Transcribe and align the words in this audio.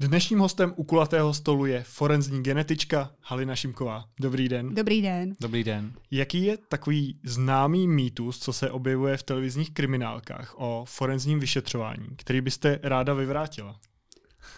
Dnešním 0.00 0.38
hostem 0.38 0.72
u 0.76 0.84
kulatého 0.84 1.34
stolu 1.34 1.66
je 1.66 1.82
forenzní 1.82 2.42
genetička 2.42 3.10
Halina 3.20 3.56
Šimková. 3.56 4.04
Dobrý 4.20 4.48
den. 4.48 4.74
Dobrý 4.74 5.02
den. 5.02 5.34
Dobrý 5.40 5.64
den. 5.64 5.92
Jaký 6.10 6.44
je 6.44 6.56
takový 6.56 7.20
známý 7.24 7.88
mýtus, 7.88 8.38
co 8.38 8.52
se 8.52 8.70
objevuje 8.70 9.16
v 9.16 9.22
televizních 9.22 9.70
kriminálkách 9.70 10.54
o 10.56 10.84
forenzním 10.88 11.40
vyšetřování, 11.40 12.08
který 12.16 12.40
byste 12.40 12.78
ráda 12.82 13.14
vyvrátila? 13.14 13.80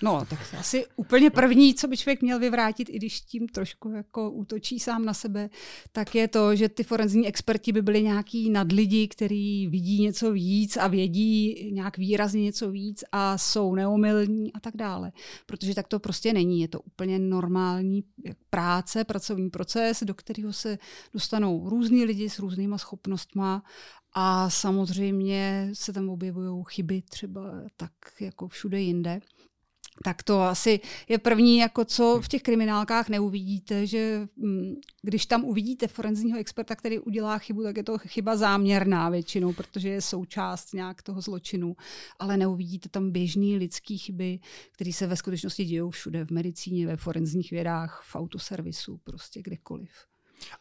No, 0.02 0.24
tak 0.30 0.38
asi 0.58 0.86
úplně 0.96 1.30
první, 1.30 1.74
co 1.74 1.88
by 1.88 1.96
člověk 1.96 2.22
měl 2.22 2.38
vyvrátit, 2.38 2.88
i 2.90 2.96
když 2.96 3.20
tím 3.20 3.48
trošku 3.48 3.88
jako 3.88 4.30
útočí 4.30 4.80
sám 4.80 5.04
na 5.04 5.14
sebe, 5.14 5.50
tak 5.92 6.14
je 6.14 6.28
to, 6.28 6.56
že 6.56 6.68
ty 6.68 6.82
forenzní 6.82 7.26
experti 7.26 7.72
by 7.72 7.82
byli 7.82 8.02
nějaký 8.02 8.50
nadlidi, 8.50 9.08
který 9.08 9.66
vidí 9.66 10.02
něco 10.02 10.32
víc 10.32 10.76
a 10.76 10.86
vědí 10.86 11.70
nějak 11.72 11.98
výrazně 11.98 12.42
něco 12.42 12.70
víc 12.70 13.04
a 13.12 13.38
jsou 13.38 13.74
neomylní 13.74 14.52
a 14.52 14.60
tak 14.60 14.76
dále. 14.76 15.12
Protože 15.46 15.74
tak 15.74 15.88
to 15.88 15.98
prostě 15.98 16.32
není. 16.32 16.60
Je 16.60 16.68
to 16.68 16.80
úplně 16.80 17.18
normální 17.18 18.04
práce, 18.50 19.04
pracovní 19.04 19.50
proces, 19.50 20.02
do 20.02 20.14
kterého 20.14 20.52
se 20.52 20.78
dostanou 21.12 21.68
různí 21.68 22.04
lidi 22.04 22.30
s 22.30 22.38
různýma 22.38 22.78
schopnostma 22.78 23.62
a 24.12 24.50
samozřejmě 24.50 25.70
se 25.72 25.92
tam 25.92 26.08
objevují 26.08 26.64
chyby 26.68 27.02
třeba 27.02 27.40
tak 27.76 27.92
jako 28.20 28.48
všude 28.48 28.80
jinde. 28.80 29.20
Tak 30.04 30.22
to 30.22 30.42
asi 30.42 30.80
je 31.08 31.18
první, 31.18 31.58
jako 31.58 31.84
co 31.84 32.20
v 32.22 32.28
těch 32.28 32.42
kriminálkách 32.42 33.08
neuvidíte, 33.08 33.86
že 33.86 34.28
mm, 34.36 34.74
když 35.02 35.26
tam 35.26 35.44
uvidíte 35.44 35.88
forenzního 35.88 36.38
experta, 36.38 36.76
který 36.76 36.98
udělá 36.98 37.38
chybu, 37.38 37.62
tak 37.62 37.76
je 37.76 37.82
to 37.82 37.98
chyba 37.98 38.36
záměrná 38.36 39.08
většinou, 39.08 39.52
protože 39.52 39.88
je 39.88 40.02
součást 40.02 40.74
nějak 40.74 41.02
toho 41.02 41.20
zločinu, 41.20 41.76
ale 42.18 42.36
neuvidíte 42.36 42.88
tam 42.88 43.10
běžný 43.10 43.56
lidský 43.56 43.98
chyby, 43.98 44.38
které 44.72 44.92
se 44.92 45.06
ve 45.06 45.16
skutečnosti 45.16 45.64
dějou 45.64 45.90
všude, 45.90 46.24
v 46.24 46.30
medicíně, 46.30 46.86
ve 46.86 46.96
forenzních 46.96 47.50
vědách, 47.50 48.02
v 48.04 48.16
autoservisu, 48.16 49.00
prostě 49.04 49.42
kdekoliv. 49.42 50.09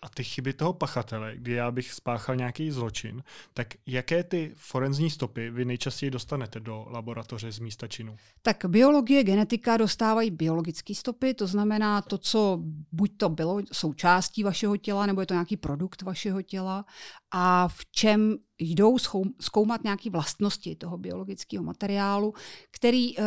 A 0.02 0.10
ty 0.10 0.24
chyby 0.24 0.54
toho 0.54 0.74
pachatele, 0.74 1.34
kdy 1.36 1.52
já 1.52 1.72
bych 1.72 1.94
spáchal 1.94 2.36
nějaký 2.36 2.72
zločin, 2.72 3.24
tak 3.54 3.68
jaké 3.86 4.24
ty 4.24 4.52
forenzní 4.56 5.10
stopy 5.10 5.50
vy 5.50 5.66
nejčastěji 5.66 6.12
dostanete 6.12 6.60
do 6.60 6.86
laboratoře 6.90 7.52
z 7.52 7.60
místa 7.60 7.88
činu? 7.88 8.16
Tak 8.42 8.66
biologie, 8.68 9.24
genetika 9.24 9.78
dostávají 9.78 10.32
biologické 10.32 10.96
stopy, 10.96 11.34
to 11.34 11.48
znamená 11.48 12.02
to, 12.02 12.18
co 12.18 12.60
buď 12.92 13.12
to 13.18 13.30
bylo 13.30 13.62
součástí 13.72 14.44
vašeho 14.44 14.78
těla, 14.78 15.06
nebo 15.06 15.22
je 15.22 15.28
to 15.28 15.34
nějaký 15.34 15.58
produkt 15.58 16.02
vašeho 16.02 16.42
těla 16.42 16.86
a 17.32 17.68
v 17.68 17.86
čem 17.92 18.38
jdou 18.60 18.98
zkoumat 19.42 19.84
nějaké 19.84 20.10
vlastnosti 20.10 20.76
toho 20.76 20.98
biologického 20.98 21.64
materiálu, 21.64 22.34
který 22.72 23.18
uh, 23.18 23.24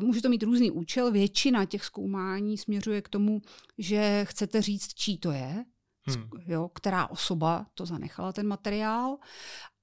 může 0.00 0.22
to 0.22 0.28
mít 0.28 0.42
různý 0.42 0.70
účel. 0.70 1.12
Většina 1.12 1.64
těch 1.64 1.84
zkoumání 1.84 2.58
směřuje 2.58 3.02
k 3.02 3.08
tomu, 3.08 3.42
že 3.78 4.24
chcete 4.28 4.62
říct, 4.62 4.94
čí 4.94 5.18
to 5.18 5.30
je, 5.30 5.64
hmm. 6.06 6.28
jo, 6.46 6.70
která 6.74 7.06
osoba 7.06 7.66
to 7.74 7.86
zanechala, 7.86 8.32
ten 8.32 8.46
materiál 8.46 9.18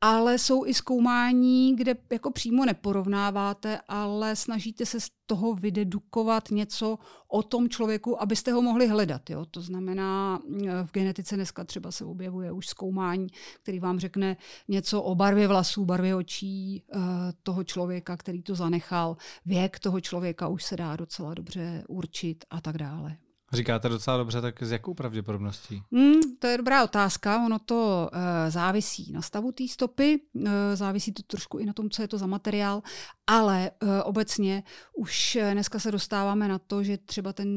ale 0.01 0.37
jsou 0.37 0.65
i 0.65 0.73
zkoumání, 0.73 1.75
kde 1.75 1.95
jako 2.11 2.31
přímo 2.31 2.65
neporovnáváte, 2.65 3.79
ale 3.87 4.35
snažíte 4.35 4.85
se 4.85 4.99
z 4.99 5.09
toho 5.25 5.53
vydedukovat 5.53 6.51
něco 6.51 6.99
o 7.27 7.43
tom 7.43 7.69
člověku, 7.69 8.21
abyste 8.21 8.51
ho 8.51 8.61
mohli 8.61 8.87
hledat. 8.87 9.29
Jo? 9.29 9.45
To 9.45 9.61
znamená, 9.61 10.39
v 10.85 10.91
genetice 10.91 11.35
dneska 11.35 11.63
třeba 11.63 11.91
se 11.91 12.05
objevuje 12.05 12.51
už 12.51 12.67
zkoumání, 12.67 13.27
který 13.63 13.79
vám 13.79 13.99
řekne 13.99 14.37
něco 14.67 15.01
o 15.01 15.15
barvě 15.15 15.47
vlasů, 15.47 15.85
barvě 15.85 16.15
očí 16.15 16.83
uh, 16.95 17.01
toho 17.43 17.63
člověka, 17.63 18.17
který 18.17 18.43
to 18.43 18.55
zanechal. 18.55 19.17
Věk 19.45 19.79
toho 19.79 20.01
člověka 20.01 20.47
už 20.47 20.63
se 20.63 20.77
dá 20.77 20.95
docela 20.95 21.33
dobře 21.33 21.83
určit 21.87 22.45
a 22.49 22.61
tak 22.61 22.77
dále. 22.77 23.17
Říkáte 23.53 23.89
docela 23.89 24.17
dobře, 24.17 24.41
tak 24.41 24.63
s 24.63 24.71
jakou 24.71 24.93
pravděpodobností? 24.93 25.83
Mm, 25.91 26.21
to 26.39 26.47
je 26.47 26.57
dobrá 26.57 26.83
otázka. 26.83 27.45
Ono 27.45 27.59
to 27.59 28.09
uh, 28.13 28.19
závisí 28.49 29.11
na 29.11 29.21
stavu 29.21 29.51
té 29.51 29.67
stopy, 29.67 30.19
uh, 30.33 30.49
závisí 30.73 31.11
to 31.11 31.23
trošku 31.23 31.57
i 31.57 31.65
na 31.65 31.73
tom, 31.73 31.89
co 31.89 32.01
je 32.01 32.07
to 32.07 32.17
za 32.17 32.25
materiál, 32.25 32.81
ale 33.27 33.71
uh, 33.83 33.89
obecně 34.03 34.63
už 34.97 35.37
dneska 35.51 35.79
se 35.79 35.91
dostáváme 35.91 36.47
na 36.47 36.59
to, 36.59 36.83
že 36.83 36.97
třeba 36.97 37.33
ten 37.33 37.49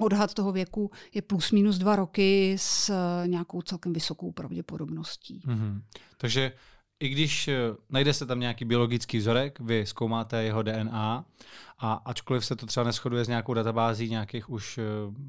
odhad 0.00 0.34
toho 0.34 0.52
věku 0.52 0.90
je 1.14 1.22
plus 1.22 1.52
minus 1.52 1.78
dva 1.78 1.96
roky 1.96 2.56
s 2.58 2.92
nějakou 3.26 3.62
celkem 3.62 3.92
vysokou 3.92 4.32
pravděpodobností. 4.32 5.42
Mm-hmm. 5.46 5.82
Takže 6.16 6.52
i 7.00 7.08
když 7.08 7.50
najde 7.90 8.14
se 8.14 8.26
tam 8.26 8.40
nějaký 8.40 8.64
biologický 8.64 9.18
vzorek, 9.18 9.60
vy 9.60 9.86
zkoumáte 9.86 10.42
jeho 10.42 10.62
DNA 10.62 11.24
a 11.78 11.92
ačkoliv 11.92 12.44
se 12.46 12.56
to 12.56 12.66
třeba 12.66 12.84
neschoduje 12.84 13.24
s 13.24 13.28
nějakou 13.28 13.54
databází 13.54 14.10
nějakých 14.10 14.50
už 14.50 14.78
eh, 14.78 14.82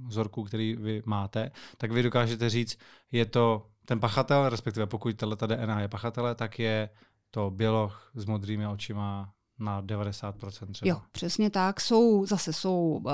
vzorků, 0.08 0.44
který 0.44 0.76
vy 0.76 1.04
máte, 1.06 1.52
tak 1.78 1.92
vy 1.92 2.04
dokážete 2.04 2.50
říct, 2.50 2.80
je 3.12 3.26
to 3.26 3.68
ten 3.86 4.00
pachatel, 4.00 4.50
respektive 4.50 4.86
pokud 4.86 5.16
ta 5.38 5.48
DNA 5.48 5.82
je 5.82 5.88
pachatele, 5.88 6.36
tak 6.36 6.60
je 6.60 6.90
to 7.32 7.52
běloch 7.52 8.12
s 8.16 8.26
modrými 8.26 8.68
očima, 8.68 9.34
na 9.60 9.82
90% 9.82 10.72
třeba. 10.72 10.90
Jo, 10.90 11.02
přesně 11.12 11.50
tak. 11.50 11.82
Jsou, 11.82 12.26
zase 12.26 12.54
jsou, 12.54 13.02
uh, 13.06 13.12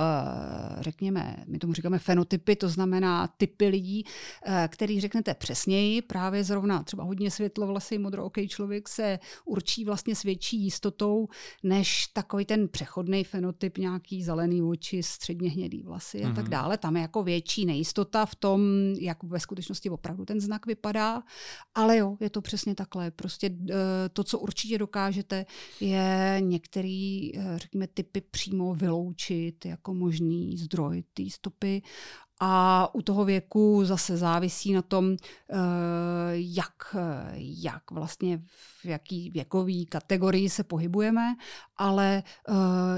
řekněme, 0.80 1.44
my 1.48 1.60
tomu 1.60 1.74
říkáme 1.74 2.00
fenotypy, 2.00 2.56
to 2.56 2.70
znamená 2.70 3.28
typy 3.28 3.68
lidí, 3.68 4.04
uh, 4.48 4.54
který 4.68 5.02
řeknete 5.02 5.34
přesněji, 5.34 6.02
právě 6.02 6.44
zrovna 6.44 6.84
třeba 6.84 7.04
hodně 7.04 7.32
světlovlasý 7.32 7.98
modrooký 7.98 8.48
člověk 8.48 8.90
se 8.90 9.20
určí 9.46 9.86
vlastně 9.86 10.16
s 10.16 10.24
větší 10.24 10.64
jistotou, 10.64 11.28
než 11.64 12.08
takový 12.08 12.46
ten 12.46 12.68
přechodný 12.68 13.24
fenotyp, 13.24 13.78
nějaký 13.78 14.24
zelený 14.24 14.62
oči, 14.64 15.04
středně 15.04 15.50
hnědý 15.50 15.84
vlasy 15.84 16.18
mm-hmm. 16.18 16.32
a 16.32 16.36
tak 16.36 16.44
mhm. 16.44 16.52
dále. 16.52 16.78
Tam 16.78 16.96
je 16.96 17.02
jako 17.02 17.24
větší 17.24 17.66
nejistota 17.66 18.26
v 18.26 18.36
tom, 18.36 18.62
jak 19.00 19.24
ve 19.24 19.40
skutečnosti 19.40 19.90
opravdu 19.90 20.26
ten 20.26 20.42
znak 20.42 20.66
vypadá, 20.66 21.24
ale 21.76 21.98
jo, 21.98 22.18
je 22.20 22.30
to 22.30 22.42
přesně 22.42 22.76
takhle. 22.76 23.12
Prostě 23.12 23.50
uh, 23.50 23.76
to, 24.14 24.24
co 24.24 24.40
určitě 24.40 24.78
dokážete, 24.78 25.46
je 25.80 26.33
některé, 26.40 27.30
eh, 27.36 27.58
řekněme, 27.58 27.88
typy 27.88 28.22
přímo 28.22 28.76
vyloučit 28.76 29.66
jako 29.66 29.94
možný 29.94 30.58
zdroj 30.58 31.04
té 31.14 31.24
stopy. 31.30 31.82
A 32.46 32.90
u 32.96 33.02
toho 33.02 33.26
věku 33.26 33.86
zase 33.86 34.18
závisí 34.18 34.74
na 34.74 34.82
tom, 34.82 35.12
eh, 35.12 35.56
jak, 36.34 36.96
jak 37.38 37.92
vlastně 37.92 38.42
v 38.48 38.86
jaký 38.86 39.30
věkový 39.30 39.86
kategorii 39.86 40.50
se 40.50 40.64
pohybujeme, 40.64 41.36
ale 41.78 42.24
eh, 42.50 42.54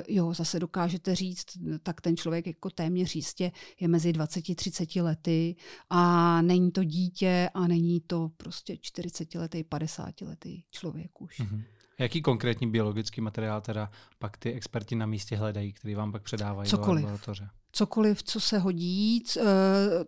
jo, 0.07 0.33
zase 0.33 0.59
dokážete 0.59 1.15
říct, 1.15 1.45
tak 1.83 2.01
ten 2.01 2.17
člověk 2.17 2.47
jako 2.47 2.69
téměř 2.69 3.15
jistě 3.15 3.51
je 3.79 3.87
mezi 3.87 4.11
20-30 4.11 5.01
lety 5.01 5.55
a 5.89 6.41
není 6.41 6.71
to 6.71 6.83
dítě 6.83 7.49
a 7.53 7.67
není 7.67 8.01
to 8.01 8.31
prostě 8.37 8.77
40 8.81 9.35
letý, 9.35 9.63
50 9.63 10.21
letý 10.21 10.63
člověk 10.71 11.21
už. 11.21 11.39
Mm-hmm. 11.39 11.63
Jaký 11.99 12.21
konkrétní 12.21 12.67
biologický 12.67 13.21
materiál 13.21 13.61
teda 13.61 13.89
pak 14.19 14.37
ty 14.37 14.53
experti 14.53 14.95
na 14.95 15.05
místě 15.05 15.35
hledají, 15.35 15.73
který 15.73 15.95
vám 15.95 16.11
pak 16.11 16.21
předávají 16.21 16.69
Cokoliv. 16.69 17.01
do 17.01 17.07
laboratoře? 17.07 17.49
Cokoliv, 17.75 18.23
co 18.23 18.39
se 18.39 18.59
hodí, 18.59 19.23
eh, 19.37 19.43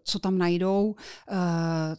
co 0.03 0.19
tam 0.19 0.37
najdou. 0.37 0.95
Eh, 1.29 1.35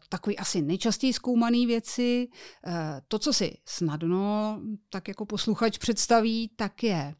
takový 0.08 0.38
asi 0.38 0.62
nejčastěji 0.62 1.12
zkoumaný 1.12 1.66
věci. 1.66 2.28
Eh, 2.66 3.00
to, 3.08 3.18
co 3.18 3.32
si 3.32 3.56
snadno 3.64 4.60
tak 4.90 5.08
jako 5.08 5.26
posluchač 5.26 5.78
představí, 5.78 6.50
tak 6.56 6.82
je 6.82 7.14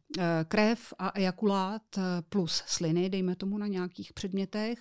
krev 0.47 0.93
a 0.99 1.11
ejakulát 1.15 1.81
plus 2.29 2.63
sliny, 2.65 3.09
dejme 3.09 3.35
tomu 3.35 3.57
na 3.57 3.67
nějakých 3.67 4.13
předmětech. 4.13 4.79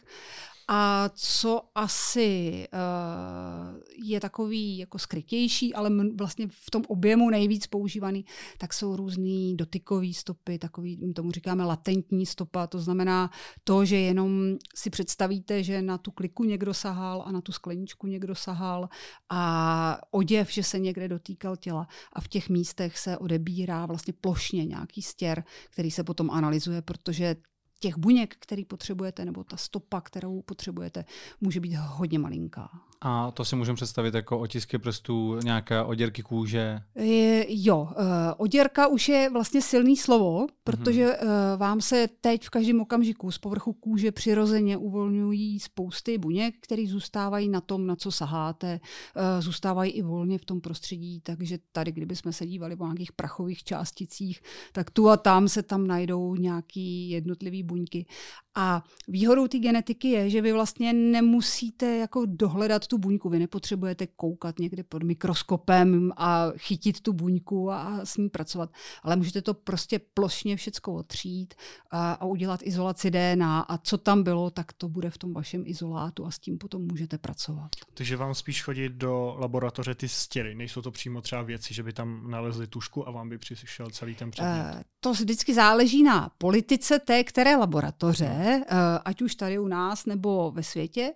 A 0.70 1.10
co 1.14 1.62
asi 1.74 2.66
uh, 2.72 3.80
je 4.04 4.20
takový 4.20 4.78
jako 4.78 4.98
skrytější, 4.98 5.74
ale 5.74 5.90
vlastně 6.16 6.48
v 6.50 6.70
tom 6.70 6.82
objemu 6.88 7.30
nejvíc 7.30 7.66
používaný, 7.66 8.24
tak 8.58 8.72
jsou 8.72 8.96
různý 8.96 9.56
dotykové 9.56 10.12
stopy, 10.12 10.58
takový, 10.58 11.12
tomu 11.12 11.30
říkáme 11.30 11.64
latentní 11.64 12.26
stopa, 12.26 12.66
to 12.66 12.78
znamená 12.78 13.30
to, 13.64 13.84
že 13.84 13.96
jenom 13.96 14.56
si 14.74 14.90
představíte, 14.90 15.62
že 15.62 15.82
na 15.82 15.98
tu 15.98 16.10
kliku 16.10 16.44
někdo 16.44 16.74
sahal 16.74 17.22
a 17.26 17.32
na 17.32 17.40
tu 17.40 17.52
skleničku 17.52 18.06
někdo 18.06 18.34
sahal 18.34 18.88
a 19.28 20.00
oděv, 20.10 20.52
že 20.52 20.62
se 20.62 20.78
někde 20.78 21.08
dotýkal 21.08 21.56
těla 21.56 21.88
a 22.12 22.20
v 22.20 22.28
těch 22.28 22.48
místech 22.48 22.98
se 22.98 23.18
odebírá 23.18 23.86
vlastně 23.86 24.12
plošně 24.20 24.64
nějaký 24.64 25.02
stěr, 25.02 25.44
který 25.70 25.90
se 25.90 26.04
potom 26.04 26.30
analyzuje, 26.30 26.82
protože 26.82 27.36
těch 27.80 27.98
buněk, 27.98 28.36
který 28.38 28.64
potřebujete, 28.64 29.24
nebo 29.24 29.44
ta 29.44 29.56
stopa, 29.56 30.00
kterou 30.00 30.42
potřebujete, 30.42 31.04
může 31.40 31.60
být 31.60 31.74
hodně 31.74 32.18
malinká. 32.18 32.70
A 33.00 33.30
to 33.30 33.44
si 33.44 33.56
můžeme 33.56 33.76
představit 33.76 34.14
jako 34.14 34.38
otisky 34.38 34.78
prstů, 34.78 35.38
nějaké 35.44 35.82
oděrky 35.82 36.22
kůže? 36.22 36.80
Je, 36.94 37.46
jo, 37.48 37.80
uh, 37.80 38.06
oděrka 38.36 38.86
už 38.86 39.08
je 39.08 39.30
vlastně 39.32 39.62
silný 39.62 39.96
slovo, 39.96 40.46
protože 40.64 41.16
uh, 41.16 41.28
vám 41.56 41.80
se 41.80 42.08
teď 42.20 42.44
v 42.44 42.50
každém 42.50 42.80
okamžiku 42.80 43.30
z 43.30 43.38
povrchu 43.38 43.72
kůže 43.72 44.12
přirozeně 44.12 44.76
uvolňují 44.76 45.60
spousty 45.60 46.18
buněk, 46.18 46.54
které 46.60 46.84
zůstávají 46.86 47.48
na 47.48 47.60
tom, 47.60 47.86
na 47.86 47.96
co 47.96 48.12
saháte, 48.12 48.80
uh, 49.16 49.42
zůstávají 49.42 49.92
i 49.92 50.02
volně 50.02 50.38
v 50.38 50.44
tom 50.44 50.60
prostředí, 50.60 51.20
takže 51.20 51.58
tady, 51.72 51.92
kdybychom 51.92 52.32
se 52.32 52.46
dívali 52.46 52.76
po 52.76 52.84
nějakých 52.84 53.12
prachových 53.12 53.64
částicích, 53.64 54.40
tak 54.72 54.90
tu 54.90 55.08
a 55.08 55.16
tam 55.16 55.48
se 55.48 55.62
tam 55.62 55.86
najdou 55.86 56.34
nějaký 56.34 57.10
jednotlivý 57.10 57.62
buňky. 57.68 58.06
A 58.54 58.82
výhodou 59.08 59.46
té 59.46 59.58
genetiky 59.58 60.08
je, 60.08 60.30
že 60.30 60.42
vy 60.42 60.52
vlastně 60.52 60.92
nemusíte 60.92 61.96
jako 61.96 62.22
dohledat 62.26 62.86
tu 62.86 62.98
buňku. 62.98 63.28
Vy 63.28 63.38
nepotřebujete 63.38 64.06
koukat 64.06 64.58
někde 64.58 64.82
pod 64.82 65.02
mikroskopem 65.02 66.12
a 66.16 66.46
chytit 66.56 67.00
tu 67.00 67.12
buňku 67.12 67.70
a 67.70 68.00
s 68.04 68.16
ní 68.16 68.28
pracovat, 68.28 68.70
ale 69.02 69.16
můžete 69.16 69.42
to 69.42 69.54
prostě 69.54 69.98
plošně 70.14 70.56
všecko 70.56 70.94
otřít 70.94 71.54
a, 71.90 72.12
a 72.12 72.24
udělat 72.24 72.60
izolaci 72.62 73.10
DNA 73.10 73.60
a 73.60 73.78
co 73.78 73.98
tam 73.98 74.22
bylo, 74.22 74.50
tak 74.50 74.72
to 74.72 74.88
bude 74.88 75.10
v 75.10 75.18
tom 75.18 75.32
vašem 75.32 75.62
izolátu 75.66 76.26
a 76.26 76.30
s 76.30 76.38
tím 76.38 76.58
potom 76.58 76.82
můžete 76.82 77.18
pracovat. 77.18 77.68
Takže 77.94 78.16
vám 78.16 78.34
spíš 78.34 78.62
chodit 78.62 78.92
do 78.92 79.36
laboratoře 79.38 79.94
ty 79.94 80.08
stěry, 80.08 80.54
nejsou 80.54 80.82
to 80.82 80.90
přímo 80.90 81.20
třeba 81.20 81.42
věci, 81.42 81.74
že 81.74 81.82
by 81.82 81.92
tam 81.92 82.30
nalezli 82.30 82.66
tušku 82.66 83.08
a 83.08 83.10
vám 83.10 83.28
by 83.28 83.38
přišel 83.38 83.90
celý 83.90 84.14
ten 84.14 84.30
předmět? 84.30 84.74
Uh, 84.74 84.80
to 85.00 85.12
vždycky 85.12 85.54
záleží 85.54 86.02
na 86.02 86.30
politice 86.38 86.98
té 86.98 87.24
které 87.24 87.56
laboratoře, 87.58 88.62
uh, 88.70 88.76
ať 89.04 89.22
už 89.22 89.34
tady 89.34 89.58
u 89.58 89.68
nás 89.68 90.06
nebo 90.06 90.50
ve 90.50 90.62
světě, 90.62 91.12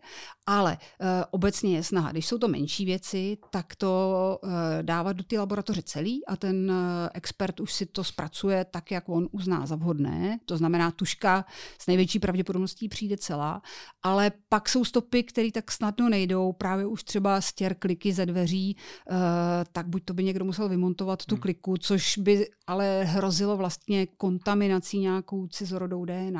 ale 0.46 0.78
uh, 1.00 1.06
obecně 1.30 1.76
je 1.76 1.82
snaha, 1.82 2.12
když 2.12 2.26
jsou 2.26 2.38
to 2.38 2.48
menší 2.48 2.84
věci, 2.84 3.38
tak 3.50 3.76
to 3.76 4.38
uh, 4.42 4.50
dávat 4.82 5.12
do 5.12 5.24
té 5.24 5.38
laboratoře 5.38 5.82
celý 5.82 6.26
a 6.26 6.36
ten 6.36 6.72
expert 7.14 7.60
už 7.60 7.72
si 7.72 7.86
to 7.86 8.04
zpracuje 8.04 8.64
tak, 8.64 8.90
jak 8.90 9.08
on 9.08 9.28
uzná 9.30 9.66
za 9.66 9.76
vhodné. 9.76 10.38
To 10.46 10.56
znamená, 10.56 10.90
tuška 10.90 11.44
s 11.78 11.86
největší 11.86 12.18
pravděpodobností 12.18 12.88
přijde 12.88 13.16
celá, 13.16 13.62
ale 14.02 14.32
pak 14.48 14.68
jsou 14.68 14.84
stopy, 14.84 15.22
které 15.22 15.52
tak 15.52 15.72
snadno 15.72 16.08
nejdou, 16.08 16.52
právě 16.52 16.86
už 16.86 17.04
třeba 17.04 17.40
stěr 17.40 17.74
kliky 17.74 18.12
ze 18.12 18.26
dveří, 18.26 18.76
tak 19.72 19.86
buď 19.86 20.04
to 20.04 20.14
by 20.14 20.24
někdo 20.24 20.44
musel 20.44 20.68
vymontovat 20.68 21.24
tu 21.26 21.34
hmm. 21.34 21.42
kliku, 21.42 21.76
což 21.76 22.18
by 22.18 22.46
ale 22.66 23.04
hrozilo 23.04 23.56
vlastně 23.56 24.06
kontaminací 24.06 24.98
nějakou 24.98 25.46
cizorodou 25.46 26.04
DNA, 26.04 26.31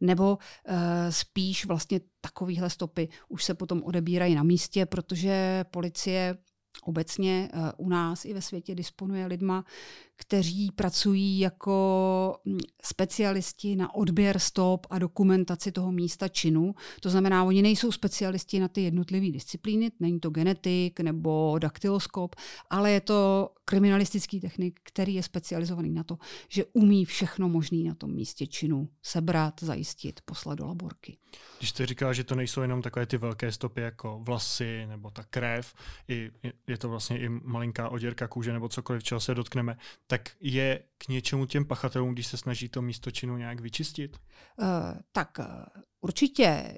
nebo 0.00 0.38
uh, 0.38 0.74
spíš 1.10 1.66
vlastně 1.66 2.00
takovýhle 2.20 2.70
stopy 2.70 3.08
už 3.28 3.44
se 3.44 3.54
potom 3.54 3.82
odebírají 3.82 4.34
na 4.34 4.42
místě, 4.42 4.86
protože 4.86 5.64
policie 5.70 6.36
obecně 6.82 7.50
uh, 7.54 7.86
u 7.86 7.88
nás 7.88 8.24
i 8.24 8.34
ve 8.34 8.42
světě 8.42 8.74
disponuje 8.74 9.26
lidma, 9.26 9.64
kteří 10.16 10.70
pracují 10.70 11.38
jako 11.38 12.38
hm, 12.46 12.58
specialisti 12.82 13.76
na 13.76 13.94
odběr 13.94 14.38
stop 14.38 14.86
a 14.90 14.98
dokumentaci 14.98 15.72
toho 15.72 15.92
místa 15.92 16.28
činu. 16.28 16.74
To 17.00 17.10
znamená, 17.10 17.44
oni 17.44 17.62
nejsou 17.62 17.92
specialisti 17.92 18.60
na 18.60 18.68
ty 18.68 18.82
jednotlivé 18.82 19.30
disciplíny, 19.30 19.90
není 20.00 20.20
to 20.20 20.30
genetik 20.30 21.00
nebo 21.00 21.58
daktyloskop, 21.58 22.36
ale 22.70 22.90
je 22.90 23.00
to 23.00 23.50
kriminalistický 23.64 24.40
technik, 24.40 24.80
který 24.82 25.14
je 25.14 25.22
specializovaný 25.22 25.90
na 25.90 26.04
to, 26.04 26.18
že 26.48 26.64
umí 26.64 27.04
všechno 27.04 27.48
možné 27.48 27.78
na 27.88 27.94
tom 27.94 28.14
místě 28.14 28.46
činu 28.46 28.88
sebrat, 29.02 29.62
zajistit, 29.62 30.20
poslat 30.24 30.54
do 30.54 30.66
laborky. 30.66 31.18
Když 31.58 31.70
jste 31.70 31.86
říkal, 31.86 32.14
že 32.14 32.24
to 32.24 32.34
nejsou 32.34 32.60
jenom 32.60 32.82
takové 32.82 33.06
ty 33.06 33.18
velké 33.18 33.52
stopy 33.52 33.80
jako 33.80 34.20
vlasy 34.22 34.86
nebo 34.86 35.10
ta 35.10 35.24
krev, 35.24 35.74
i, 36.08 36.30
je 36.66 36.78
to 36.78 36.88
vlastně 36.88 37.18
i 37.18 37.28
malinká 37.28 37.88
oděrka 37.88 38.28
kůže 38.28 38.52
nebo 38.52 38.68
cokoliv, 38.68 39.02
čeho 39.02 39.20
se 39.20 39.34
dotkneme, 39.34 39.76
tak 40.06 40.30
je 40.40 40.82
k 40.98 41.08
něčemu 41.08 41.46
těm 41.46 41.64
pachatelům, 41.64 42.12
když 42.12 42.26
se 42.26 42.36
snaží 42.36 42.68
to 42.68 42.82
místo 42.82 43.10
činu 43.10 43.36
nějak 43.36 43.60
vyčistit? 43.60 44.16
Uh, 44.56 44.66
tak 45.12 45.38
uh, 45.38 45.44
určitě 46.00 46.76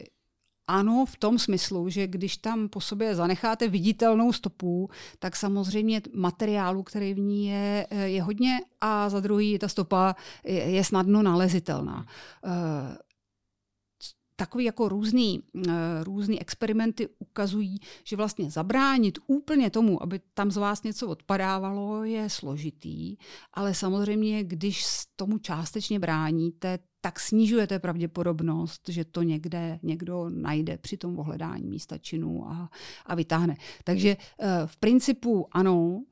ano, 0.66 1.04
v 1.08 1.16
tom 1.16 1.38
smyslu, 1.38 1.88
že 1.88 2.06
když 2.06 2.36
tam 2.36 2.68
po 2.68 2.80
sobě 2.80 3.14
zanecháte 3.14 3.68
viditelnou 3.68 4.32
stopu, 4.32 4.90
tak 5.18 5.36
samozřejmě 5.36 6.02
materiálu, 6.14 6.82
který 6.82 7.14
v 7.14 7.18
ní 7.18 7.46
je, 7.46 7.86
eh, 7.90 8.08
je 8.08 8.22
hodně 8.22 8.58
a 8.80 9.08
za 9.08 9.20
druhý 9.20 9.58
ta 9.58 9.68
stopa 9.68 10.16
je, 10.44 10.84
snadno 10.84 11.22
nalezitelná. 11.22 12.06
Uh, 12.44 12.96
takový 14.36 14.64
jako 14.64 14.88
různý, 14.88 15.42
eh, 15.68 15.70
různý 16.04 16.40
experimenty 16.40 17.08
ukazují, 17.18 17.78
že 18.04 18.16
vlastně 18.16 18.50
zabránit 18.50 19.18
úplně 19.26 19.70
tomu, 19.70 20.02
aby 20.02 20.20
tam 20.34 20.50
z 20.50 20.56
vás 20.56 20.82
něco 20.82 21.08
odpadávalo, 21.08 22.04
je 22.04 22.30
složitý, 22.30 23.16
ale 23.54 23.74
samozřejmě, 23.74 24.44
když 24.44 24.84
tomu 25.16 25.38
částečně 25.38 25.98
bráníte, 25.98 26.78
tak 27.06 27.20
snižujete 27.20 27.78
pravděpodobnost, 27.78 28.88
že 28.88 29.04
to 29.04 29.22
někde 29.22 29.78
někdo 29.82 30.30
najde 30.30 30.78
při 30.78 30.96
tom 30.96 31.18
ohledání 31.18 31.68
místa 31.68 31.98
činu 31.98 32.48
a, 32.48 32.70
a 33.06 33.14
vytáhne. 33.14 33.56
Takže 33.84 34.16
eh, 34.18 34.46
v 34.66 34.76
principu 34.76 35.48
ano, 35.52 36.04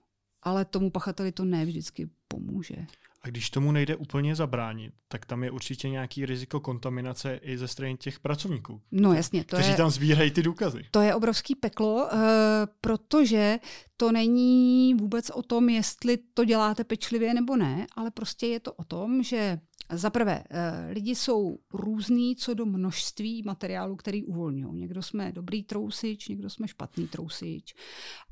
ale 0.43 0.64
tomu 0.64 0.91
pachateli 0.91 1.32
to 1.32 1.44
ne 1.44 1.64
vždycky 1.64 2.08
pomůže. 2.29 2.76
A 3.23 3.29
když 3.29 3.50
tomu 3.50 3.73
nejde 3.73 3.96
úplně 3.96 4.35
zabránit, 4.35 4.93
tak 5.08 5.26
tam 5.26 5.44
je 5.44 5.50
určitě 5.50 5.88
nějaký 5.88 6.26
riziko 6.26 6.61
kontaminace 6.61 7.41
i 7.43 7.58
ze 7.58 7.69
strany 7.69 7.96
těch 7.96 8.20
pracovníků. 8.20 8.81
No 8.93 9.12
jasně. 9.12 9.44
To 9.44 9.56
kteří 9.56 9.70
je, 9.70 9.76
tam 9.76 9.91
sbírají 9.91 10.31
ty 10.31 10.43
důkazy. 10.43 10.85
To 10.91 11.00
je 11.00 11.14
obrovský 11.14 11.55
peklo, 11.55 11.94
uh, 11.94 12.20
protože 12.81 13.58
to 13.96 14.12
není 14.12 14.94
vůbec 14.94 15.31
o 15.31 15.43
tom, 15.43 15.69
jestli 15.69 16.19
to 16.35 16.44
děláte 16.44 16.85
pečlivě 16.85 17.35
nebo 17.35 17.56
ne, 17.56 17.87
ale 17.96 18.11
prostě 18.11 18.46
je 18.46 18.61
to 18.61 18.73
o 18.73 18.85
tom, 18.85 19.23
že 19.23 19.58
za 19.93 20.11
prvé, 20.11 20.44
eh, 20.50 20.91
lidi 20.93 21.14
jsou 21.14 21.58
různý 21.73 22.37
co 22.37 22.55
do 22.55 22.67
množství 22.67 23.43
materiálu, 23.43 23.96
který 23.96 24.25
uvolňují. 24.25 24.81
Někdo 24.81 25.02
jsme 25.02 25.32
dobrý 25.32 25.62
trousič, 25.62 26.29
někdo 26.29 26.50
jsme 26.50 26.69
špatný 26.69 27.08
trousič. 27.08 27.75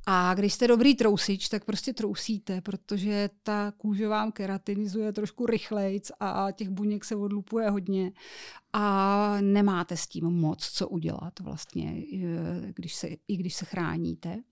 A 0.07 0.35
když 0.35 0.55
jste 0.55 0.69
dobrý 0.69 0.95
trousič, 0.95 1.49
tak 1.49 1.65
prostě 1.65 1.93
trousíte, 1.93 2.61
protože 2.61 3.31
ta 3.43 3.73
kůže 3.77 4.09
vám 4.09 4.33
keratinizuje 4.33 5.13
trošku 5.13 5.47
rychlejc 5.47 6.11
a 6.21 6.49
těch 6.53 6.69
buněk 6.69 7.05
se 7.05 7.17
odlupuje 7.17 7.71
hodně 7.71 8.13
a 8.73 9.37
nemáte 9.41 9.97
s 9.97 10.07
tím 10.07 10.25
moc 10.25 10.69
co 10.69 10.89
udělat 10.89 11.41
vlastně, 11.41 12.03
eh, 12.15 12.73
když 12.75 12.95
se, 12.95 13.09
i 13.29 13.37
když 13.37 13.55
se 13.55 13.65
chráníte. 13.65 14.43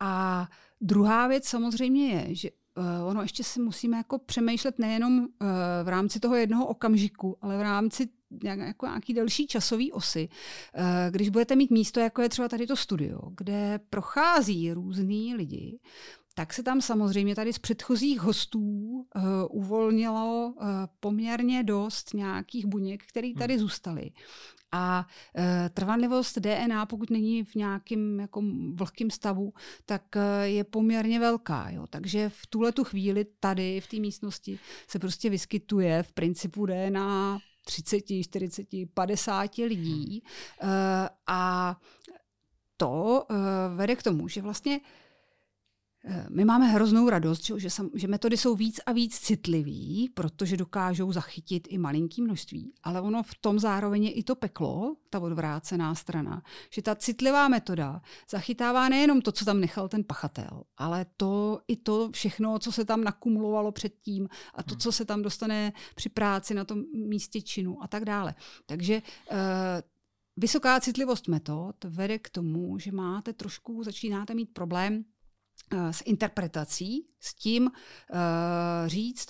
A 0.00 0.46
druhá 0.80 1.26
věc 1.26 1.44
samozřejmě 1.44 2.08
je, 2.12 2.34
že 2.34 2.50
uh, 2.50 3.08
ono 3.08 3.22
ještě 3.22 3.44
si 3.44 3.60
musíme 3.60 3.96
jako 3.96 4.18
přemýšlet 4.18 4.78
nejenom 4.78 5.18
uh, 5.18 5.28
v 5.82 5.88
rámci 5.88 6.20
toho 6.20 6.36
jednoho 6.36 6.66
okamžiku, 6.66 7.36
ale 7.40 7.58
v 7.58 7.62
rámci 7.62 8.08
jako 8.42 8.86
nějaký 8.86 9.14
delší 9.14 9.46
časový 9.46 9.92
osy. 9.92 10.28
Uh, 10.78 10.84
když 11.10 11.28
budete 11.28 11.56
mít 11.56 11.70
místo, 11.70 12.00
jako 12.00 12.22
je 12.22 12.28
třeba 12.28 12.48
tady 12.48 12.66
to 12.66 12.76
studio, 12.76 13.18
kde 13.36 13.80
prochází 13.90 14.72
různý 14.72 15.34
lidi, 15.34 15.78
tak 16.38 16.54
se 16.54 16.62
tam 16.62 16.80
samozřejmě 16.80 17.34
tady 17.34 17.52
z 17.52 17.58
předchozích 17.58 18.20
hostů 18.20 18.60
uh, 18.60 19.22
uvolnilo 19.50 20.52
uh, 20.56 20.66
poměrně 21.00 21.64
dost 21.64 22.14
nějakých 22.14 22.66
buněk, 22.66 23.04
které 23.06 23.32
tady 23.38 23.54
hmm. 23.54 23.60
zůstaly. 23.60 24.10
A 24.72 25.06
e, 25.36 25.70
trvanlivost 25.74 26.38
DNA, 26.38 26.86
pokud 26.86 27.10
není 27.10 27.44
v 27.44 27.54
nějakém 27.54 28.20
jako 28.20 28.42
vlhkém 28.74 29.10
stavu, 29.10 29.52
tak 29.86 30.16
e, 30.16 30.48
je 30.48 30.64
poměrně 30.64 31.20
velká. 31.20 31.70
Jo. 31.70 31.86
Takže 31.90 32.28
v 32.28 32.46
tuhle 32.46 32.72
tu 32.72 32.84
chvíli 32.84 33.26
tady 33.40 33.80
v 33.80 33.86
té 33.86 33.96
místnosti 33.96 34.58
se 34.88 34.98
prostě 34.98 35.30
vyskytuje 35.30 36.02
v 36.02 36.12
principu 36.12 36.66
DNA 36.66 37.38
30, 37.64 38.00
40, 38.22 38.66
50 38.94 39.56
lidí. 39.56 40.22
E, 40.62 40.68
a 41.26 41.76
to 42.76 43.24
e, 43.30 43.34
vede 43.76 43.96
k 43.96 44.02
tomu, 44.02 44.28
že 44.28 44.42
vlastně 44.42 44.80
Eh, 44.80 45.07
my 46.28 46.44
máme 46.44 46.66
hroznou 46.66 47.08
radost, 47.08 47.44
že, 47.44 47.60
že, 47.60 47.70
sam, 47.70 47.90
že 47.94 48.08
metody 48.08 48.36
jsou 48.36 48.56
víc 48.56 48.80
a 48.86 48.92
víc 48.92 49.18
citlivý, 49.18 50.10
protože 50.14 50.56
dokážou 50.56 51.12
zachytit 51.12 51.68
i 51.70 51.78
malinký 51.78 52.22
množství. 52.22 52.72
Ale 52.82 53.00
ono 53.00 53.22
v 53.22 53.34
tom 53.34 53.58
zároveň 53.58 54.04
je 54.04 54.12
i 54.12 54.22
to 54.22 54.34
peklo, 54.34 54.96
ta 55.10 55.20
odvrácená 55.20 55.94
strana, 55.94 56.42
že 56.70 56.82
ta 56.82 56.94
citlivá 56.94 57.48
metoda 57.48 58.02
zachytává 58.30 58.88
nejenom 58.88 59.20
to, 59.20 59.32
co 59.32 59.44
tam 59.44 59.60
nechal 59.60 59.88
ten 59.88 60.04
pachatel, 60.04 60.62
ale 60.76 61.06
to 61.16 61.60
i 61.68 61.76
to 61.76 62.10
všechno, 62.10 62.58
co 62.58 62.72
se 62.72 62.84
tam 62.84 63.04
nakumulovalo 63.04 63.72
předtím 63.72 64.28
a 64.54 64.62
to, 64.62 64.74
hmm. 64.74 64.80
co 64.80 64.92
se 64.92 65.04
tam 65.04 65.22
dostane 65.22 65.72
při 65.94 66.08
práci 66.08 66.54
na 66.54 66.64
tom 66.64 66.84
místě 66.94 67.40
činu 67.40 67.82
a 67.82 67.88
tak 67.88 68.04
dále. 68.04 68.34
Takže 68.66 69.02
uh, 69.30 69.36
vysoká 70.36 70.80
citlivost 70.80 71.28
metod 71.28 71.84
vede 71.84 72.18
k 72.18 72.30
tomu, 72.30 72.78
že 72.78 72.92
máte 72.92 73.32
trošku, 73.32 73.82
začínáte 73.82 74.34
mít 74.34 74.50
problém 74.52 75.04
Eh, 75.04 75.17
s 75.90 76.02
interpretací, 76.04 77.06
s 77.20 77.34
tím 77.34 77.62
uh, 77.64 77.70
říct, 78.86 79.28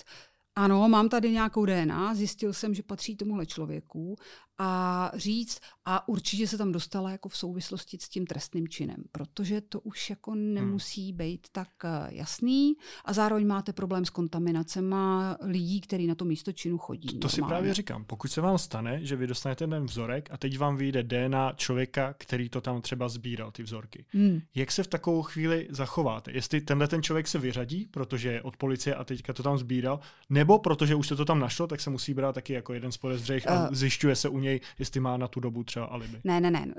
ano, 0.55 0.89
mám 0.89 1.09
tady 1.09 1.31
nějakou 1.31 1.65
DNA, 1.65 2.15
zjistil 2.15 2.53
jsem, 2.53 2.73
že 2.73 2.83
patří 2.83 3.15
tomuhle 3.15 3.45
člověku 3.45 4.15
a 4.59 5.11
říct, 5.15 5.59
a 5.85 6.07
určitě 6.07 6.47
se 6.47 6.57
tam 6.57 6.71
dostala 6.71 7.11
jako 7.11 7.29
v 7.29 7.37
souvislosti 7.37 7.97
s 8.01 8.09
tím 8.09 8.25
trestným 8.25 8.67
činem, 8.67 9.03
protože 9.11 9.61
to 9.61 9.79
už 9.79 10.09
jako 10.09 10.31
hmm. 10.31 10.53
nemusí 10.53 11.13
být 11.13 11.47
tak 11.51 11.69
eh, 11.83 12.07
jasný 12.09 12.73
a 13.05 13.13
zároveň 13.13 13.47
máte 13.47 13.73
problém 13.73 14.05
s 14.05 14.09
kontaminacemi 14.09 14.95
lidí, 15.41 15.81
kteří 15.81 16.07
na 16.07 16.15
to 16.15 16.25
místo 16.25 16.51
činu 16.51 16.77
chodí. 16.77 17.07
To, 17.07 17.17
to 17.17 17.29
si 17.29 17.41
právě 17.41 17.73
říkám. 17.73 18.05
Pokud 18.05 18.31
se 18.31 18.41
vám 18.41 18.57
stane, 18.57 19.05
že 19.05 19.15
vy 19.15 19.27
dostanete 19.27 19.67
ten 19.67 19.85
vzorek 19.85 20.29
a 20.31 20.37
teď 20.37 20.57
vám 20.57 20.77
vyjde 20.77 21.03
DNA 21.03 21.53
člověka, 21.55 22.15
který 22.17 22.49
to 22.49 22.61
tam 22.61 22.81
třeba 22.81 23.09
sbíral, 23.09 23.51
ty 23.51 23.63
vzorky. 23.63 24.05
Hmm. 24.09 24.41
Jak 24.55 24.71
se 24.71 24.83
v 24.83 24.87
takovou 24.87 25.21
chvíli 25.21 25.67
zachováte? 25.69 26.31
Jestli 26.31 26.61
tenhle 26.61 26.87
ten 26.87 27.03
člověk 27.03 27.27
se 27.27 27.39
vyřadí, 27.39 27.87
protože 27.91 28.31
je 28.31 28.41
od 28.41 28.57
policie 28.57 28.95
a 28.95 29.03
teďka 29.03 29.33
to 29.33 29.43
tam 29.43 29.57
sbíral, 29.57 29.99
nebo 30.29 30.59
protože 30.59 30.95
už 30.95 31.07
se 31.07 31.15
to 31.15 31.25
tam 31.25 31.39
našlo, 31.39 31.67
tak 31.67 31.81
se 31.81 31.89
musí 31.89 32.13
brát 32.13 32.33
taky 32.33 32.53
jako 32.53 32.73
jeden 32.73 32.91
z 32.91 32.97
podezřelých 32.97 33.47
a 33.47 33.69
uh, 33.69 33.75
zjišťuje 33.75 34.15
se 34.15 34.29
u 34.29 34.39
něj, 34.39 34.48
jestli 34.79 34.99
má 34.99 35.17
na 35.17 35.27
tu 35.27 35.39
dobu 35.39 35.63
třeba 35.63 35.85
alibi. 35.85 36.21
Ne, 36.23 36.41
ne, 36.41 36.51
ne. 36.51 36.65
Uh, 36.65 36.73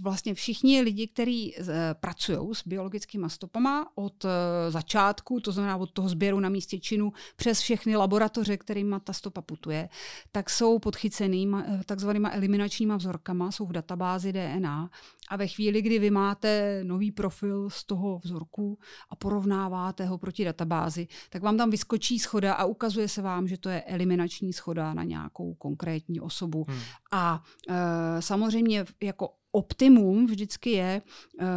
vlastně 0.00 0.34
všichni 0.34 0.80
lidi, 0.80 1.06
kteří 1.06 1.54
uh, 1.54 1.66
pracují 2.00 2.54
s 2.54 2.66
biologickými 2.66 3.30
stopama 3.30 3.88
od 3.94 4.24
uh, 4.24 4.30
začátku, 4.68 5.40
to 5.40 5.52
znamená 5.52 5.76
od 5.76 5.92
toho 5.92 6.08
sběru 6.08 6.40
na 6.40 6.48
místě 6.48 6.78
činu 6.78 7.12
přes 7.36 7.60
všechny 7.60 7.96
laboratoře, 7.96 8.56
kterými 8.56 8.96
ta 9.04 9.12
stopa 9.12 9.42
putuje, 9.42 9.88
tak 10.32 10.50
jsou 10.50 10.78
podchycený 10.78 11.52
takzvanýma 11.86 12.30
eliminačníma 12.32 12.96
vzorkama, 12.96 13.52
jsou 13.52 13.66
v 13.66 13.72
databázi 13.72 14.32
DNA 14.32 14.90
a 15.30 15.36
ve 15.36 15.46
chvíli, 15.46 15.82
kdy 15.82 15.98
vy 15.98 16.10
máte 16.10 16.80
nový 16.84 17.12
profil 17.12 17.70
z 17.70 17.84
toho 17.84 18.18
vzorku 18.18 18.78
a 19.10 19.16
porovnáváte 19.16 20.04
ho 20.04 20.18
proti 20.18 20.44
databázi, 20.44 21.08
tak 21.30 21.42
vám 21.42 21.56
tam 21.56 21.70
vyskočí 21.70 22.18
schoda 22.18 22.54
a 22.54 22.64
ukazuje 22.64 23.08
se 23.08 23.22
vám, 23.22 23.48
že 23.48 23.58
to 23.58 23.68
je 23.68 23.82
eliminační 23.82 24.52
schoda 24.52 24.94
na 24.94 25.04
nějakou 25.04 25.54
konkrétní 25.54 26.20
osobu. 26.20 26.64
Hmm. 26.68 26.78
A 27.12 27.42
e, 27.68 28.22
samozřejmě 28.22 28.84
jako 29.02 29.34
optimum 29.52 30.26
vždycky 30.26 30.70
je, 30.70 31.02
e, 31.40 31.48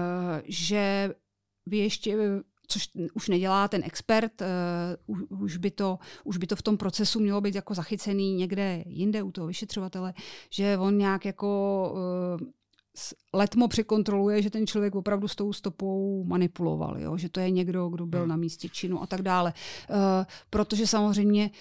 že 0.46 1.14
vy 1.66 1.78
ještě 1.78 2.18
což 2.68 2.90
už 3.14 3.30
nedělá 3.30 3.68
ten 3.68 3.84
expert, 3.86 4.42
uh, 5.08 5.42
už, 5.42 5.58
by 5.58 5.72
to, 5.72 6.00
už 6.24 6.38
by 6.38 6.48
to 6.48 6.56
v 6.56 6.62
tom 6.62 6.78
procesu 6.78 7.20
mělo 7.20 7.42
být 7.42 7.56
jako 7.56 7.74
zachycený 7.74 8.36
někde 8.36 8.84
jinde 8.86 9.24
u 9.24 9.32
toho 9.32 9.48
vyšetřovatele, 9.48 10.14
že 10.50 10.78
on 10.78 10.98
nějak 10.98 11.26
jako 11.26 11.92
uh, 12.42 12.48
letmo 13.34 13.68
překontroluje, 13.68 14.42
že 14.42 14.50
ten 14.50 14.68
člověk 14.68 14.96
opravdu 14.96 15.28
s 15.28 15.36
tou 15.36 15.54
stopou 15.54 16.24
manipuloval, 16.24 17.00
jo? 17.00 17.18
že 17.18 17.30
to 17.30 17.40
je 17.40 17.50
někdo, 17.50 17.90
kdo 17.90 18.06
byl 18.06 18.20
hmm. 18.20 18.30
na 18.30 18.36
místě 18.36 18.70
činu 18.70 19.02
a 19.02 19.08
tak 19.08 19.22
dále. 19.22 19.54
Uh, 19.90 19.96
protože 20.50 20.88
samozřejmě 20.88 21.52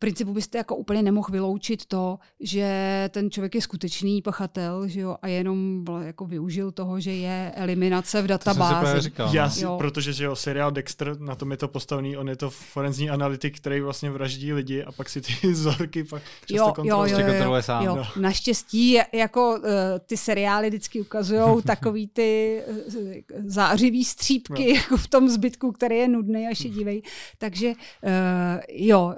principu 0.00 0.32
byste 0.32 0.58
jako 0.58 0.76
úplně 0.76 1.02
nemohl 1.02 1.28
vyloučit 1.30 1.86
to, 1.86 2.18
že 2.40 2.68
ten 3.12 3.30
člověk 3.30 3.54
je 3.54 3.60
skutečný 3.60 4.22
pachatel 4.22 4.88
že 4.88 5.00
jo, 5.00 5.16
a 5.22 5.28
jenom 5.28 5.84
jako 6.02 6.26
využil 6.26 6.72
toho, 6.72 7.00
že 7.00 7.12
je 7.12 7.52
eliminace 7.54 8.22
v 8.22 8.26
databázi. 8.26 9.10
To 9.10 9.28
Já 9.32 9.50
si, 9.50 9.66
protože 9.78 10.12
že 10.12 10.24
jo, 10.24 10.36
seriál 10.36 10.70
Dexter, 10.70 11.20
na 11.20 11.34
tom 11.34 11.50
je 11.50 11.56
to 11.56 11.68
postavený, 11.68 12.16
on 12.16 12.28
je 12.28 12.36
to 12.36 12.50
forenzní 12.50 13.10
analytik, 13.10 13.56
který 13.56 13.80
vlastně 13.80 14.10
vraždí 14.10 14.52
lidi 14.52 14.84
a 14.84 14.92
pak 14.92 15.08
si 15.08 15.20
ty 15.20 15.32
vzorky 15.48 16.04
pak 16.04 16.22
často 16.40 16.54
jo, 16.54 16.72
kontroluje. 16.72 17.12
Jo, 17.12 17.18
jo, 17.18 17.34
jo, 17.34 17.54
jo, 17.54 17.62
sám. 17.62 17.84
Jo. 17.84 17.96
No. 17.96 18.22
Naštěstí 18.22 18.98
jako 19.12 19.50
uh, 19.50 19.64
ty 20.06 20.16
seriály 20.16 20.68
vždycky 20.68 21.00
ukazují 21.00 21.62
takový 21.66 22.08
ty 22.08 22.62
uh, 22.66 23.10
zářivý 23.44 24.04
střípky 24.04 24.66
no. 24.66 24.74
jako 24.74 24.96
v 24.96 25.08
tom 25.08 25.28
zbytku, 25.28 25.72
který 25.72 25.96
je 25.96 26.08
nudný 26.08 26.46
a 26.46 26.54
šedivý. 26.54 27.02
Takže 27.38 27.68
uh, 27.68 28.60
jo, 28.68 29.14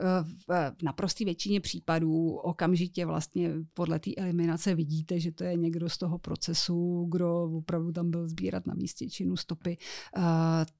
uh, 0.48 0.71
naprosté 0.82 1.24
většině 1.24 1.60
případů 1.60 2.28
okamžitě 2.28 3.06
vlastně 3.06 3.50
podle 3.74 3.98
té 3.98 4.10
eliminace 4.16 4.74
vidíte, 4.74 5.20
že 5.20 5.32
to 5.32 5.44
je 5.44 5.56
někdo 5.56 5.88
z 5.88 5.98
toho 5.98 6.18
procesu, 6.18 7.08
kdo 7.10 7.42
opravdu 7.42 7.92
tam 7.92 8.10
byl 8.10 8.28
sbírat 8.28 8.66
na 8.66 8.74
místě 8.74 9.08
činu 9.08 9.36
stopy. 9.36 9.76
Uh, 10.16 10.24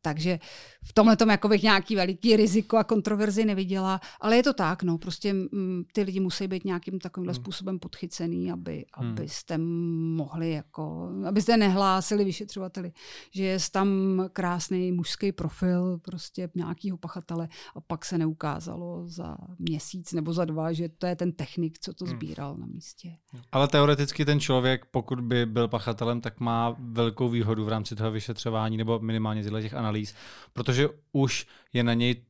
takže 0.01 0.39
v 0.85 0.93
tomhle 0.93 1.17
tom 1.17 1.31
jako 1.31 1.49
bych 1.49 1.63
nějaký 1.63 1.97
veliký 1.97 2.37
riziko 2.37 2.77
a 2.77 2.85
kontroverzi 2.85 3.45
neviděla, 3.45 4.01
ale 4.21 4.37
je 4.37 4.43
to 4.43 4.53
tak, 4.53 4.83
no, 4.83 4.99
prostě 4.99 5.31
m, 5.31 5.49
mm, 5.53 5.85
ty 5.93 6.03
lidi 6.03 6.21
musí 6.21 6.49
být 6.49 6.65
nějakým 6.65 6.99
takovýmhle 6.99 7.33
hmm. 7.33 7.43
způsobem 7.43 7.79
podchycený, 7.79 8.53
aby, 8.53 8.85
hmm. 8.97 9.11
abyste 9.11 9.59
mohli 9.59 10.51
jako, 10.51 11.11
abyste 11.29 11.57
nehlásili 11.57 12.25
vyšetřovateli, 12.25 12.93
že 13.31 13.45
je 13.45 13.59
tam 13.73 13.89
krásný 14.33 14.93
mužský 14.93 15.33
profil 15.33 15.99
prostě 15.99 16.51
nějakého 16.55 16.97
pachatele 16.99 17.49
a 17.75 17.81
pak 17.81 18.05
se 18.05 18.19
neukázalo 18.19 19.09
za 19.09 19.37
měsíc 19.59 19.82
měsíc 19.83 20.13
nebo 20.13 20.33
za 20.33 20.45
dva, 20.45 20.73
že 20.73 20.89
to 20.89 21.07
je 21.07 21.17
ten 21.17 21.33
technik, 21.33 21.79
co 21.79 21.95
to 21.95 22.05
hmm. 22.05 22.15
sbíral 22.15 22.57
na 22.57 22.67
místě. 22.67 23.17
Ale 23.53 23.69
teoreticky 23.69 24.25
ten 24.25 24.41
člověk, 24.41 24.87
pokud 24.87 25.21
by 25.21 25.47
byl 25.47 25.69
pachatelem, 25.69 26.21
tak 26.21 26.41
má 26.41 26.77
velkou 26.79 27.29
výhodu 27.29 27.65
v 27.65 27.69
rámci 27.69 27.97
toho 27.97 28.11
vyšetřování 28.11 28.77
nebo 28.77 28.99
minimálně 28.99 29.45
z 29.45 29.63
těch 29.63 29.75
analýz, 29.75 30.15
protože 30.53 30.89
už 31.13 31.47
je 31.73 31.85
na 31.85 31.95
něj 31.95 32.25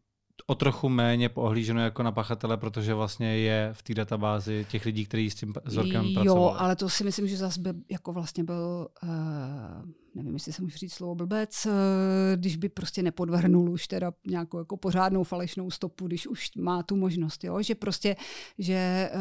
o 0.47 0.55
trochu 0.55 0.89
méně 0.89 1.29
pohlíženo 1.29 1.81
jako 1.81 2.03
na 2.03 2.13
pachatele, 2.13 2.57
protože 2.57 2.95
vlastně 2.95 3.39
je 3.39 3.71
v 3.73 3.83
té 3.83 3.95
databázi 3.95 4.67
těch 4.71 4.85
lidí, 4.85 5.07
kteří 5.07 5.31
s 5.31 5.35
tím 5.35 5.55
vzorkem 5.65 6.05
jo, 6.05 6.15
pracovali. 6.15 6.55
Jo, 6.55 6.55
ale 6.59 6.77
to 6.77 6.89
si 6.89 7.05
myslím, 7.05 7.29
že 7.29 7.37
zase 7.37 7.61
by 7.61 7.71
jako 7.91 8.13
vlastně 8.13 8.45
byl, 8.45 8.89
uh, 9.03 9.09
nevím, 10.15 10.35
jestli 10.35 10.53
se 10.53 10.63
můžu 10.63 10.79
říct 10.79 10.93
slovo 10.93 11.15
blbec, 11.15 11.67
uh, 11.67 11.73
když 12.37 12.57
by 12.57 12.69
prostě 12.69 13.03
nepodvrhnul 13.03 13.71
už 13.71 13.87
teda 13.87 14.13
nějakou 14.27 14.59
jako 14.59 14.77
pořádnou 14.77 15.25
falešnou 15.25 15.71
stopu, 15.71 16.07
když 16.07 16.27
už 16.27 16.51
má 16.57 16.83
tu 16.83 16.97
možnost, 16.97 17.45
jo, 17.45 17.63
že 17.63 17.75
prostě, 17.75 18.17
že 18.59 19.11
uh, 19.15 19.21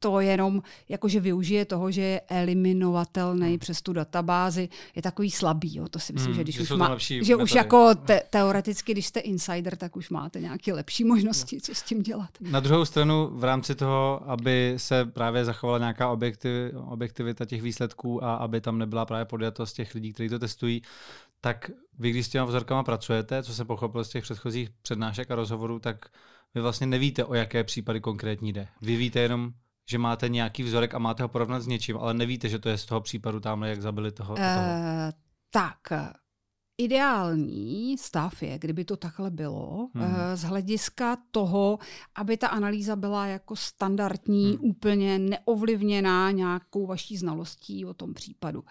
to 0.00 0.20
jenom 0.20 0.62
jakože 0.88 1.20
využije 1.20 1.64
toho, 1.64 1.90
že 1.90 2.02
je 2.02 2.20
eliminovatelný 2.28 3.48
hmm. 3.48 3.58
přes 3.58 3.82
tu 3.82 3.92
databázi, 3.92 4.68
je 4.96 5.02
takový 5.02 5.30
slabý. 5.30 5.76
Jo. 5.76 5.88
To 5.88 5.98
si 5.98 6.12
myslím, 6.12 6.32
hmm, 6.32 6.36
že 6.36 6.42
když 6.42 6.54
že 6.54 6.62
už 6.62 6.70
má, 6.70 6.96
že 6.98 7.36
už 7.36 7.54
jako 7.54 7.94
te, 7.94 8.22
teoreticky, 8.30 8.92
když 8.92 9.06
jste 9.06 9.20
insider, 9.20 9.76
tak 9.76 9.96
už 9.96 10.10
máte 10.10 10.40
nějaké 10.40 10.72
lepší 10.72 11.04
možnosti, 11.04 11.56
no. 11.56 11.60
co 11.60 11.74
s 11.74 11.82
tím 11.82 12.02
dělat. 12.02 12.30
Na 12.40 12.60
druhou 12.60 12.84
stranu, 12.84 13.30
v 13.32 13.44
rámci 13.44 13.74
toho, 13.74 14.30
aby 14.30 14.74
se 14.76 15.04
právě 15.04 15.44
zachovala 15.44 15.78
nějaká 15.78 16.10
objektiv, 16.10 16.52
objektivita 16.74 17.44
těch 17.44 17.62
výsledků 17.62 18.24
a 18.24 18.34
aby 18.34 18.60
tam 18.60 18.78
nebyla 18.78 19.06
právě 19.06 19.24
podjatost 19.24 19.76
těch 19.76 19.94
lidí, 19.94 20.12
kteří 20.12 20.28
to 20.28 20.38
testují, 20.38 20.82
tak 21.40 21.70
vy, 21.98 22.10
když 22.10 22.26
s 22.26 22.28
těma 22.28 22.44
vzorkama 22.44 22.82
pracujete, 22.82 23.42
co 23.42 23.54
se 23.54 23.64
pochopil 23.64 24.04
z 24.04 24.08
těch 24.08 24.22
předchozích 24.22 24.70
přednášek 24.82 25.30
a 25.30 25.34
rozhovorů, 25.34 25.78
tak 25.78 26.06
vy 26.54 26.60
vlastně 26.60 26.86
nevíte, 26.86 27.24
o 27.24 27.34
jaké 27.34 27.64
případy 27.64 28.00
konkrétní 28.00 28.52
jde. 28.52 28.68
Vy 28.82 28.96
víte 28.96 29.20
jenom, 29.20 29.52
že 29.90 29.98
máte 29.98 30.28
nějaký 30.28 30.62
vzorek 30.62 30.94
a 30.94 30.98
máte 30.98 31.22
ho 31.22 31.28
porovnat 31.28 31.60
s 31.60 31.66
něčím, 31.66 31.98
ale 31.98 32.14
nevíte, 32.14 32.48
že 32.48 32.58
to 32.58 32.68
je 32.68 32.78
z 32.78 32.84
toho 32.84 33.00
případu 33.00 33.40
tamhle, 33.40 33.68
jak 33.68 33.82
zabili 33.82 34.12
toho. 34.12 34.34
Uh, 34.34 34.40
toho. 34.40 34.66
tak, 35.50 35.78
ideální 36.80 37.98
stav 37.98 38.42
je, 38.42 38.58
kdyby 38.58 38.84
to 38.84 38.96
takhle 38.96 39.30
bylo, 39.30 39.88
hmm. 39.94 40.04
Eh, 40.04 40.36
z 40.36 40.42
hlediska 40.42 41.18
toho, 41.30 41.78
aby 42.14 42.36
ta 42.36 42.48
analýza 42.48 42.96
byla 42.96 43.26
jako 43.26 43.56
standardní, 43.56 44.50
hmm. 44.50 44.58
úplně 44.70 45.18
neovlivněná 45.18 46.30
nějakou 46.30 46.86
vaší 46.86 47.16
znalostí 47.16 47.84
o 47.84 47.94
tom 47.94 48.14
případu. 48.14 48.64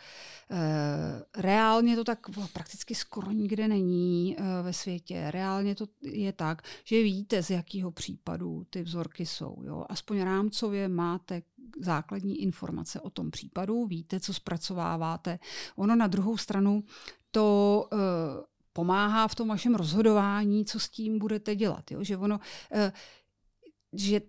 Eh, 0.51 1.23
reálně 1.37 1.95
to 1.95 2.03
tak 2.03 2.19
prakticky 2.53 2.95
skoro 2.95 3.31
nikde 3.31 3.67
není 3.67 4.35
eh, 4.37 4.43
ve 4.63 4.73
světě. 4.73 5.31
Reálně 5.31 5.75
to 5.75 5.85
je 6.01 6.33
tak, 6.33 6.61
že 6.83 7.03
víte, 7.03 7.43
z 7.43 7.49
jakého 7.49 7.91
případu 7.91 8.65
ty 8.69 8.83
vzorky 8.83 9.25
jsou. 9.25 9.57
Jo? 9.63 9.85
Aspoň 9.89 10.21
rámcově 10.21 10.87
máte 10.87 11.41
základní 11.79 12.41
informace 12.41 13.01
o 13.01 13.09
tom 13.09 13.31
případu, 13.31 13.85
víte, 13.85 14.19
co 14.19 14.33
zpracováváte. 14.33 15.39
Ono 15.75 15.95
na 15.95 16.07
druhou 16.07 16.37
stranu 16.37 16.83
to 17.31 17.87
uh, 17.91 17.99
pomáhá 18.73 19.27
v 19.27 19.35
tom 19.35 19.47
vašem 19.47 19.75
rozhodování, 19.75 20.65
co 20.65 20.79
s 20.79 20.89
tím 20.89 21.19
budete 21.19 21.55
dělat. 21.55 21.91
Jo? 21.91 22.03
Že 22.03 22.17
ono, 22.17 22.39
uh, 22.39 22.91
že 23.93 24.21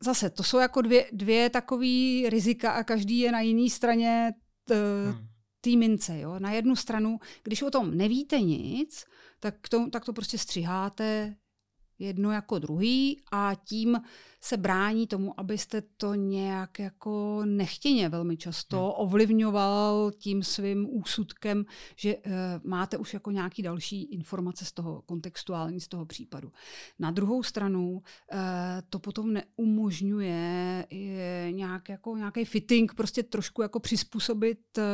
zase, 0.00 0.30
to 0.30 0.42
jsou 0.42 0.58
jako 0.58 0.82
dvě, 0.82 1.06
dvě 1.12 1.50
takové 1.50 2.30
rizika 2.30 2.72
a 2.72 2.84
každý 2.84 3.18
je 3.18 3.32
na 3.32 3.40
jiné 3.40 3.70
straně 3.70 4.34
t, 4.64 4.74
hmm. 5.10 5.26
té 5.60 5.70
mince. 5.70 6.20
Jo? 6.20 6.38
Na 6.38 6.52
jednu 6.52 6.76
stranu, 6.76 7.18
když 7.42 7.62
o 7.62 7.70
tom 7.70 7.96
nevíte 7.96 8.40
nic, 8.40 9.04
tak 9.40 9.68
to, 9.68 9.90
tak 9.90 10.04
to 10.04 10.12
prostě 10.12 10.38
střiháte 10.38 11.36
jedno 12.00 12.32
jako 12.32 12.58
druhý 12.58 13.20
a 13.32 13.54
tím 13.64 13.98
se 14.40 14.56
brání 14.56 15.06
tomu, 15.06 15.40
abyste 15.40 15.82
to 15.96 16.14
nějak 16.14 16.78
jako 16.78 17.42
nechtěně 17.44 18.08
velmi 18.08 18.36
často 18.36 18.76
hmm. 18.76 18.92
ovlivňoval 18.96 20.10
tím 20.18 20.42
svým 20.42 20.86
úsudkem, 20.90 21.64
že 21.96 22.16
uh, 22.16 22.32
máte 22.64 22.96
už 22.96 23.14
jako 23.14 23.30
nějaký 23.30 23.62
další 23.62 24.02
informace 24.02 24.64
z 24.64 24.72
toho 24.72 25.02
kontextuální, 25.02 25.80
z 25.80 25.88
toho 25.88 26.06
případu. 26.06 26.52
Na 26.98 27.10
druhou 27.10 27.42
stranu 27.42 27.92
uh, 27.92 28.00
to 28.90 28.98
potom 28.98 29.32
neumožňuje 29.32 30.86
je 30.90 31.52
nějak 31.52 31.88
jako 31.88 32.16
nějaký 32.16 32.44
fitting, 32.44 32.94
prostě 32.94 33.22
trošku 33.22 33.62
jako 33.62 33.80
přizpůsobit 33.80 34.58
uh, 34.78 34.84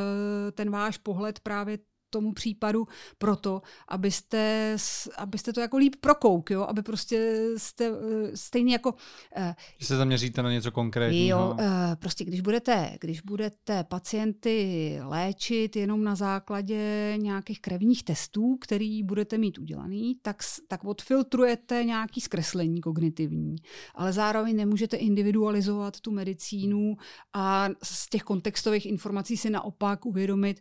ten 0.52 0.70
váš 0.70 0.98
pohled 0.98 1.40
právě 1.40 1.78
tomu 2.10 2.32
případu 2.32 2.88
proto, 3.18 3.62
abyste, 3.88 4.76
abyste 5.16 5.52
to 5.52 5.60
jako 5.60 5.76
líp 5.76 5.96
prokouk, 6.00 6.50
jo? 6.50 6.62
aby 6.62 6.82
prostě 6.82 7.44
jste 7.56 7.86
eh, 7.86 8.36
stejně 8.36 8.72
jako... 8.72 8.92
Uh, 8.92 9.52
že 9.78 9.86
se 9.86 9.96
zaměříte 9.96 10.42
na 10.42 10.52
něco 10.52 10.72
konkrétního. 10.72 11.38
Jo, 11.38 11.56
uh, 11.60 11.94
prostě 11.94 12.24
když 12.24 12.40
budete, 12.40 12.96
když 13.00 13.20
budete 13.20 13.84
pacienty 13.84 14.98
léčit 15.02 15.76
jenom 15.76 16.04
na 16.04 16.14
základě 16.14 17.14
nějakých 17.16 17.60
krevních 17.60 18.04
testů, 18.04 18.56
který 18.60 19.02
budete 19.02 19.38
mít 19.38 19.58
udělaný, 19.58 20.16
tak, 20.22 20.42
tak 20.68 20.84
odfiltrujete 20.84 21.84
nějaký 21.84 22.20
zkreslení 22.20 22.80
kognitivní, 22.80 23.56
ale 23.94 24.12
zároveň 24.12 24.56
nemůžete 24.56 24.96
individualizovat 24.96 26.00
tu 26.00 26.10
medicínu 26.10 26.96
a 27.32 27.68
z 27.82 28.08
těch 28.08 28.22
kontextových 28.22 28.86
informací 28.86 29.36
si 29.36 29.50
naopak 29.50 30.06
uvědomit, 30.06 30.60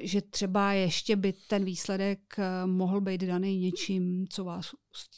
že 0.00 0.20
třeba 0.20 0.72
ještě 0.78 1.16
by 1.16 1.32
ten 1.32 1.64
výsledek 1.64 2.20
eh, 2.38 2.66
mohl 2.66 3.00
být 3.00 3.20
daný 3.20 3.58
něčím, 3.58 4.26
co 4.28 4.44
vás 4.44 4.70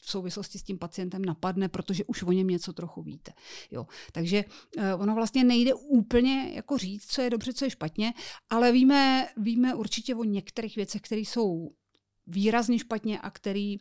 v 0.05 0.11
souvislosti 0.11 0.59
s 0.59 0.63
tím 0.63 0.79
pacientem 0.79 1.25
napadne, 1.25 1.69
protože 1.69 2.05
už 2.05 2.23
o 2.23 2.33
něm 2.33 2.47
něco 2.47 2.73
trochu 2.73 3.03
víte. 3.03 3.33
Jo. 3.71 3.87
Takže 4.13 4.45
eh, 4.79 4.95
ono 4.95 5.15
vlastně 5.15 5.45
nejde 5.45 5.75
úplně 5.75 6.51
jako 6.55 6.79
říct, 6.79 7.07
co 7.07 7.23
je 7.23 7.31
dobře, 7.31 7.53
co 7.53 7.65
je 7.65 7.71
špatně, 7.71 8.13
ale 8.51 8.73
víme, 8.73 9.29
víme 9.37 9.75
určitě 9.75 10.15
o 10.15 10.25
některých 10.25 10.77
věcech, 10.77 11.01
které 11.01 11.21
jsou 11.21 11.71
výrazně 12.27 12.79
špatně 12.79 13.21
a 13.21 13.31
které 13.31 13.75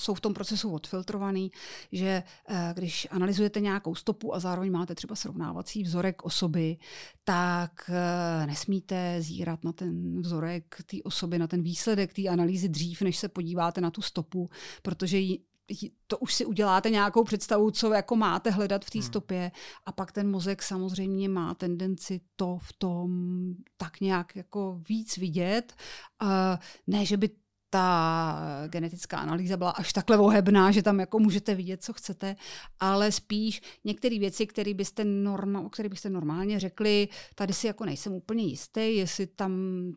jsou 0.00 0.14
v 0.14 0.20
tom 0.20 0.34
procesu 0.34 0.72
odfiltrovaný, 0.72 1.50
že 1.92 2.22
eh, 2.48 2.72
když 2.74 3.08
analyzujete 3.10 3.60
nějakou 3.60 3.94
stopu 3.94 4.34
a 4.34 4.40
zároveň 4.40 4.72
máte 4.72 4.94
třeba 4.94 5.14
srovnávací 5.14 5.82
vzorek 5.82 6.24
osoby, 6.24 6.76
tak 7.24 7.90
eh, 7.90 8.46
nesmíte 8.46 9.16
zírat 9.22 9.64
na 9.64 9.72
ten 9.72 10.20
vzorek 10.20 10.82
té 10.86 10.96
osoby, 11.04 11.38
na 11.38 11.46
ten 11.46 11.62
výsledek 11.62 12.12
té 12.12 12.28
analýzy 12.28 12.68
dřív, 12.68 13.02
než 13.02 13.18
se 13.18 13.28
podíváte 13.28 13.80
na 13.80 13.90
tu 13.90 14.02
stopu, 14.02 14.50
protože 14.82 15.18
to 16.06 16.18
už 16.18 16.34
si 16.34 16.46
uděláte 16.46 16.90
nějakou 16.90 17.24
představu, 17.24 17.70
co 17.70 17.92
jako 17.92 18.16
máte 18.16 18.50
hledat 18.50 18.84
v 18.84 18.90
té 18.90 18.98
hmm. 18.98 19.06
stopě 19.06 19.50
a 19.86 19.92
pak 19.92 20.12
ten 20.12 20.30
mozek 20.30 20.62
samozřejmě 20.62 21.28
má 21.28 21.54
tendenci 21.54 22.20
to 22.36 22.58
v 22.62 22.72
tom 22.72 23.10
tak 23.76 24.00
nějak 24.00 24.36
jako 24.36 24.80
víc 24.88 25.16
vidět. 25.16 25.74
Uh, 26.22 26.28
ne, 26.86 27.06
že 27.06 27.16
by 27.16 27.30
ta 27.72 28.38
genetická 28.68 29.18
analýza 29.18 29.56
byla 29.56 29.70
až 29.70 29.92
takhle 29.92 30.18
ohebná, 30.18 30.70
že 30.70 30.82
tam 30.82 31.00
jako 31.00 31.18
můžete 31.18 31.54
vidět, 31.54 31.82
co 31.82 31.92
chcete, 31.92 32.36
ale 32.80 33.12
spíš 33.12 33.60
některé 33.84 34.18
věci, 34.18 34.46
které 34.46 34.74
byste, 34.74 35.04
norma, 35.04 35.60
o 35.60 35.68
kterých 35.68 35.90
byste 35.90 36.10
normálně 36.10 36.60
řekli, 36.60 37.08
tady 37.34 37.52
si 37.52 37.66
jako 37.66 37.84
nejsem 37.84 38.12
úplně 38.12 38.44
jistý, 38.44 38.96
jestli 38.96 39.26
tam 39.26 39.52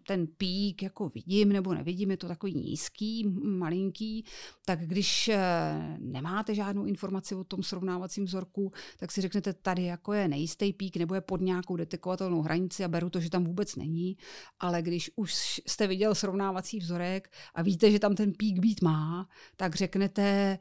ten 0.07 0.27
pík 0.27 0.83
jako 0.83 1.09
vidím 1.09 1.49
nebo 1.49 1.73
nevidím, 1.73 2.11
je 2.11 2.17
to 2.17 2.27
takový 2.27 2.55
nízký, 2.55 3.27
malinký, 3.43 4.25
tak 4.65 4.79
když 4.79 5.27
eh, 5.27 5.97
nemáte 5.99 6.55
žádnou 6.55 6.85
informaci 6.85 7.35
o 7.35 7.43
tom 7.43 7.63
srovnávacím 7.63 8.25
vzorku, 8.25 8.71
tak 8.97 9.11
si 9.11 9.21
řeknete, 9.21 9.53
tady 9.53 9.83
jako 9.83 10.13
je 10.13 10.27
nejistý 10.27 10.73
pík 10.73 10.97
nebo 10.97 11.15
je 11.15 11.21
pod 11.21 11.41
nějakou 11.41 11.75
detekovatelnou 11.75 12.41
hranici 12.41 12.83
a 12.83 12.87
beru 12.87 13.09
to, 13.09 13.19
že 13.19 13.29
tam 13.29 13.43
vůbec 13.43 13.75
není, 13.75 14.17
ale 14.59 14.81
když 14.81 15.11
už 15.15 15.61
jste 15.67 15.87
viděl 15.87 16.15
srovnávací 16.15 16.79
vzorek 16.79 17.29
a 17.55 17.64
víte, 17.65 17.91
že 17.91 17.99
tam 17.99 18.15
ten 18.15 18.33
pík 18.33 18.59
být 18.59 18.81
má, 18.81 19.29
tak 19.57 19.75
řeknete, 19.75 20.59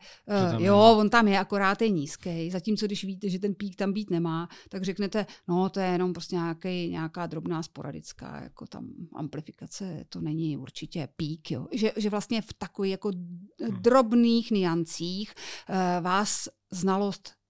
uh, 0.55 0.63
jo, 0.63 0.77
je. 0.77 0.97
on 0.97 1.11
tam 1.11 1.29
je, 1.29 1.39
akorát 1.39 1.83
je 1.83 1.89
nízký. 1.89 2.51
Zatímco 2.51 2.87
když 2.87 3.05
víte, 3.05 3.29
že 3.29 3.39
ten 3.39 3.55
pík 3.55 3.77
tam 3.77 3.93
být 3.93 4.11
nemá, 4.11 4.49
tak 4.69 4.83
řeknete, 4.83 5.27
no 5.49 5.69
to 5.69 5.81
je 5.81 5.87
jenom 5.87 6.13
prostě 6.13 6.37
nějaký, 6.37 6.89
nějaká 6.89 7.27
drobná 7.27 7.63
sporadická 7.63 8.41
jako 8.43 8.67
tam 8.67 8.89
amplifikace, 9.15 10.05
to 10.09 10.21
není 10.21 10.57
určitě 10.57 11.09
pík. 11.17 11.51
Jo. 11.51 11.67
Že, 11.73 11.93
že 11.97 12.11
vlastně 12.11 12.43
v 12.43 12.53
takových 12.59 12.91
jako 12.91 13.09
hmm. 13.09 13.83
drobných 13.83 14.51
niancích 14.51 15.35
uh, 15.69 16.05
vás 16.05 16.49
znalost 16.71 17.44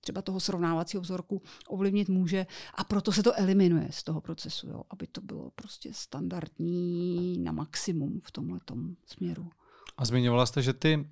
třeba 0.00 0.22
toho 0.22 0.40
srovnávacího 0.40 1.00
vzorku 1.00 1.42
ovlivnit 1.68 2.08
může 2.08 2.46
a 2.74 2.84
proto 2.84 3.12
se 3.12 3.22
to 3.22 3.38
eliminuje 3.38 3.88
z 3.90 4.02
toho 4.02 4.20
procesu, 4.20 4.68
jo, 4.68 4.82
aby 4.90 5.06
to 5.06 5.20
bylo 5.20 5.50
prostě 5.54 5.94
standardní 5.94 7.38
na 7.38 7.52
maximum 7.52 8.20
v 8.24 8.30
tomhle 8.30 8.60
směru. 9.06 9.50
A 9.96 10.04
zmiňovala 10.04 10.46
jste, 10.46 10.62
že 10.62 10.72
ty 10.72 11.08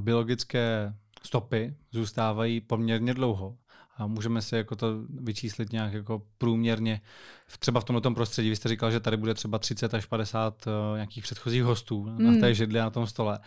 biologické 0.00 0.94
stopy 1.22 1.76
zůstávají 1.90 2.60
poměrně 2.60 3.14
dlouho 3.14 3.58
a 3.98 4.06
můžeme 4.06 4.42
si 4.42 4.56
jako 4.56 4.76
to 4.76 4.86
vyčíslit 5.08 5.72
nějak 5.72 5.92
jako 5.92 6.22
průměrně 6.38 7.00
třeba 7.58 7.80
v 7.80 7.84
tomto 7.84 8.10
prostředí. 8.10 8.50
Vy 8.50 8.56
jste 8.56 8.68
říkal, 8.68 8.90
že 8.90 9.00
tady 9.00 9.16
bude 9.16 9.34
třeba 9.34 9.58
30 9.58 9.94
až 9.94 10.06
50 10.06 10.66
uh, 10.66 10.72
eh, 10.72 10.96
nějakých 10.96 11.22
předchozích 11.22 11.62
hostů 11.62 12.04
mm. 12.04 12.24
na 12.24 12.40
té 12.40 12.54
židli 12.54 12.78
na 12.78 12.90
tom 12.90 13.06
stole. 13.06 13.38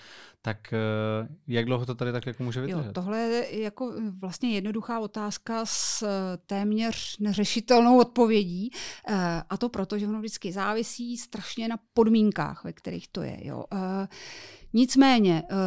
Tak 0.41 0.73
uh, 0.73 1.28
jak 1.47 1.65
dlouho 1.65 1.86
to 1.86 1.95
tady 1.95 2.12
tak 2.12 2.26
jako 2.26 2.43
může 2.43 2.62
vydržet? 2.62 2.86
Jo, 2.86 2.91
tohle 2.93 3.19
je 3.19 3.62
jako 3.62 3.93
vlastně 4.19 4.49
jednoduchá 4.49 4.99
otázka 4.99 5.65
s 5.65 6.02
eh, 6.04 6.38
téměř 6.45 7.17
neřešitelnou 7.19 7.99
odpovědí. 7.99 8.71
Uh, 9.10 9.15
a 9.49 9.58
to 9.58 9.69
proto, 9.69 9.99
že 9.99 10.08
ono 10.08 10.19
vždycky 10.19 10.52
závisí 10.52 11.17
strašně 11.17 11.67
na 11.67 11.80
podmínkách, 11.93 12.63
ve 12.63 12.73
kterých 12.73 13.08
to 13.08 13.21
je. 13.21 13.38
Jo. 13.41 13.65
Uh, 13.73 13.80
Nicméně, 14.73 15.43
uh, 15.51 15.57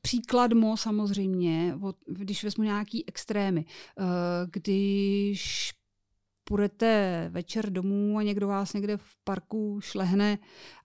příklad 0.00 0.52
mo 0.52 0.76
samozřejmě, 0.76 1.78
když 2.06 2.44
vezmu 2.44 2.64
nějaký 2.64 3.08
extrémy, 3.08 3.64
uh, 3.98 4.04
když 4.50 5.72
půjdete 6.44 7.26
večer 7.32 7.70
domů 7.70 8.18
a 8.18 8.22
někdo 8.22 8.48
vás 8.48 8.72
někde 8.72 8.96
v 8.96 9.16
parku 9.24 9.80
šlehne 9.80 10.38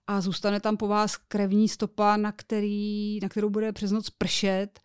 a 0.06 0.20
zůstane 0.20 0.60
tam 0.60 0.76
po 0.76 0.88
vás 0.88 1.16
krevní 1.16 1.68
stopa, 1.68 2.16
na, 2.16 2.32
který, 2.32 3.18
na 3.22 3.28
kterou 3.28 3.50
bude 3.50 3.72
přes 3.72 3.90
noc 3.90 4.10
pršet 4.10 4.80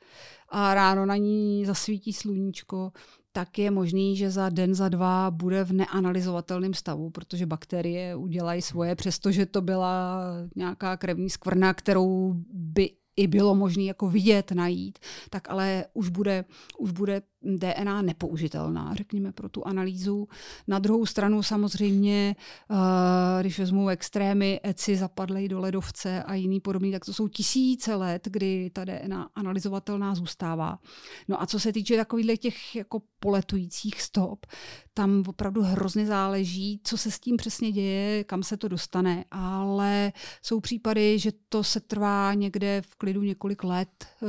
a 0.50 0.74
ráno 0.74 1.06
na 1.06 1.16
ní 1.16 1.66
zasvítí 1.66 2.14
sluníčko, 2.14 2.92
tak 3.36 3.60
je 3.60 3.72
možný, 3.72 4.16
že 4.16 4.32
za 4.32 4.50
den, 4.50 4.76
za 4.76 4.90
dva 4.90 5.32
bude 5.32 5.64
v 5.64 5.74
neanalyzovatelném 5.74 6.74
stavu, 6.74 7.10
protože 7.10 7.46
bakterie 7.46 8.16
udělají 8.16 8.62
svoje, 8.62 8.96
přestože 8.96 9.46
to 9.46 9.62
byla 9.62 10.24
nějaká 10.56 10.98
krevní 10.98 11.30
skvrna, 11.30 11.74
kterou 11.74 12.34
by 12.54 12.90
i 13.16 13.28
bylo 13.28 13.56
možné 13.56 13.84
jako 13.84 14.10
vidět, 14.10 14.52
najít, 14.52 15.00
tak 15.30 15.50
ale 15.50 15.86
už 15.94 16.10
bude, 16.10 16.46
už 16.80 16.92
bude 16.92 17.22
DNA 17.46 18.02
nepoužitelná, 18.02 18.94
řekněme, 18.96 19.32
pro 19.32 19.50
tu 19.50 19.68
analýzu. 19.68 20.28
Na 20.68 20.80
druhou 20.80 21.06
stranu 21.06 21.44
samozřejmě, 21.44 22.36
eh, 22.72 23.42
když 23.42 23.60
vezmu 23.60 23.90
extrémy, 23.90 24.60
eci 24.64 24.96
zapadlej 24.96 25.48
do 25.48 25.60
ledovce 25.60 26.24
a 26.24 26.34
jiný 26.34 26.60
podobný, 26.60 26.92
tak 26.92 27.06
to 27.06 27.14
jsou 27.14 27.28
tisíce 27.28 27.96
let, 27.96 28.28
kdy 28.32 28.70
ta 28.74 28.86
DNA 28.86 29.30
analyzovatelná 29.36 30.16
zůstává. 30.16 30.80
No 31.28 31.42
a 31.42 31.46
co 31.46 31.60
se 31.60 31.74
týče 31.74 31.98
takových 31.98 32.40
těch 32.40 32.76
jako 32.76 33.02
poletujících 33.20 34.02
stop, 34.02 34.46
tam 34.94 35.24
opravdu 35.28 35.62
hrozně 35.62 36.06
záleží, 36.06 36.82
co 36.84 36.98
se 36.98 37.12
s 37.12 37.20
tím 37.20 37.38
přesně 37.38 37.72
děje, 37.72 38.24
kam 38.24 38.44
se 38.44 38.58
to 38.58 38.68
dostane, 38.68 39.26
ale 39.32 40.14
jsou 40.42 40.60
případy, 40.60 41.20
že 41.20 41.32
to 41.50 41.64
se 41.64 41.80
trvá 41.80 42.34
někde 42.34 42.82
v 42.82 42.96
klidu 42.96 43.22
několik 43.22 43.64
let 43.64 43.90
eh, 44.06 44.26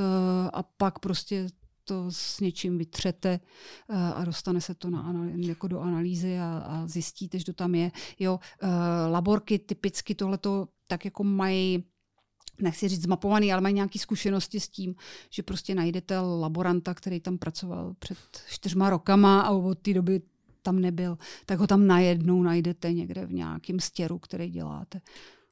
a 0.52 0.62
pak 0.62 0.98
prostě 0.98 1.48
to 1.88 2.11
s 2.11 2.40
něčím 2.40 2.79
vytřete 2.79 3.40
eh, 3.90 4.12
a 4.14 4.25
dostane 4.25 4.61
se 4.61 4.75
to 4.75 4.90
na, 4.90 5.14
jako 5.37 5.68
do 5.68 5.81
analýzy 5.81 6.38
a, 6.38 6.59
a 6.59 6.87
zjistíte, 6.87 7.38
že 7.38 7.44
to 7.44 7.53
tam 7.53 7.75
je. 7.75 7.90
Jo, 8.18 8.40
eh, 8.62 8.68
laborky 9.11 9.59
typicky 9.59 10.14
tohleto 10.14 10.68
tak 10.87 11.05
jako 11.05 11.25
mají 11.25 11.85
nechci 12.61 12.88
říct 12.88 13.03
zmapovaný, 13.03 13.53
ale 13.53 13.61
mají 13.62 13.75
nějaké 13.75 13.99
zkušenosti 13.99 14.61
s 14.61 14.68
tím, 14.68 14.94
že 15.31 15.42
prostě 15.42 15.75
najdete 15.75 16.18
laboranta, 16.18 16.94
který 16.94 17.20
tam 17.20 17.38
pracoval 17.38 17.94
před 17.99 18.18
čtyřma 18.49 18.90
rokama 18.90 19.40
a 19.40 19.51
od 19.51 19.79
té 19.79 19.94
doby 19.94 20.22
tam 20.62 20.81
nebyl, 20.81 21.18
tak 21.46 21.59
ho 21.59 21.66
tam 21.66 21.87
najednou 21.87 22.42
najdete 22.42 22.92
někde 22.92 23.27
v 23.27 23.33
nějakém 23.33 23.81
stěru, 23.81 24.18
který 24.18 24.51
děláte. 24.51 25.01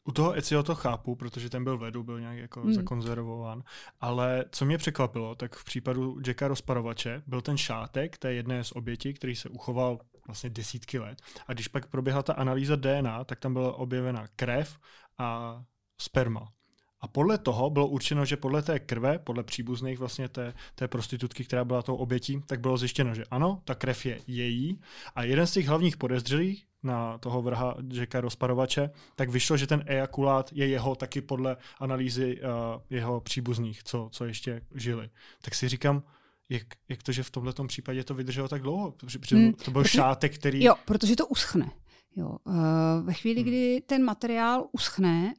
U 0.08 0.12
toho 0.12 0.32
Ezio 0.32 0.62
to 0.62 0.74
chápu, 0.74 1.14
protože 1.14 1.50
ten 1.50 1.64
byl 1.64 1.78
vedu, 1.78 2.02
byl 2.02 2.20
nějak 2.20 2.38
jako 2.38 2.60
hmm. 2.60 2.74
zakonzervován. 2.74 3.62
Ale 4.00 4.44
co 4.50 4.64
mě 4.64 4.78
překvapilo, 4.78 5.34
tak 5.34 5.56
v 5.56 5.64
případu 5.64 6.18
Jacka 6.26 6.48
rozparovače 6.48 7.22
byl 7.26 7.40
ten 7.40 7.56
šátek 7.56 8.18
té 8.18 8.34
jedné 8.34 8.64
z 8.64 8.72
obětí, 8.72 9.14
který 9.14 9.36
se 9.36 9.48
uchoval 9.48 9.98
vlastně 10.26 10.50
desítky 10.50 10.98
let. 10.98 11.22
A 11.46 11.52
když 11.52 11.68
pak 11.68 11.86
proběhla 11.86 12.22
ta 12.22 12.32
analýza 12.32 12.76
DNA, 12.76 13.24
tak 13.24 13.40
tam 13.40 13.52
byla 13.52 13.72
objevena 13.72 14.26
krev 14.36 14.78
a 15.18 15.62
sperma. 16.00 16.52
A 17.00 17.08
podle 17.08 17.38
toho 17.38 17.70
bylo 17.70 17.86
určeno, 17.86 18.24
že 18.24 18.36
podle 18.36 18.62
té 18.62 18.78
krve, 18.78 19.18
podle 19.18 19.42
příbuzných 19.42 19.98
vlastně 19.98 20.28
té, 20.28 20.54
té 20.74 20.88
prostitutky, 20.88 21.44
která 21.44 21.64
byla 21.64 21.82
tou 21.82 21.96
obětí, 21.96 22.42
tak 22.46 22.60
bylo 22.60 22.76
zjištěno, 22.76 23.14
že 23.14 23.24
ano, 23.30 23.62
ta 23.64 23.74
krev 23.74 24.06
je 24.06 24.20
její. 24.26 24.80
A 25.14 25.22
jeden 25.22 25.46
z 25.46 25.52
těch 25.52 25.66
hlavních 25.66 25.96
podezřelých 25.96 26.66
na 26.84 27.18
toho 27.18 27.42
vrha 27.42 27.74
Jacka 27.92 28.20
rozparovače, 28.20 28.90
tak 29.16 29.30
vyšlo, 29.30 29.56
že 29.56 29.66
ten 29.66 29.84
ejakulát 29.86 30.52
je 30.52 30.66
jeho 30.68 30.94
taky 30.94 31.20
podle 31.20 31.56
analýzy 31.78 32.40
uh, 32.40 32.80
jeho 32.90 33.20
příbuzných, 33.20 33.82
co, 33.82 34.08
co 34.12 34.24
ještě 34.24 34.62
žili. 34.74 35.10
Tak 35.42 35.54
si 35.54 35.68
říkám, 35.68 36.02
jak, 36.48 36.62
jak 36.88 37.02
to, 37.02 37.12
že 37.12 37.22
v 37.22 37.30
tomto 37.30 37.64
případě 37.64 38.04
to 38.04 38.14
vydrželo 38.14 38.48
tak 38.48 38.62
dlouho? 38.62 38.90
Protože 38.90 39.18
hmm, 39.36 39.52
to 39.52 39.70
byl 39.70 39.82
protože, 39.82 39.98
šátek, 39.98 40.34
který... 40.34 40.64
Jo, 40.64 40.74
protože 40.84 41.16
to 41.16 41.26
uschne. 41.26 41.70
Jo. 42.16 42.36
Uh, 42.44 42.54
ve 43.02 43.12
chvíli, 43.12 43.40
hmm. 43.40 43.48
kdy 43.48 43.82
ten 43.86 44.04
materiál 44.04 44.68
uschne 44.72 45.34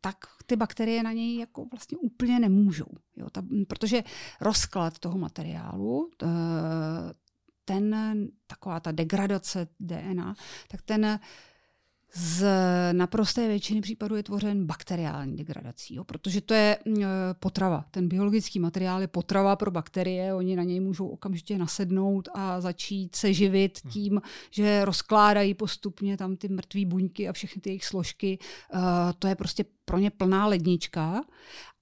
tak 0.00 0.16
ty 0.46 0.56
bakterie 0.56 1.02
na 1.02 1.12
něj 1.12 1.38
jako 1.38 1.66
vlastně 1.72 1.98
úplně 1.98 2.40
nemůžou. 2.40 2.90
Jo? 3.16 3.30
Ta, 3.32 3.42
protože 3.68 4.02
rozklad 4.40 4.98
toho 4.98 5.18
materiálu, 5.18 6.10
ten, 7.68 7.96
taková 8.46 8.80
ta 8.80 8.92
degradace 8.92 9.68
DNA, 9.80 10.34
tak 10.68 10.82
ten 10.82 11.20
z 12.14 12.46
naprosté 12.92 13.48
většiny 13.48 13.80
případů 13.80 14.16
je 14.16 14.22
tvořen 14.22 14.66
bakteriální 14.66 15.36
degradací, 15.36 15.94
jo, 15.94 16.04
protože 16.04 16.40
to 16.40 16.54
je 16.54 16.78
mm, 16.84 17.02
potrava. 17.40 17.84
Ten 17.90 18.08
biologický 18.08 18.58
materiál 18.58 19.00
je 19.00 19.06
potrava 19.06 19.56
pro 19.56 19.70
bakterie, 19.70 20.34
oni 20.34 20.56
na 20.56 20.62
něj 20.62 20.80
můžou 20.80 21.08
okamžitě 21.08 21.58
nasednout 21.58 22.28
a 22.34 22.60
začít 22.60 23.14
se 23.16 23.32
živit 23.32 23.80
hmm. 23.84 23.92
tím, 23.92 24.20
že 24.50 24.84
rozkládají 24.84 25.54
postupně 25.54 26.16
tam 26.16 26.36
ty 26.36 26.48
mrtvé 26.48 26.84
buňky 26.86 27.28
a 27.28 27.32
všechny 27.32 27.62
ty 27.62 27.70
jejich 27.70 27.84
složky. 27.84 28.38
Uh, 28.74 28.80
to 29.18 29.28
je 29.28 29.34
prostě 29.34 29.64
pro 29.84 29.98
ně 29.98 30.10
plná 30.10 30.46
lednička 30.46 31.22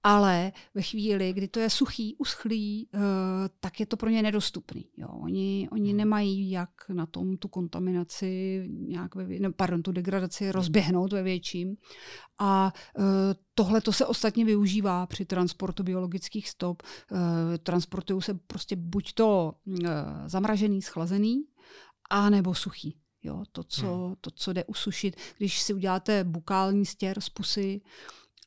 ale 0.06 0.52
ve 0.74 0.82
chvíli, 0.82 1.32
kdy 1.32 1.48
to 1.48 1.60
je 1.60 1.70
suchý, 1.70 2.16
uschlý, 2.16 2.88
uh, 2.94 3.00
tak 3.60 3.80
je 3.80 3.86
to 3.86 3.96
pro 3.96 4.10
ně 4.10 4.22
nedostupný. 4.22 4.84
Jo. 4.96 5.08
Oni, 5.08 5.68
oni 5.72 5.88
hmm. 5.88 5.96
nemají 5.96 6.50
jak 6.50 6.70
na 6.88 7.06
tom 7.06 7.36
tu 7.36 7.48
kontaminaci, 7.48 8.64
nějak 8.68 9.14
ve, 9.14 9.24
ne, 9.24 9.52
pardon, 9.52 9.82
tu 9.82 9.92
degradaci 9.92 10.52
rozběhnout 10.52 11.12
ve 11.12 11.22
větším. 11.22 11.76
A 12.38 12.72
uh, 12.98 13.04
tohle 13.54 13.80
to 13.80 13.92
se 13.92 14.06
ostatně 14.06 14.44
využívá 14.44 15.06
při 15.06 15.24
transportu 15.24 15.82
biologických 15.82 16.48
stop. 16.48 16.82
Uh, 17.10 17.18
transportují 17.62 18.22
se 18.22 18.34
prostě 18.34 18.76
buď 18.76 19.12
to 19.12 19.54
zamražený, 20.26 20.82
schlazený, 20.82 21.44
a 22.10 22.30
nebo 22.30 22.54
suchý. 22.54 22.96
Jo, 23.22 23.44
to, 23.52 23.64
co, 23.64 24.06
hmm. 24.06 24.14
to, 24.20 24.30
co 24.30 24.52
jde 24.52 24.64
usušit. 24.64 25.16
Když 25.38 25.60
si 25.60 25.74
uděláte 25.74 26.24
bukální 26.24 26.86
stěr 26.86 27.20
z 27.20 27.28
pusy, 27.28 27.80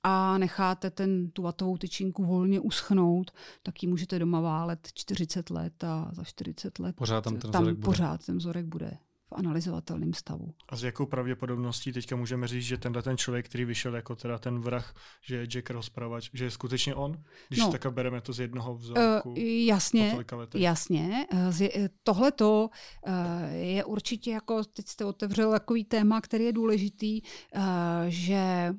a 0.04 0.38
necháte 0.38 0.90
ten, 0.92 1.32
tu 1.32 1.42
vatovou 1.42 1.78
tyčinku 1.78 2.26
volně 2.26 2.60
uschnout, 2.60 3.32
tak 3.64 3.84
ji 3.84 3.90
můžete 3.90 4.20
doma 4.20 4.42
válet 4.42 4.90
40 4.94 5.50
let 5.50 5.84
a 5.84 6.10
za 6.12 6.24
40 6.24 6.80
let 6.80 6.96
pořád 6.96 7.24
tam 7.24 7.38
ten 7.38 7.52
tam 7.52 7.64
vzorek 7.64 7.78
bude. 7.78 7.86
pořád 7.86 8.26
ten 8.26 8.38
vzorek 8.38 8.66
bude 8.66 8.98
v 9.30 9.32
analyzovatelném 9.32 10.14
stavu. 10.14 10.54
A 10.70 10.76
s 10.76 10.84
jakou 10.84 11.06
pravděpodobností 11.06 11.94
teďka 11.94 12.16
můžeme 12.16 12.48
říct, 12.48 12.64
že 12.64 12.78
tenhle 12.78 13.02
ten 13.02 13.18
člověk, 13.18 13.46
který 13.46 13.66
vyšel 13.66 13.96
jako 13.96 14.16
teda 14.16 14.38
ten 14.38 14.60
vrah, 14.60 14.94
že 15.22 15.36
je 15.36 15.46
Jack 15.48 15.70
rozpravač, 15.70 16.30
že 16.34 16.44
je 16.44 16.52
skutečně 16.52 16.96
on? 16.96 17.24
Když 17.48 17.60
no, 17.60 17.72
tak 17.72 17.94
bereme 17.94 18.22
to 18.22 18.34
z 18.34 18.40
jednoho 18.40 18.76
vzorku. 18.76 19.30
Uh, 19.30 19.38
jasně, 19.38 20.18
jasně. 20.56 21.28
Eh, 21.34 21.90
Tohle 22.04 22.32
to 22.32 22.70
uh, 23.08 23.14
je 23.52 23.84
určitě 23.84 24.32
jako, 24.32 24.64
teď 24.64 24.88
jste 24.88 25.06
otevřel 25.06 25.52
takový 25.52 25.86
téma, 25.86 26.22
který 26.22 26.44
je 26.44 26.54
důležitý, 26.54 27.22
uh, 27.56 27.62
že 28.08 28.70
Eh, 28.70 28.74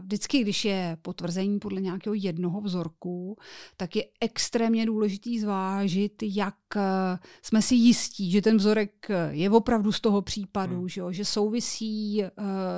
vždycky, 0.00 0.40
když 0.40 0.64
je 0.64 0.98
potvrzení 1.02 1.58
podle 1.58 1.80
nějakého 1.80 2.14
jednoho 2.14 2.60
vzorku, 2.60 3.36
tak 3.76 3.96
je 3.96 4.04
extrémně 4.20 4.86
důležitý 4.86 5.40
zvážit, 5.40 6.22
jak 6.22 6.56
eh, 6.76 7.18
jsme 7.42 7.62
si 7.62 7.74
jistí, 7.74 8.30
že 8.30 8.42
ten 8.42 8.56
vzorek 8.56 9.08
je 9.30 9.50
opravdu 9.50 9.92
z 9.92 10.00
toho 10.00 10.22
případu, 10.22 10.78
hmm. 10.78 10.88
že, 10.88 11.00
jo, 11.00 11.12
že 11.12 11.24
souvisí 11.24 12.22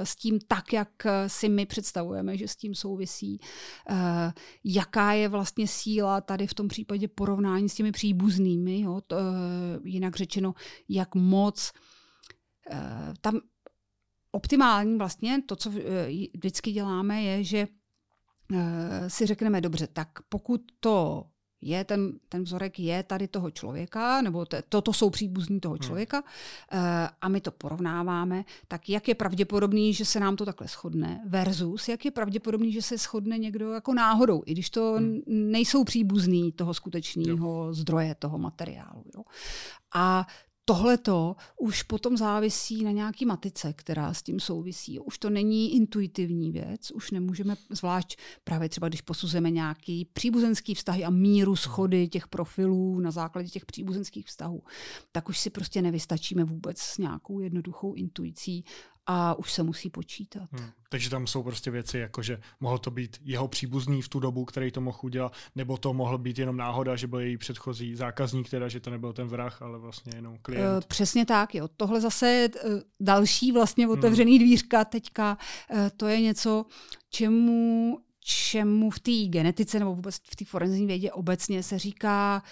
s 0.03 0.17
tím 0.17 0.39
tak, 0.49 0.73
jak 0.73 0.89
si 1.27 1.49
my 1.49 1.67
představujeme, 1.67 2.37
že 2.37 2.49
s 2.49 2.57
tím 2.57 2.75
souvisí, 2.75 3.41
jaká 4.65 5.13
je 5.13 5.29
vlastně 5.29 5.67
síla 5.67 6.21
tady 6.21 6.47
v 6.47 6.55
tom 6.55 6.69
případě 6.69 7.09
porovnání 7.09 7.69
s 7.69 7.75
těmi 7.75 7.93
příbuznými, 7.93 8.81
jo, 8.81 9.01
to, 9.07 9.17
jinak 9.85 10.17
řečeno, 10.17 10.55
jak 10.89 11.15
moc 11.15 11.73
tam 13.21 13.41
optimální 14.33 14.99
vlastně, 14.99 15.43
to, 15.47 15.57
co 15.57 15.71
eh, 15.71 16.27
vždycky 16.35 16.73
děláme, 16.73 17.23
je, 17.23 17.45
že 17.45 17.69
eh, 18.55 19.11
si 19.11 19.27
řekneme, 19.27 19.61
dobře, 19.61 19.87
tak 19.87 20.09
pokud 20.29 20.61
to 20.81 21.25
je 21.63 21.85
ten, 21.85 22.13
ten 22.29 22.43
vzorek 22.43 22.79
je 22.79 23.03
tady 23.03 23.29
toho 23.29 23.51
člověka, 23.51 24.23
nebo 24.23 24.47
to, 24.47 24.57
toto 24.69 24.93
jsou 24.93 25.11
příbuzní 25.11 25.61
toho 25.61 25.73
hmm. 25.73 25.83
člověka 25.83 26.23
hmm. 26.71 26.83
a 27.21 27.29
my 27.29 27.41
to 27.41 27.51
porovnáváme, 27.51 28.45
tak 28.69 28.89
jak 28.89 29.09
je 29.09 29.15
pravděpodobný, 29.15 29.95
že 29.95 30.05
se 30.05 30.21
nám 30.21 30.37
to 30.37 30.45
takhle 30.45 30.69
shodne 30.69 31.25
versus 31.27 31.89
jak 31.89 32.05
je 32.05 32.11
pravděpodobný, 32.11 32.73
že 32.73 32.83
se 32.83 32.99
shodne 32.99 33.39
někdo 33.39 33.73
jako 33.73 33.95
náhodou, 33.95 34.43
i 34.47 34.53
když 34.53 34.71
to 34.71 34.93
hmm. 34.93 35.21
nejsou 35.27 35.85
příbuzní 35.85 36.53
toho 36.53 36.75
skutečného 36.75 37.75
zdroje 37.75 38.15
toho 38.15 38.39
materiálu. 38.39 39.05
Jo. 39.17 39.23
A 39.95 40.27
tohleto 40.71 41.37
už 41.61 41.83
potom 41.83 42.17
závisí 42.17 42.85
na 42.85 42.91
nějaký 42.91 43.27
matice, 43.27 43.73
která 43.73 44.15
s 44.15 44.23
tím 44.23 44.41
souvisí. 44.41 44.99
Už 44.99 45.19
to 45.19 45.31
není 45.31 45.75
intuitivní 45.75 46.51
věc, 46.51 46.91
už 46.91 47.11
nemůžeme, 47.11 47.57
zvlášť 47.71 48.19
právě 48.45 48.69
třeba, 48.69 48.89
když 48.89 49.01
posuzujeme 49.01 49.51
nějaký 49.51 50.05
příbuzenský 50.05 50.75
vztahy 50.75 51.05
a 51.05 51.11
míru 51.11 51.57
schody 51.57 52.09
těch 52.09 52.29
profilů 52.29 53.01
na 53.01 53.11
základě 53.11 53.49
těch 53.49 53.67
příbuzenských 53.67 54.27
vztahů, 54.27 54.63
tak 55.13 55.29
už 55.29 55.39
si 55.39 55.51
prostě 55.51 55.83
nevystačíme 55.83 56.45
vůbec 56.45 56.79
s 56.79 56.99
nějakou 56.99 57.41
jednoduchou 57.41 57.95
intuicí 57.95 58.65
a 59.13 59.35
už 59.35 59.53
se 59.53 59.63
musí 59.63 59.91
počítat. 59.91 60.49
Hmm. 60.53 60.71
Takže 60.89 61.11
tam 61.11 61.27
jsou 61.27 61.43
prostě 61.43 61.71
věci, 61.71 61.99
jako 61.99 62.23
že 62.23 62.41
mohl 62.61 62.79
to 62.79 62.91
být 62.91 63.17
jeho 63.25 63.49
příbuzný 63.49 64.03
v 64.03 64.09
tu 64.09 64.21
dobu, 64.21 64.45
který 64.45 64.71
to 64.71 64.81
mohl 64.81 64.99
udělat, 65.03 65.33
nebo 65.55 65.77
to 65.77 65.95
mohl 65.95 66.19
být 66.19 66.39
jenom 66.39 66.57
náhoda, 66.57 66.97
že 66.97 67.07
byl 67.07 67.21
její 67.21 67.37
předchozí 67.37 67.95
zákazník, 67.95 68.51
teda, 68.51 68.69
že 68.69 68.81
to 68.81 68.91
nebyl 68.91 69.13
ten 69.13 69.29
vrah, 69.29 69.63
ale 69.63 69.79
vlastně 69.79 70.13
jenom 70.17 70.39
klient. 70.43 70.77
Uh, 70.77 70.81
přesně 70.81 71.27
tak, 71.27 71.55
jo. 71.55 71.69
Tohle 71.77 72.01
zase 72.01 72.49
uh, 72.65 72.81
další 73.01 73.53
vlastně 73.53 73.89
otevřený 73.89 74.33
hmm. 74.39 74.47
dvířka 74.47 74.85
teďka, 74.85 75.39
uh, 75.71 75.79
to 75.97 76.07
je 76.07 76.21
něco, 76.21 76.67
čemu 77.11 77.99
čemu 78.31 78.91
v 78.91 79.01
té 79.01 79.13
genetice 79.27 79.79
nebo 79.79 79.95
vůbec 79.95 80.17
v 80.17 80.37
té 80.37 80.45
forenzní 80.45 80.87
vědě 80.87 81.13
obecně 81.13 81.63
se 81.63 81.79
říká 81.79 82.43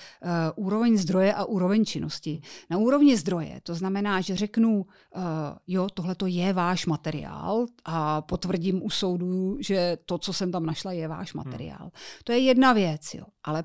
uh, 0.57 0.64
úroveň 0.67 0.99
zdroje 0.99 1.35
a 1.35 1.45
úroveň 1.45 1.85
činnosti. 1.85 2.41
Na 2.71 2.79
úrovni 2.79 3.17
zdroje, 3.17 3.61
to 3.62 3.75
znamená, 3.75 4.21
že 4.21 4.37
řeknu, 4.37 4.77
uh, 4.81 5.23
jo, 5.67 5.87
tohle 5.95 6.14
to 6.14 6.27
je 6.27 6.53
váš 6.53 6.87
materiál 6.87 7.67
a 7.85 8.23
potvrdím 8.23 8.85
u 8.85 8.91
soudu, 8.91 9.57
že 9.61 9.99
to, 10.05 10.19
co 10.19 10.33
jsem 10.33 10.53
tam 10.53 10.67
našla, 10.67 10.93
je 10.93 11.09
váš 11.09 11.35
hmm. 11.35 11.45
materiál. 11.45 11.81
Hmm. 11.81 11.91
To 12.25 12.33
je 12.33 12.38
jedna 12.38 12.73
věc, 12.73 13.14
jo. 13.14 13.25
Ale 13.45 13.64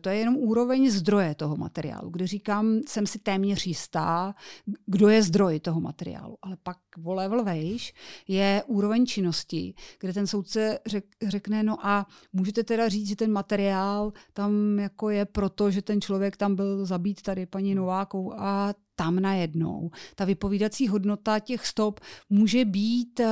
to 0.00 0.08
je 0.08 0.16
jenom 0.16 0.36
úroveň 0.36 0.90
zdroje 0.90 1.34
toho 1.34 1.56
materiálu, 1.56 2.10
kde 2.10 2.26
říkám, 2.26 2.80
jsem 2.88 3.06
si 3.06 3.18
téměř 3.18 3.66
jistá, 3.66 4.34
kdo 4.86 5.08
je 5.08 5.22
zdroj 5.22 5.60
toho 5.60 5.80
materiálu. 5.80 6.36
Ale 6.42 6.56
pak 6.62 6.76
o 7.04 7.14
level 7.14 7.44
vejš 7.44 7.94
je 8.28 8.62
úroveň 8.66 9.06
činnosti, 9.06 9.74
kde 10.00 10.12
ten 10.12 10.26
soudce 10.26 10.78
řek, 10.86 11.04
řekne, 11.26 11.62
no 11.62 11.86
a 11.86 12.06
můžete 12.32 12.64
teda 12.64 12.88
říct, 12.88 13.08
že 13.08 13.16
ten 13.16 13.32
materiál 13.32 14.12
tam 14.32 14.78
jako 14.78 15.10
je 15.10 15.24
proto, 15.24 15.70
že 15.70 15.82
ten 15.82 16.00
člověk 16.00 16.36
tam 16.36 16.54
byl 16.54 16.86
zabít 16.86 17.22
tady 17.22 17.46
paní 17.46 17.74
Novákou 17.74 18.32
a 18.36 18.74
tam 18.96 19.20
najednou. 19.20 19.90
Ta 20.14 20.24
vypovídací 20.24 20.88
hodnota 20.88 21.38
těch 21.38 21.66
stop 21.66 22.00
může 22.30 22.64
být 22.64 23.20
uh, 23.20 23.26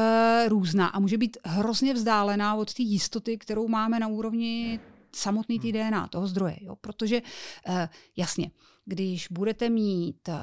různá 0.49 0.87
a 0.87 1.01
může 1.01 1.19
být 1.19 1.37
hrozně 1.45 1.95
vzdálená 1.95 2.55
od 2.55 2.75
té 2.75 2.83
jistoty, 2.83 3.39
kterou 3.39 3.69
máme 3.69 4.01
na 4.01 4.07
úrovni 4.07 4.81
samotný 5.17 5.59
tý 5.59 5.73
hmm. 5.73 5.91
DNA 5.91 6.09
toho 6.09 6.27
zdroje. 6.27 6.57
Jo? 6.61 6.77
Protože 6.77 7.23
uh, 7.69 7.75
jasně, 8.17 8.51
když 8.85 9.29
budete 9.31 9.71
mít 9.71 10.29
uh, 10.29 10.35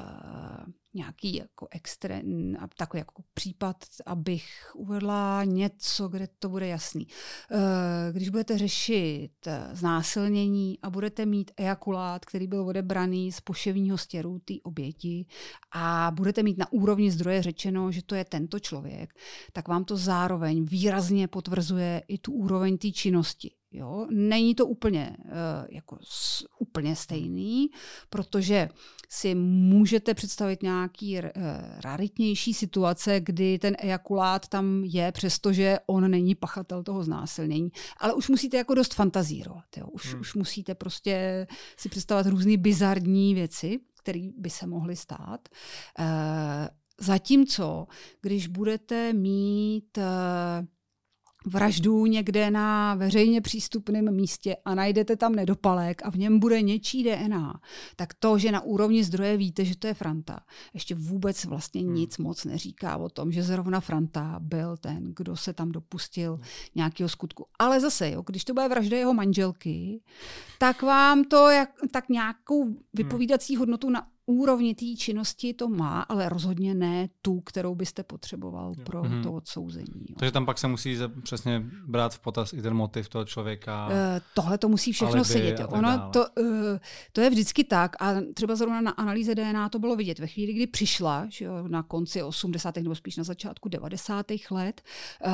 nějaký 0.94 1.36
jako 1.36 1.68
extrém, 1.70 2.56
takový 2.76 2.98
jako 2.98 3.22
případ, 3.34 3.76
abych 4.06 4.72
uvedla 4.74 5.44
něco, 5.44 6.08
kde 6.08 6.28
to 6.38 6.48
bude 6.48 6.66
jasný. 6.66 7.06
Uh, 7.06 7.58
když 8.12 8.28
budete 8.28 8.58
řešit 8.58 9.30
znásilnění 9.72 10.78
a 10.82 10.90
budete 10.90 11.26
mít 11.26 11.50
ejakulát, 11.56 12.24
který 12.24 12.46
byl 12.46 12.66
odebraný 12.66 13.32
z 13.32 13.40
poševního 13.40 13.98
stěru 13.98 14.38
té 14.38 14.54
oběti 14.62 15.26
a 15.72 16.12
budete 16.14 16.42
mít 16.42 16.58
na 16.58 16.72
úrovni 16.72 17.10
zdroje 17.10 17.42
řečeno, 17.42 17.92
že 17.92 18.02
to 18.02 18.14
je 18.14 18.24
tento 18.24 18.60
člověk, 18.60 19.14
tak 19.52 19.68
vám 19.68 19.84
to 19.84 19.96
zároveň 19.96 20.64
výrazně 20.64 21.28
potvrzuje 21.28 22.02
i 22.08 22.18
tu 22.18 22.32
úroveň 22.32 22.78
té 22.78 22.90
činnosti. 22.90 23.50
Jo? 23.76 24.06
Není 24.10 24.54
to 24.54 24.66
úplně, 24.66 25.16
uh, 25.24 25.30
jako 25.68 25.98
úplně 26.58 26.96
stejný, 26.96 27.68
protože 28.10 28.68
si 29.08 29.34
můžete 29.34 30.14
představit 30.14 30.62
nějaký 30.62 31.18
uh, 31.18 31.22
raritnější 31.84 32.54
situace, 32.54 33.20
kdy 33.20 33.58
ten 33.58 33.76
ejakulát 33.78 34.48
tam 34.48 34.84
je, 34.84 35.12
přestože 35.12 35.78
on 35.86 36.10
není 36.10 36.34
pachatel 36.34 36.82
toho 36.82 37.04
znásilnění. 37.04 37.70
Ale 38.00 38.14
už 38.14 38.28
musíte 38.28 38.56
jako 38.56 38.74
dost 38.74 38.94
fantazírovat. 38.94 39.76
Jo? 39.76 39.86
Už, 39.86 40.12
hmm. 40.12 40.20
už 40.20 40.34
musíte 40.34 40.74
prostě 40.74 41.46
si 41.76 41.88
představovat 41.88 42.26
různé 42.26 42.56
bizarní 42.56 43.34
věci, 43.34 43.80
které 43.98 44.28
by 44.38 44.50
se 44.50 44.66
mohly 44.66 44.96
stát. 44.96 45.48
Uh, 45.98 46.06
zatímco, 47.00 47.86
když 48.22 48.46
budete 48.46 49.12
mít 49.12 49.98
uh, 49.98 50.66
vraždu 51.46 52.06
někde 52.06 52.50
na 52.50 52.94
veřejně 52.94 53.40
přístupném 53.40 54.14
místě 54.14 54.56
a 54.64 54.74
najdete 54.74 55.16
tam 55.16 55.34
nedopalek 55.34 56.02
a 56.04 56.10
v 56.10 56.16
něm 56.16 56.38
bude 56.38 56.62
něčí 56.62 57.04
DNA, 57.04 57.60
tak 57.96 58.14
to, 58.14 58.38
že 58.38 58.52
na 58.52 58.60
úrovni 58.60 59.04
zdroje 59.04 59.36
víte, 59.36 59.64
že 59.64 59.76
to 59.76 59.86
je 59.86 59.94
Franta, 59.94 60.40
ještě 60.74 60.94
vůbec 60.94 61.44
vlastně 61.44 61.80
hmm. 61.80 61.94
nic 61.94 62.18
moc 62.18 62.44
neříká 62.44 62.96
o 62.96 63.08
tom, 63.08 63.32
že 63.32 63.42
zrovna 63.42 63.80
Franta 63.80 64.36
byl 64.40 64.76
ten, 64.76 65.12
kdo 65.16 65.36
se 65.36 65.52
tam 65.52 65.72
dopustil 65.72 66.34
hmm. 66.34 66.44
nějakého 66.74 67.08
skutku. 67.08 67.46
Ale 67.58 67.80
zase, 67.80 68.10
jo, 68.10 68.22
když 68.26 68.44
to 68.44 68.54
bude 68.54 68.68
vražda 68.68 68.96
jeho 68.96 69.14
manželky, 69.14 70.00
tak 70.58 70.82
vám 70.82 71.24
to 71.24 71.50
jak, 71.50 71.70
tak 71.90 72.08
nějakou 72.08 72.74
vypovídací 72.94 73.56
hodnotu 73.56 73.90
na 73.90 74.06
úrovni 74.26 74.74
té 74.74 74.84
činnosti 74.96 75.54
to 75.54 75.68
má, 75.68 76.00
ale 76.00 76.28
rozhodně 76.28 76.74
ne 76.74 77.08
tu, 77.22 77.40
kterou 77.40 77.74
byste 77.74 78.02
potřeboval 78.02 78.74
jo. 78.78 78.84
pro 78.84 79.02
mm-hmm. 79.02 79.22
to 79.22 79.32
odsouzení. 79.32 80.06
Jo. 80.08 80.16
Takže 80.18 80.32
tam 80.32 80.46
pak 80.46 80.58
se 80.58 80.68
musí 80.68 80.98
přesně 81.22 81.62
brát 81.86 82.14
v 82.14 82.18
potaz 82.18 82.52
i 82.52 82.62
ten 82.62 82.74
motiv 82.74 83.08
toho 83.08 83.24
člověka. 83.24 83.86
Uh, 83.86 83.92
tohle 84.34 84.58
to 84.58 84.68
musí 84.68 84.92
všechno 84.92 85.24
sedět. 85.24 85.60
Ono 85.68 86.10
to, 86.12 86.26
uh, 86.40 86.46
to 87.12 87.20
je 87.20 87.30
vždycky 87.30 87.64
tak 87.64 88.02
a 88.02 88.14
třeba 88.34 88.56
zrovna 88.56 88.80
na 88.80 88.90
analýze 88.90 89.34
DNA 89.34 89.68
to 89.68 89.78
bylo 89.78 89.96
vidět. 89.96 90.18
Ve 90.18 90.26
chvíli, 90.26 90.52
kdy 90.52 90.66
přišla, 90.66 91.26
že 91.28 91.44
jo, 91.44 91.68
na 91.68 91.82
konci 91.82 92.22
80. 92.22 92.76
nebo 92.76 92.94
spíš 92.94 93.16
na 93.16 93.24
začátku 93.24 93.68
90. 93.68 94.26
let, 94.50 94.82
uh, 95.26 95.32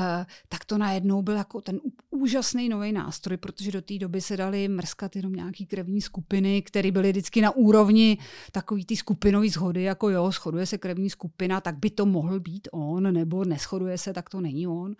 tak 0.49 0.65
to 0.65 0.79
najednou 0.79 1.23
byl 1.23 1.35
jako 1.35 1.61
ten 1.61 1.81
úžasný 2.11 2.69
nový 2.69 2.93
nástroj, 2.93 3.37
protože 3.37 3.73
do 3.73 3.83
té 3.83 3.99
doby 3.99 4.21
se 4.21 4.37
dali 4.37 4.69
mrskat 4.69 5.17
jenom 5.17 5.33
nějaký 5.33 5.67
krevní 5.67 6.01
skupiny, 6.01 6.63
které 6.63 6.91
byly 6.91 7.11
vždycky 7.11 7.41
na 7.41 7.51
úrovni 7.51 8.19
takový 8.53 8.82
takový 8.83 8.87
ty 8.87 8.97
skupinový 8.97 9.51
shody, 9.51 9.83
jako 9.83 10.11
jo, 10.11 10.31
shoduje 10.31 10.67
se 10.67 10.79
krevní 10.79 11.11
skupina, 11.11 11.61
tak 11.61 11.79
by 11.79 11.91
to 11.91 12.07
mohl 12.07 12.41
být 12.41 12.69
on, 12.73 13.13
nebo 13.13 13.45
neschoduje 13.45 13.99
se, 13.99 14.13
tak 14.13 14.31
to 14.31 14.41
není 14.41 14.67
on. 14.67 14.95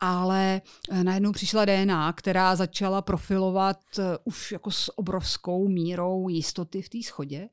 Ale 0.00 0.62
eh, 0.90 1.04
najednou 1.04 1.32
přišla 1.32 1.64
DNA, 1.64 2.12
která 2.12 2.56
začala 2.56 3.02
profilovat 3.02 3.78
eh, 3.98 4.02
už 4.24 4.52
jako 4.52 4.70
s 4.70 4.98
obrovskou 4.98 5.68
mírou 5.68 6.28
jistoty 6.28 6.82
v 6.82 6.88
té 6.88 7.02
schodě. 7.02 7.48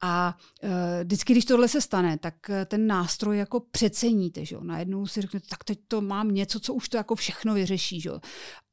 A 0.00 0.36
uh, 0.62 0.70
vždycky, 1.04 1.32
když 1.32 1.44
tohle 1.44 1.68
se 1.68 1.80
stane, 1.80 2.18
tak 2.18 2.34
ten 2.66 2.86
nástroj 2.86 3.38
jako 3.38 3.60
přeceníte. 3.60 4.44
Že? 4.44 4.56
Najednou 4.62 5.06
si 5.06 5.20
řeknete, 5.20 5.46
tak 5.48 5.64
teď 5.64 5.78
to 5.88 6.00
mám 6.00 6.30
něco, 6.30 6.60
co 6.60 6.74
už 6.74 6.88
to 6.88 6.96
jako 6.96 7.14
všechno 7.14 7.54
vyřeší. 7.54 8.00
Že? 8.00 8.10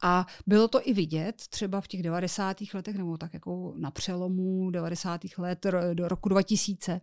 A 0.01 0.25
bylo 0.47 0.67
to 0.67 0.87
i 0.89 0.93
vidět 0.93 1.35
třeba 1.49 1.81
v 1.81 1.87
těch 1.87 2.03
90. 2.03 2.57
letech, 2.73 2.95
nebo 2.95 3.17
tak 3.17 3.33
jako 3.33 3.73
na 3.77 3.91
přelomu 3.91 4.71
90. 4.71 5.21
let 5.37 5.65
do 5.93 6.07
roku 6.07 6.29
2000, 6.29 7.01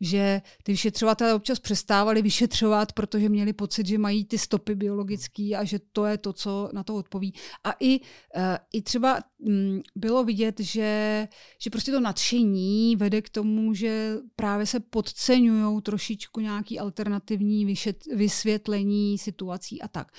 že 0.00 0.42
ty 0.62 0.72
vyšetřovatelé 0.72 1.34
občas 1.34 1.58
přestávali 1.58 2.22
vyšetřovat, 2.22 2.92
protože 2.92 3.28
měli 3.28 3.52
pocit, 3.52 3.86
že 3.86 3.98
mají 3.98 4.24
ty 4.24 4.38
stopy 4.38 4.74
biologické 4.74 5.50
a 5.56 5.64
že 5.64 5.78
to 5.92 6.06
je 6.06 6.18
to, 6.18 6.32
co 6.32 6.70
na 6.72 6.82
to 6.84 6.94
odpoví. 6.94 7.34
A 7.64 7.72
i, 7.80 8.00
uh, 8.00 8.42
i 8.72 8.82
třeba 8.82 9.18
um, 9.38 9.82
bylo 9.96 10.24
vidět, 10.24 10.60
že, 10.60 11.28
že 11.58 11.70
prostě 11.70 11.92
to 11.92 12.00
nadšení 12.00 12.96
vede 12.96 13.22
k 13.22 13.28
tomu, 13.28 13.57
že 13.74 14.16
právě 14.36 14.66
se 14.66 14.80
podceňují 14.80 15.82
trošičku 15.82 16.40
nějaký 16.40 16.78
alternativní 16.78 17.64
vyšet, 17.64 18.04
vysvětlení 18.14 19.18
situací 19.18 19.82
a 19.82 19.88
tak. 19.88 20.12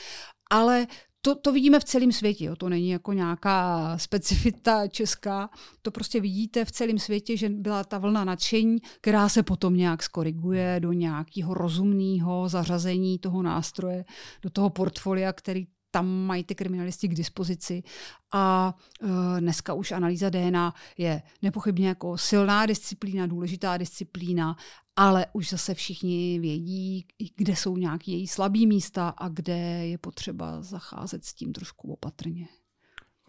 Ale 0.52 0.88
to, 1.22 1.36
to 1.36 1.52
vidíme 1.52 1.80
v 1.80 1.84
celém 1.84 2.12
světě, 2.12 2.46
jo. 2.46 2.56
to 2.56 2.70
není 2.70 2.90
jako 2.90 3.14
nějaká 3.14 3.98
specifita 3.98 4.88
česká, 4.88 5.50
to 5.82 5.92
prostě 5.92 6.22
vidíte 6.22 6.66
v 6.66 6.72
celém 6.72 7.00
světě, 7.00 7.38
že 7.38 7.50
byla 7.50 7.84
ta 7.84 7.98
vlna 7.98 8.26
nadšení, 8.26 8.78
která 9.02 9.30
se 9.30 9.44
potom 9.44 9.78
nějak 9.78 10.04
skoriguje 10.04 10.80
do 10.80 10.94
nějakého 10.94 11.54
rozumného 11.54 12.50
zařazení 12.50 13.20
toho 13.20 13.44
nástroje, 13.44 14.06
do 14.42 14.50
toho 14.50 14.70
portfolia, 14.70 15.34
který 15.34 15.68
tam 15.92 16.08
mají 16.08 16.44
ty 16.44 16.56
kriminalisti 16.56 17.08
k 17.08 17.16
dispozici. 17.16 17.84
A 18.32 18.74
uh, 19.02 19.10
dneska 19.40 19.74
už 19.74 19.92
analýza 19.92 20.30
DNA 20.30 20.74
je 20.98 21.22
nepochybně 21.42 21.88
jako 21.88 22.18
silná 22.18 22.66
disciplína, 22.66 23.28
důležitá 23.28 23.78
disciplína, 23.78 24.58
ale 24.96 25.26
už 25.34 25.50
zase 25.50 25.74
všichni 25.74 26.40
vědí, 26.40 27.06
kde 27.36 27.56
jsou 27.56 27.78
nějaké 27.78 28.12
její 28.12 28.28
slabé 28.28 28.66
místa 28.66 29.10
a 29.10 29.28
kde 29.28 29.58
je 29.88 29.98
potřeba 29.98 30.62
zacházet 30.62 31.26
s 31.26 31.34
tím 31.34 31.54
trošku 31.54 31.94
opatrně. 31.94 32.48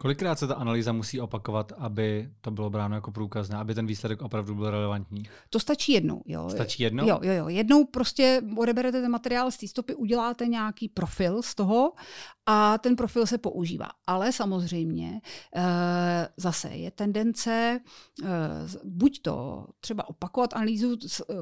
Kolikrát 0.01 0.39
se 0.39 0.47
ta 0.47 0.55
analýza 0.55 0.91
musí 0.91 1.19
opakovat, 1.21 1.71
aby 1.77 2.29
to 2.41 2.51
bylo 2.51 2.69
bráno 2.69 2.95
jako 2.95 3.11
průkazné, 3.11 3.57
aby 3.57 3.75
ten 3.75 3.85
výsledek 3.85 4.21
opravdu 4.21 4.55
byl 4.55 4.71
relevantní? 4.71 5.23
To 5.49 5.59
stačí 5.59 5.91
jednou. 5.91 6.21
Jo. 6.25 6.49
Stačí 6.49 6.83
jednou? 6.83 7.07
Jo, 7.07 7.19
jo, 7.23 7.33
jo. 7.33 7.47
Jednou 7.47 7.85
prostě 7.85 8.41
odeberete 8.57 9.01
ten 9.01 9.11
materiál 9.11 9.51
z 9.51 9.57
té 9.57 9.67
stopy, 9.67 9.95
uděláte 9.95 10.47
nějaký 10.47 10.89
profil 10.89 11.41
z 11.41 11.55
toho 11.55 11.93
a 12.45 12.77
ten 12.77 12.95
profil 12.95 13.25
se 13.25 13.37
používá. 13.37 13.89
Ale 14.07 14.31
samozřejmě 14.31 15.21
e, 15.55 15.61
zase 16.37 16.69
je 16.69 16.91
tendence 16.91 17.79
e, 18.23 18.27
buď 18.83 19.21
to 19.21 19.67
třeba 19.79 20.09
opakovat 20.09 20.53
analýzu 20.53 20.97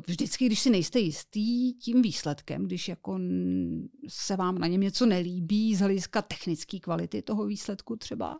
vždycky, 0.07 0.45
když 0.45 0.59
si 0.59 0.69
nejste 0.69 0.99
jistý 0.99 1.73
tím 1.73 2.01
výsledkem, 2.01 2.65
když 2.65 2.87
jako 2.87 3.19
se 4.07 4.35
vám 4.35 4.57
na 4.57 4.67
něm 4.67 4.81
něco 4.81 5.05
nelíbí 5.05 5.75
z 5.75 5.79
hlediska 5.79 6.21
technické 6.21 6.79
kvality 6.79 7.21
toho 7.21 7.45
výsledku 7.45 7.95
třeba. 7.95 8.39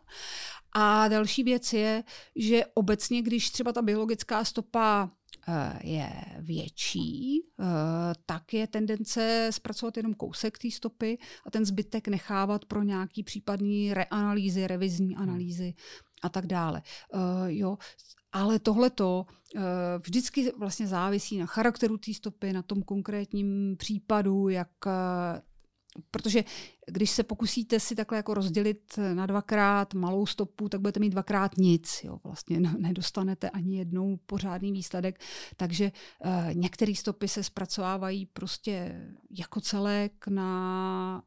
A 0.72 1.08
další 1.08 1.42
věc 1.42 1.72
je, 1.72 2.04
že 2.36 2.64
obecně, 2.74 3.22
když 3.22 3.50
třeba 3.50 3.72
ta 3.72 3.82
biologická 3.82 4.44
stopa 4.44 5.10
Eh, 5.10 5.19
je 5.82 6.10
větší, 6.38 7.40
eh, 7.60 7.64
tak 8.26 8.54
je 8.54 8.66
tendence 8.66 9.48
zpracovat 9.50 9.96
jenom 9.96 10.14
kousek 10.14 10.58
té 10.58 10.70
stopy 10.70 11.18
a 11.46 11.50
ten 11.50 11.64
zbytek 11.64 12.08
nechávat 12.08 12.64
pro 12.64 12.82
nějaký 12.82 13.22
případný 13.22 13.94
reanalýzy, 13.94 14.66
revizní 14.66 15.14
hmm. 15.14 15.22
analýzy 15.22 15.74
a 16.22 16.28
tak 16.28 16.46
dále. 16.46 16.82
Eh, 17.14 17.18
jo, 17.46 17.78
ale 18.32 18.58
tohleto 18.58 19.26
vždycky 20.04 20.52
vlastně 20.58 20.86
závisí 20.86 21.38
na 21.38 21.46
charakteru 21.46 21.98
té 21.98 22.14
stopy, 22.14 22.52
na 22.52 22.62
tom 22.62 22.82
konkrétním 22.82 23.76
případu, 23.76 24.48
jak 24.48 24.70
Protože 26.10 26.44
když 26.86 27.10
se 27.10 27.22
pokusíte 27.22 27.80
si 27.80 27.94
takhle 27.94 28.18
jako 28.18 28.34
rozdělit 28.34 28.98
na 29.14 29.26
dvakrát 29.26 29.94
malou 29.94 30.26
stopu, 30.26 30.68
tak 30.68 30.80
budete 30.80 31.00
mít 31.00 31.10
dvakrát 31.10 31.56
nic. 31.56 32.00
Jo. 32.04 32.18
Vlastně 32.24 32.60
nedostanete 32.60 33.50
ani 33.50 33.78
jednou 33.78 34.16
pořádný 34.16 34.72
výsledek. 34.72 35.20
Takže 35.56 35.92
uh, 36.24 36.54
některé 36.54 36.94
stopy 36.94 37.28
se 37.28 37.42
zpracovávají 37.42 38.26
prostě 38.26 39.02
jako 39.38 39.60
celek 39.60 40.26
na 40.26 41.22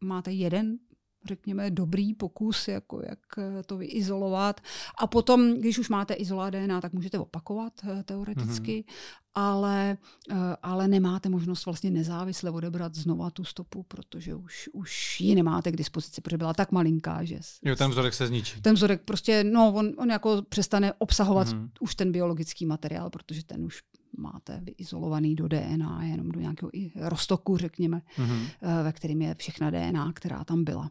máte 0.00 0.32
jeden 0.32 0.78
řekněme, 1.26 1.70
dobrý 1.70 2.14
pokus, 2.14 2.68
jako 2.68 3.02
jak 3.06 3.18
to 3.66 3.76
vyizolovat. 3.76 4.60
A 4.98 5.06
potom, 5.06 5.54
když 5.54 5.78
už 5.78 5.88
máte 5.88 6.14
izolát 6.14 6.54
DNA, 6.54 6.80
tak 6.80 6.92
můžete 6.92 7.18
opakovat 7.18 7.72
eh, 7.84 8.02
teoreticky, 8.02 8.84
mm-hmm. 8.88 9.20
ale, 9.34 9.98
eh, 10.30 10.36
ale 10.62 10.88
nemáte 10.88 11.28
možnost 11.28 11.64
vlastně 11.64 11.90
nezávisle 11.90 12.50
odebrat 12.50 12.94
znova 12.94 13.30
tu 13.30 13.44
stopu, 13.44 13.82
protože 13.82 14.34
už, 14.34 14.68
už 14.72 15.20
ji 15.20 15.34
nemáte 15.34 15.72
k 15.72 15.76
dispozici, 15.76 16.20
protože 16.20 16.38
byla 16.38 16.54
tak 16.54 16.72
malinká, 16.72 17.24
že... 17.24 17.38
Jo, 17.64 17.76
ten 17.76 17.90
vzorek 17.90 18.14
se 18.14 18.26
zničí. 18.26 18.60
Ten 18.60 18.74
vzorek 18.74 19.02
prostě, 19.02 19.44
no, 19.44 19.72
on, 19.72 19.92
on 19.98 20.10
jako 20.10 20.42
přestane 20.42 20.92
obsahovat 20.92 21.48
mm-hmm. 21.48 21.68
už 21.80 21.94
ten 21.94 22.12
biologický 22.12 22.66
materiál, 22.66 23.10
protože 23.10 23.44
ten 23.44 23.64
už 23.64 23.82
máte 24.18 24.60
vyizolovaný 24.62 25.34
do 25.34 25.48
DNA, 25.48 26.04
jenom 26.04 26.28
do 26.28 26.40
nějakého 26.40 26.70
roztoku, 26.96 27.56
řekněme, 27.56 28.02
mm-hmm. 28.18 28.48
ve 28.82 28.92
kterým 28.92 29.22
je 29.22 29.34
všechna 29.34 29.70
DNA, 29.70 30.12
která 30.12 30.44
tam 30.44 30.64
byla. 30.64 30.90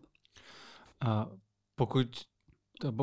A 1.02 1.28
pokud 1.76 2.08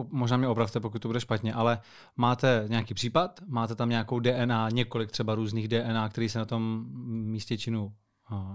možná 0.09 0.37
mě 0.37 0.48
opravte, 0.48 0.81
pokud 0.81 1.02
to 1.02 1.09
bude 1.09 1.20
špatně, 1.20 1.55
ale 1.55 1.81
máte 2.16 2.64
nějaký 2.68 2.94
případ, 2.94 3.40
máte 3.46 3.74
tam 3.74 3.88
nějakou 3.88 4.20
DNA, 4.20 4.68
několik 4.70 5.11
třeba 5.11 5.35
různých 5.35 5.68
DNA, 5.68 6.09
které 6.09 6.28
se 6.28 6.38
na 6.38 6.44
tom 6.44 6.87
místě 7.07 7.59
činu 7.59 7.94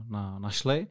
na, 0.07 0.39
našly 0.39 0.87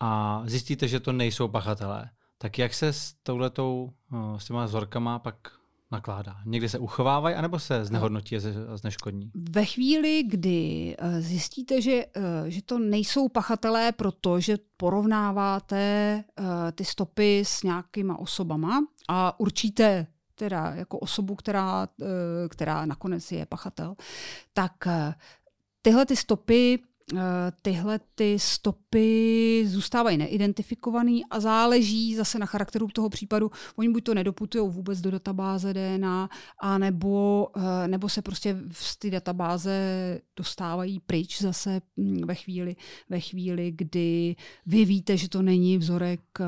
a 0.00 0.42
zjistíte, 0.44 0.88
že 0.88 1.00
to 1.00 1.12
nejsou 1.12 1.48
pachatelé. 1.48 2.10
Tak 2.38 2.58
jak 2.58 2.74
se 2.74 2.92
s 2.92 3.12
touhletou, 3.22 3.92
s 4.36 4.44
těma 4.44 4.64
vzorkama 4.64 5.18
pak 5.18 5.59
nakládá? 5.90 6.36
Někdy 6.44 6.68
se 6.68 6.78
uchovávají, 6.78 7.36
anebo 7.36 7.58
se 7.58 7.84
znehodnotí 7.84 8.36
a 8.36 8.76
zneškodní? 8.76 9.30
Ve 9.34 9.64
chvíli, 9.64 10.22
kdy 10.22 10.96
eh, 10.98 11.20
zjistíte, 11.20 11.82
že, 11.82 11.92
eh, 12.16 12.50
že 12.50 12.62
to 12.62 12.78
nejsou 12.78 13.28
pachatelé, 13.28 13.92
protože 13.92 14.58
porovnáváte 14.76 15.76
eh, 15.76 16.72
ty 16.72 16.84
stopy 16.84 17.44
s 17.44 17.62
nějakýma 17.62 18.18
osobama 18.18 18.86
a 19.08 19.40
určíte 19.40 20.06
teda 20.34 20.72
jako 20.74 20.98
osobu, 20.98 21.34
která, 21.34 21.88
která 22.48 22.86
nakonec 22.86 23.32
je 23.32 23.46
pachatel, 23.46 23.94
tak 24.52 24.72
tyhle 25.82 26.06
ty 26.06 26.16
stopy 26.16 26.78
tyhle 27.62 28.00
ty 28.14 28.38
stopy 28.38 29.64
zůstávají 29.66 30.18
neidentifikovaný 30.18 31.24
a 31.30 31.40
záleží 31.40 32.16
zase 32.16 32.38
na 32.38 32.46
charakteru 32.46 32.88
toho 32.88 33.08
případu. 33.08 33.50
Oni 33.76 33.88
buď 33.88 34.04
to 34.04 34.14
nedoputují 34.14 34.70
vůbec 34.70 35.00
do 35.00 35.10
databáze 35.10 35.74
DNA, 35.74 36.28
a 36.60 36.78
nebo, 36.78 37.48
eh, 37.56 37.88
nebo 37.88 38.08
se 38.08 38.22
prostě 38.22 38.56
z 38.72 38.96
té 38.96 39.10
databáze 39.10 39.70
dostávají 40.36 41.00
pryč 41.00 41.40
zase 41.42 41.80
hm, 41.96 42.20
ve 42.26 42.34
chvíli, 42.34 42.76
ve 43.08 43.20
chvíli, 43.20 43.72
kdy 43.76 44.36
vy 44.66 44.84
víte, 44.84 45.16
že 45.16 45.28
to 45.28 45.42
není 45.42 45.78
vzorek 45.78 46.20
eh, 46.40 46.46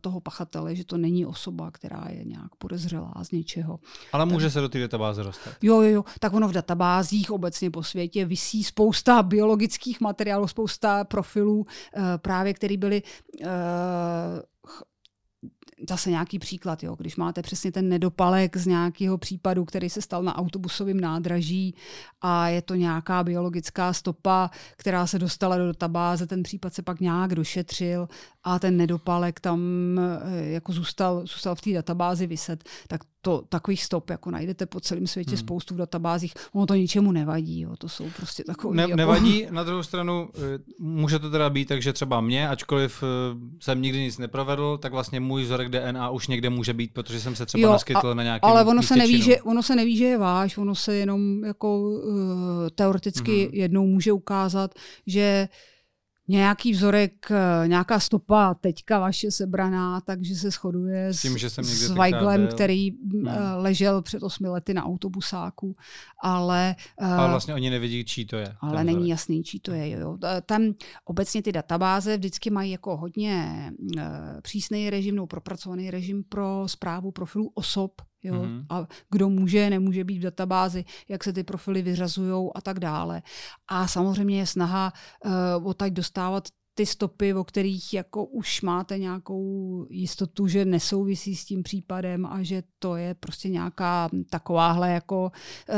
toho 0.00 0.20
pachatele, 0.20 0.76
že 0.76 0.84
to 0.84 0.96
není 0.96 1.26
osoba, 1.26 1.70
která 1.70 2.06
je 2.10 2.24
nějak 2.24 2.56
podezřelá 2.58 3.14
z 3.22 3.30
něčeho. 3.30 3.78
Ale 4.12 4.26
může 4.26 4.46
tak, 4.46 4.52
se 4.52 4.60
do 4.60 4.68
té 4.68 4.80
databáze 4.80 5.22
dostat. 5.22 5.54
Jo, 5.62 5.80
jo, 5.80 5.90
jo. 5.90 6.04
Tak 6.20 6.32
ono 6.32 6.48
v 6.48 6.52
databázích 6.52 7.30
obecně 7.30 7.70
po 7.70 7.82
světě 7.82 8.24
visí 8.24 8.64
spousta 8.64 9.22
biologických 9.22 9.89
materiálů, 9.98 10.48
spousta 10.48 11.04
profilů, 11.04 11.66
eh, 11.96 12.00
právě 12.18 12.54
které 12.54 12.76
byly 12.76 13.02
zase 15.88 16.10
nějaký 16.10 16.38
příklad, 16.38 16.82
jo, 16.82 16.96
když 16.98 17.16
máte 17.16 17.42
přesně 17.42 17.72
ten 17.72 17.88
nedopalek 17.88 18.56
z 18.56 18.66
nějakého 18.66 19.18
případu, 19.18 19.64
který 19.64 19.90
se 19.90 20.02
stal 20.02 20.22
na 20.22 20.38
autobusovém 20.38 21.00
nádraží 21.00 21.74
a 22.20 22.48
je 22.48 22.62
to 22.62 22.74
nějaká 22.74 23.24
biologická 23.24 23.92
stopa, 23.92 24.50
která 24.76 25.06
se 25.06 25.18
dostala 25.18 25.58
do 25.58 25.66
databáze, 25.66 26.26
ten 26.26 26.42
případ 26.42 26.74
se 26.74 26.82
pak 26.82 27.00
nějak 27.00 27.34
došetřil 27.34 28.08
a 28.44 28.58
ten 28.58 28.76
nedopalek 28.76 29.40
tam 29.40 29.60
eh, 29.98 30.44
jako 30.50 30.72
zůstal, 30.72 31.20
zůstal 31.20 31.54
v 31.54 31.60
té 31.60 31.72
databázi 31.72 32.26
vyset, 32.26 32.64
tak 32.88 33.00
to, 33.22 33.44
takových 33.48 33.84
stop 33.84 34.10
jako 34.10 34.30
najdete 34.30 34.66
po 34.66 34.80
celém 34.80 35.06
světě 35.06 35.30
hmm. 35.30 35.38
spoustu 35.38 35.74
v 35.74 35.78
databázích. 35.78 36.34
Ono 36.52 36.66
to 36.66 36.74
ničemu 36.74 37.12
nevadí, 37.12 37.60
jo. 37.60 37.76
to 37.78 37.88
jsou 37.88 38.10
prostě 38.16 38.44
takové. 38.44 38.76
Ne, 38.76 38.82
jako... 38.82 38.96
Nevadí, 38.96 39.46
na 39.50 39.64
druhou 39.64 39.82
stranu 39.82 40.28
eh, 40.34 40.40
může 40.78 41.18
to 41.18 41.30
teda 41.30 41.50
být 41.50 41.68
takže 41.68 41.92
třeba 41.92 42.20
mě, 42.20 42.48
ačkoliv 42.48 43.02
eh, 43.02 43.06
jsem 43.60 43.82
nikdy 43.82 44.00
nic 44.00 44.18
neprovedl, 44.18 44.78
tak 44.78 44.92
vlastně 44.92 45.20
můj 45.20 45.44
vzorek 45.68 45.92
DNA 45.92 46.10
už 46.10 46.28
někde 46.28 46.50
může 46.50 46.72
být, 46.72 46.94
protože 46.94 47.20
jsem 47.20 47.36
se 47.36 47.46
třeba 47.46 47.62
jo, 47.62 47.72
naskytl 47.72 48.08
a, 48.08 48.14
na 48.14 48.22
nějaký 48.22 48.42
Ale 48.42 48.64
ono 48.64 48.82
se, 48.82 48.96
neví, 48.96 49.22
že, 49.22 49.42
ono 49.42 49.62
se 49.62 49.76
neví, 49.76 49.96
že 49.96 50.04
je 50.04 50.18
váš, 50.18 50.58
ono 50.58 50.74
se 50.74 50.94
jenom 50.94 51.44
jako 51.44 51.80
uh, 51.80 52.68
teoreticky 52.74 53.42
hmm. 53.44 53.54
jednou 53.54 53.86
může 53.86 54.12
ukázat, 54.12 54.74
že 55.06 55.48
uh, 55.50 55.69
nějaký 56.30 56.72
vzorek, 56.72 57.30
eh, 57.30 57.68
nějaká 57.68 58.00
stopa 58.00 58.54
teďka 58.54 58.98
vaše 58.98 59.30
sebraná, 59.30 60.00
takže 60.00 60.34
se 60.34 60.50
shoduje 60.50 61.06
s, 61.06 61.22
tím, 61.22 61.38
že 61.38 61.50
jsem 61.50 61.64
s 61.64 61.90
Weiglem, 61.90 62.48
který 62.48 62.90
no. 63.12 63.32
ležel 63.56 64.02
před 64.02 64.22
osmi 64.22 64.48
lety 64.48 64.74
na 64.74 64.84
autobusáku, 64.84 65.76
ale... 66.22 66.76
Eh, 67.00 67.06
ale 67.06 67.30
vlastně 67.30 67.54
oni 67.54 67.70
nevidí, 67.70 68.04
čí 68.04 68.26
to 68.26 68.36
je. 68.36 68.54
Ale 68.60 68.84
není 68.84 68.96
vzorek. 68.96 69.10
jasný, 69.10 69.42
čí 69.42 69.60
to 69.60 69.72
je. 69.72 69.90
Jo. 69.90 70.18
Tam 70.46 70.74
obecně 71.04 71.42
ty 71.42 71.52
databáze 71.52 72.16
vždycky 72.16 72.50
mají 72.50 72.70
jako 72.70 72.96
hodně 72.96 73.70
přísný 74.42 74.90
režim, 74.90 75.14
nebo 75.14 75.26
propracovaný 75.26 75.90
režim 75.90 76.24
pro 76.28 76.62
zprávu 76.66 77.10
profilů 77.10 77.50
osob, 77.54 77.92
Jo? 78.22 78.34
Mm-hmm. 78.34 78.66
A 78.70 78.86
kdo 79.10 79.28
může, 79.28 79.70
nemůže 79.70 80.04
být 80.04 80.18
v 80.18 80.22
databázi, 80.22 80.84
jak 81.08 81.24
se 81.24 81.32
ty 81.32 81.44
profily 81.44 81.82
vyřazují 81.82 82.50
a 82.54 82.60
tak 82.60 82.80
dále. 82.80 83.22
A 83.68 83.86
samozřejmě 83.86 84.38
je 84.38 84.46
snaha 84.46 84.92
uh, 85.24 85.66
odtaď 85.68 85.92
dostávat 85.92 86.48
ty 86.74 86.86
stopy, 86.86 87.34
o 87.34 87.44
kterých 87.44 87.94
jako 87.94 88.24
už 88.24 88.62
máte 88.62 88.98
nějakou 88.98 89.86
jistotu, 89.90 90.46
že 90.46 90.64
nesouvisí 90.64 91.36
s 91.36 91.44
tím 91.44 91.62
případem 91.62 92.26
a 92.26 92.42
že 92.42 92.62
to 92.78 92.96
je 92.96 93.14
prostě 93.14 93.48
nějaká 93.48 94.08
takováhle 94.30 94.90
jako 94.90 95.32
uh, 95.68 95.76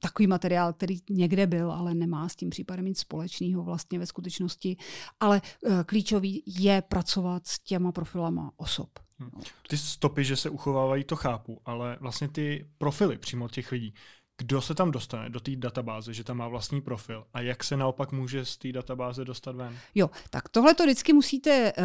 takový 0.00 0.26
materiál, 0.26 0.72
který 0.72 0.98
někde 1.10 1.46
byl, 1.46 1.72
ale 1.72 1.94
nemá 1.94 2.28
s 2.28 2.36
tím 2.36 2.50
případem 2.50 2.84
nic 2.84 2.98
společného 2.98 3.62
vlastně 3.62 3.98
ve 3.98 4.06
skutečnosti. 4.06 4.76
Ale 5.20 5.42
uh, 5.66 5.82
klíčový 5.82 6.42
je 6.46 6.82
pracovat 6.82 7.46
s 7.46 7.60
těma 7.60 7.92
profilama 7.92 8.50
osob. 8.56 8.88
Hmm. 9.18 9.30
Ty 9.68 9.78
stopy, 9.78 10.24
že 10.24 10.36
se 10.36 10.50
uchovávají, 10.50 11.04
to 11.04 11.16
chápu, 11.16 11.60
ale 11.64 11.96
vlastně 12.00 12.28
ty 12.28 12.70
profily 12.78 13.18
přímo 13.18 13.48
těch 13.48 13.72
lidí, 13.72 13.94
kdo 14.38 14.62
se 14.62 14.74
tam 14.74 14.90
dostane 14.90 15.30
do 15.30 15.40
té 15.40 15.56
databáze, 15.56 16.14
že 16.14 16.24
tam 16.24 16.36
má 16.36 16.48
vlastní 16.48 16.80
profil 16.80 17.24
a 17.34 17.40
jak 17.40 17.64
se 17.64 17.76
naopak 17.76 18.12
může 18.12 18.44
z 18.44 18.56
té 18.56 18.72
databáze 18.72 19.24
dostat 19.24 19.56
ven? 19.56 19.78
Jo, 19.94 20.10
tak 20.30 20.48
tohle 20.48 20.74
to 20.74 20.82
vždycky 20.82 21.12
musíte 21.12 21.72
uh, 21.72 21.84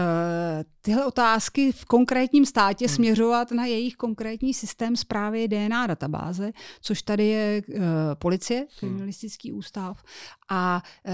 tyhle 0.81 1.05
otázky 1.05 1.71
v 1.71 1.85
konkrétním 1.85 2.45
státě 2.45 2.85
hmm. 2.85 2.95
směřovat 2.95 3.51
na 3.51 3.65
jejich 3.65 3.95
konkrétní 3.95 4.53
systém 4.53 4.95
zprávy 4.95 5.47
DNA 5.47 5.87
databáze, 5.87 6.51
což 6.81 7.01
tady 7.01 7.27
je 7.27 7.61
uh, 7.67 7.83
policie, 8.13 8.59
hmm. 8.59 8.67
kriminalistický 8.79 9.49
hmm. 9.49 9.59
ústav 9.59 10.03
a 10.49 10.83
uh, 11.07 11.13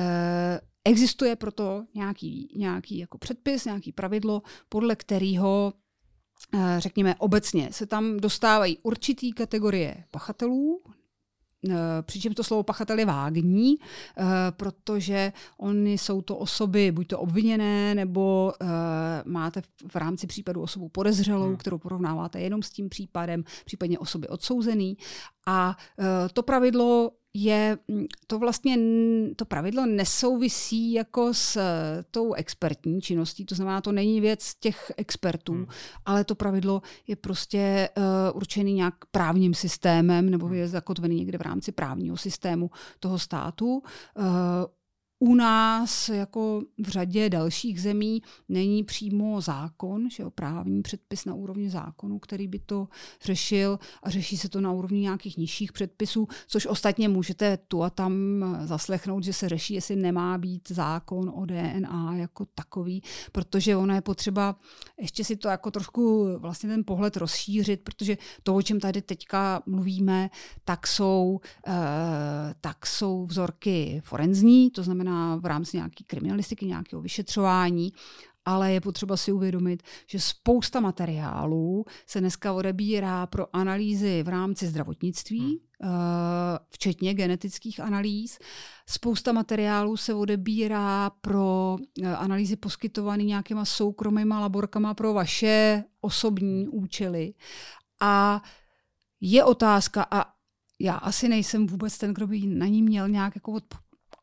Existuje 0.86 1.36
proto 1.36 1.86
nějaký, 1.95 2.53
nějaký 2.58 2.97
jako 2.97 3.17
předpis, 3.17 3.65
nějaký 3.65 3.91
pravidlo, 3.91 4.41
podle 4.69 4.95
kterého 4.95 5.73
řekněme 6.78 7.15
obecně, 7.15 7.69
se 7.71 7.86
tam 7.86 8.17
dostávají 8.17 8.78
určitý 8.84 9.34
kategorie 9.34 10.04
pachatelů, 10.12 10.82
Eh, 11.69 12.02
přičemž 12.02 12.36
to 12.36 12.43
slovo 12.43 12.63
pachatel 12.63 12.99
je 12.99 13.06
vágní, 13.06 13.75
eh, 13.80 14.23
protože 14.52 15.34
oni 15.58 15.97
jsou 15.97 16.21
to 16.21 16.38
osoby, 16.38 16.91
buď 16.91 17.08
to 17.08 17.19
obviněné, 17.19 17.95
nebo 17.95 18.54
eh, 18.62 18.65
máte 19.25 19.62
v 19.88 19.95
rámci 19.95 20.28
případu 20.28 20.62
osobu 20.62 20.89
podezřelou, 20.89 21.47
hmm. 21.47 21.58
kterou 21.58 21.78
porovnáváte 21.78 22.39
jenom 22.39 22.63
s 22.63 22.69
tím 22.69 22.89
případem, 22.89 23.43
případně 23.65 23.99
osoby 23.99 24.28
odsouzený. 24.28 24.97
A 25.47 25.78
to 26.34 26.43
pravidlo 26.43 27.12
je 27.33 27.77
mm, 27.87 28.05
to 28.27 28.39
vlastně, 28.39 28.77
to 29.35 29.45
pravidlo 29.45 29.85
nesouvisí 29.85 30.93
jako 30.93 31.33
s 31.33 31.57
eh, 31.57 32.03
tou 32.11 32.33
expertní 32.33 33.01
činností, 33.01 33.45
to 33.45 33.55
znamená, 33.55 33.81
to 33.81 33.91
není 33.91 34.21
věc 34.21 34.55
těch 34.55 34.91
expertů, 34.97 35.53
hmm. 35.53 35.65
ale 36.05 36.23
to 36.23 36.35
pravidlo 36.35 36.81
je 37.07 37.15
prostě 37.15 37.89
uh, 37.97 38.03
určený 38.37 38.73
nějak 38.73 38.93
právním 39.11 39.53
systémem 39.53 40.29
nebo 40.29 40.45
hmm. 40.45 40.55
je 40.55 40.67
zakotvený 40.67 41.15
někde 41.15 41.37
v 41.37 41.41
rámci 41.41 41.71
právního 41.71 42.17
systému 42.17 42.69
toho 42.99 43.19
státu. 43.19 43.83
Uh, 44.17 44.25
u 45.19 45.36
nás, 45.36 46.10
jako 46.10 46.62
v 46.77 46.88
řadě 46.88 47.29
dalších 47.29 47.82
zemí, 47.82 48.21
není 48.49 48.84
přímo 48.84 49.41
zákon, 49.41 50.10
že 50.10 50.23
jo, 50.23 50.29
právní 50.29 50.82
předpis 50.82 51.25
na 51.25 51.34
úrovni 51.34 51.69
zákonu, 51.69 52.19
který 52.19 52.47
by 52.47 52.60
to 52.60 52.88
řešil 53.23 53.79
a 54.03 54.10
řeší 54.10 54.38
se 54.38 54.49
to 54.49 54.62
na 54.62 54.71
úrovni 54.71 54.99
nějakých 54.99 55.38
nižších 55.38 55.71
předpisů, 55.71 56.27
což 56.47 56.65
ostatně 56.65 57.10
můžete 57.10 57.58
tu 57.58 57.84
a 57.84 57.89
tam 57.89 58.13
zaslechnout, 58.63 59.23
že 59.23 59.34
se 59.34 59.49
řeší, 59.49 59.73
jestli 59.73 59.95
nemá 59.95 60.38
být 60.38 60.71
zákon 60.71 61.32
o 61.36 61.45
DNA 61.45 62.15
jako 62.15 62.45
takový, 62.55 63.03
protože 63.32 63.75
ono 63.75 63.93
je 63.93 64.01
potřeba 64.01 64.55
ještě 64.99 65.23
si 65.23 65.36
to 65.36 65.47
jako 65.47 65.71
trošku 65.71 66.27
vlastně 66.38 66.69
ten 66.69 66.84
pohled 66.84 67.17
rozšířit, 67.17 67.82
protože 67.84 68.17
to, 68.43 68.55
o 68.55 68.62
čem 68.62 68.79
tady 68.79 69.01
teďka 69.01 69.62
mluvíme, 69.65 70.29
tak 70.63 70.88
jsou, 70.88 71.41
uh, 71.67 71.73
tak 72.62 72.86
jsou 72.86 73.25
vzorky 73.25 74.01
forenzní, 74.05 74.71
to 74.71 74.84
znamená 74.84 75.08
znamená 75.09 75.35
v 75.35 75.45
rámci 75.45 75.77
nějaké 75.77 76.03
kriminalistiky, 76.07 76.65
nějakého 76.65 77.01
vyšetřování, 77.01 77.93
ale 78.45 78.73
je 78.73 78.81
potřeba 78.81 79.17
si 79.17 79.31
uvědomit, 79.31 79.83
že 80.07 80.19
spousta 80.19 80.79
materiálů 80.79 81.85
se 82.07 82.19
dneska 82.19 82.53
odebírá 82.53 83.27
pro 83.27 83.55
analýzy 83.55 84.23
v 84.23 84.27
rámci 84.27 84.67
zdravotnictví, 84.67 85.39
hmm. 85.39 85.69
Eh, 85.83 86.59
včetně 86.69 87.13
genetických 87.13 87.79
analýz. 87.79 88.39
Spousta 88.89 89.31
materiálů 89.31 89.97
se 89.97 90.13
odebírá 90.13 91.09
pro 91.21 91.77
eh, 92.03 92.15
analýzy 92.15 92.55
poskytované 92.55 93.23
nějakýma 93.23 93.65
soukromýma 93.65 94.39
laborkama 94.39 94.93
pro 94.93 95.13
vaše 95.13 95.83
osobní 96.01 96.67
účely. 96.67 97.33
A 98.01 98.41
je 99.21 99.43
otázka, 99.43 100.07
a 100.11 100.25
já 100.79 100.95
asi 100.95 101.29
nejsem 101.29 101.67
vůbec 101.67 101.97
ten, 101.97 102.13
kdo 102.13 102.27
by 102.27 102.41
na 102.47 102.65
ní 102.65 102.83
měl 102.83 103.09
nějak 103.09 103.35
jako 103.35 103.51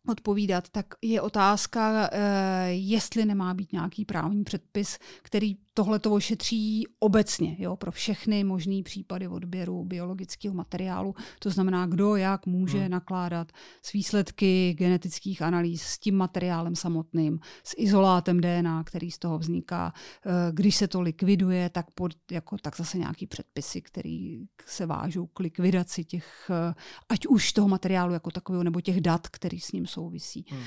odpovídat, 0.09 0.69
tak 0.69 0.87
je 1.03 1.21
otázka, 1.21 2.11
eh, 2.13 2.69
jestli 2.71 3.25
nemá 3.25 3.55
být 3.55 3.73
nějaký 3.73 4.05
právní 4.05 4.45
předpis, 4.45 4.99
který 5.23 5.57
tohle 5.77 5.99
to 5.99 6.13
ošetří 6.13 6.87
obecně 6.99 7.57
jo, 7.59 7.77
pro 7.77 7.93
všechny 7.93 8.45
možné 8.45 8.83
případy 8.83 9.29
odběru 9.29 9.85
biologického 9.85 10.55
materiálu. 10.55 11.15
To 11.39 11.51
znamená, 11.51 11.87
kdo 11.87 12.17
jak 12.17 12.47
může 12.47 12.79
hmm. 12.79 12.91
nakládat 12.91 13.53
s 13.83 13.93
výsledky 13.93 14.75
genetických 14.79 15.43
analýz, 15.43 15.83
s 15.83 15.99
tím 15.99 16.17
materiálem 16.17 16.77
samotným, 16.77 17.39
s 17.65 17.75
izolátem 17.77 18.41
DNA, 18.41 18.85
který 18.85 19.11
z 19.11 19.19
toho 19.19 19.39
vzniká. 19.39 19.93
Eh, 20.27 20.31
když 20.53 20.77
se 20.77 20.89
to 20.89 21.01
likviduje, 21.01 21.71
tak, 21.71 21.91
pod, 21.91 22.13
jako, 22.31 22.57
tak 22.59 22.77
zase 22.77 22.99
nějaký 22.99 23.27
předpisy, 23.27 23.83
které 23.83 24.39
se 24.67 24.87
vážou 24.87 25.27
k 25.27 25.41
likvidaci 25.41 26.05
těch, 26.05 26.51
eh, 26.51 26.75
ať 27.09 27.27
už 27.27 27.53
toho 27.53 27.69
materiálu 27.69 28.13
jako 28.13 28.31
takového, 28.31 28.65
nebo 28.65 28.81
těch 28.81 29.01
dat, 29.01 29.29
který 29.29 29.61
s 29.61 29.73
ním 29.73 29.87
souvisí. 29.87 30.47
Hmm. 30.49 30.63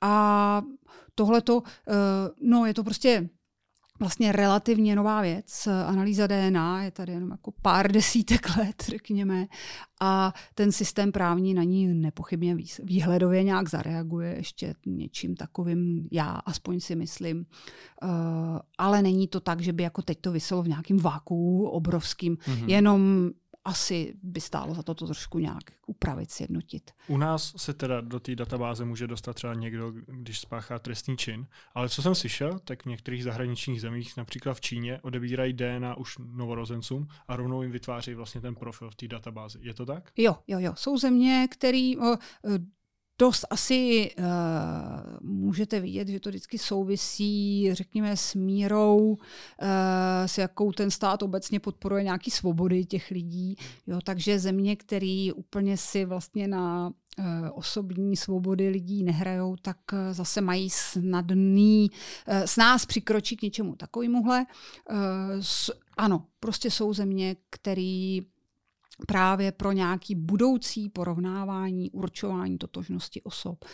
A 0.00 0.62
tohle 1.14 1.40
to, 1.40 1.62
eh, 1.88 1.92
no 2.42 2.66
je 2.66 2.74
to 2.74 2.84
prostě 2.84 3.30
vlastně 4.00 4.32
relativně 4.32 4.96
nová 4.96 5.22
věc. 5.22 5.68
Analýza 5.86 6.26
DNA 6.26 6.82
je 6.84 6.90
tady 6.90 7.12
jenom 7.12 7.30
jako 7.30 7.52
pár 7.62 7.92
desítek 7.92 8.56
let, 8.56 8.84
řekněme, 8.88 9.46
a 10.00 10.32
ten 10.54 10.72
systém 10.72 11.12
právní 11.12 11.54
na 11.54 11.62
ní 11.62 11.94
nepochybně 11.94 12.56
výhledově 12.82 13.42
nějak 13.42 13.68
zareaguje 13.68 14.34
ještě 14.36 14.74
něčím 14.86 15.36
takovým, 15.36 16.08
já 16.12 16.30
aspoň 16.30 16.80
si 16.80 16.96
myslím. 16.96 17.38
Uh, 17.38 18.08
ale 18.78 19.02
není 19.02 19.28
to 19.28 19.40
tak, 19.40 19.60
že 19.60 19.72
by 19.72 19.82
jako 19.82 20.02
teď 20.02 20.20
to 20.20 20.32
vyselo 20.32 20.62
v 20.62 20.68
nějakém 20.68 20.96
váku 20.96 21.68
obrovským, 21.68 22.36
mm-hmm. 22.36 22.68
jenom 22.68 23.30
asi 23.70 24.14
by 24.22 24.40
stálo 24.40 24.74
za 24.74 24.82
to 24.82 24.94
to 24.94 25.06
trošku 25.06 25.38
nějak 25.38 25.62
upravit, 25.86 26.30
sjednotit. 26.30 26.90
U 27.08 27.16
nás 27.16 27.54
se 27.56 27.74
teda 27.74 28.00
do 28.00 28.20
té 28.20 28.34
databáze 28.34 28.84
může 28.84 29.06
dostat 29.06 29.32
třeba 29.32 29.54
někdo, 29.54 29.92
když 30.06 30.40
spáchá 30.40 30.78
trestný 30.78 31.16
čin, 31.16 31.46
ale 31.74 31.88
co 31.88 32.02
jsem 32.02 32.14
slyšel, 32.14 32.58
tak 32.58 32.82
v 32.82 32.86
některých 32.86 33.24
zahraničních 33.24 33.80
zemích, 33.80 34.16
například 34.16 34.54
v 34.54 34.60
Číně, 34.60 35.00
odebírají 35.02 35.52
DNA 35.52 35.94
už 35.94 36.18
novorozencům 36.18 37.08
a 37.28 37.36
rovnou 37.36 37.62
jim 37.62 37.72
vytváří 37.72 38.14
vlastně 38.14 38.40
ten 38.40 38.54
profil 38.54 38.90
v 38.90 38.94
té 38.94 39.08
databázi. 39.08 39.58
Je 39.62 39.74
to 39.74 39.86
tak? 39.86 40.12
Jo, 40.16 40.36
jo, 40.46 40.58
jo. 40.58 40.72
Jsou 40.76 40.98
země, 40.98 41.48
které 41.50 41.92
dost 43.20 43.44
asi 43.50 44.10
uh, 44.18 44.24
můžete 45.20 45.80
vidět, 45.80 46.08
že 46.08 46.20
to 46.20 46.28
vždycky 46.28 46.58
souvisí, 46.58 47.68
řekněme, 47.74 48.16
s 48.16 48.34
mírou, 48.34 48.98
uh, 49.08 49.18
s 50.26 50.38
jakou 50.38 50.72
ten 50.72 50.90
stát 50.90 51.22
obecně 51.22 51.60
podporuje 51.60 52.02
nějaký 52.04 52.30
svobody 52.30 52.84
těch 52.84 53.10
lidí. 53.10 53.56
Jo, 53.86 53.98
takže 54.04 54.38
země, 54.38 54.76
které 54.76 55.30
úplně 55.34 55.76
si 55.76 56.04
vlastně 56.04 56.48
na 56.48 56.88
uh, 56.88 57.24
osobní 57.52 58.16
svobody 58.16 58.68
lidí 58.68 59.04
nehrajou, 59.04 59.56
tak 59.62 59.76
zase 60.10 60.40
mají 60.40 60.70
snadný, 60.70 61.90
s 62.26 62.56
nás 62.56 62.86
přikročí 62.86 63.36
k 63.36 63.42
něčemu 63.42 63.76
takovémuhle. 63.76 64.46
Uh, 64.90 64.96
s, 65.40 65.70
ano, 65.96 66.24
prostě 66.40 66.70
jsou 66.70 66.92
země, 66.92 67.36
které 67.50 68.18
právě 69.06 69.52
pro 69.52 69.72
nějaký 69.72 70.14
budoucí 70.14 70.88
porovnávání, 70.88 71.90
určování 71.90 72.58
totožnosti 72.58 73.22
osob, 73.22 73.64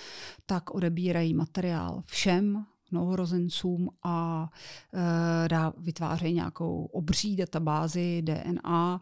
tak 0.46 0.74
odebírají 0.74 1.34
materiál 1.34 2.02
všem 2.06 2.66
novorozencům 2.92 3.88
a 4.04 4.48
e, 4.94 5.48
dá, 5.48 5.72
vytvářejí 5.78 6.34
nějakou 6.34 6.84
obří 6.84 7.36
databázi 7.36 8.22
DNA. 8.22 9.00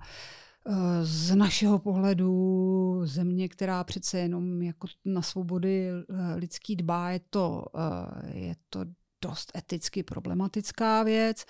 E, 0.67 1.05
z 1.05 1.35
našeho 1.35 1.79
pohledu 1.79 3.01
země, 3.05 3.49
která 3.49 3.85
přece 3.85 4.19
jenom 4.19 4.63
jako 4.63 4.87
na 5.05 5.23
svobody 5.23 5.89
e, 5.89 6.03
lidský 6.35 6.77
dbá, 6.77 7.11
je 7.11 7.21
to, 7.31 7.65
e, 7.75 8.39
je 8.39 8.57
to 8.71 8.81
dost 9.23 9.53
eticky 9.57 10.03
problematická 10.03 11.03
věc. 11.03 11.45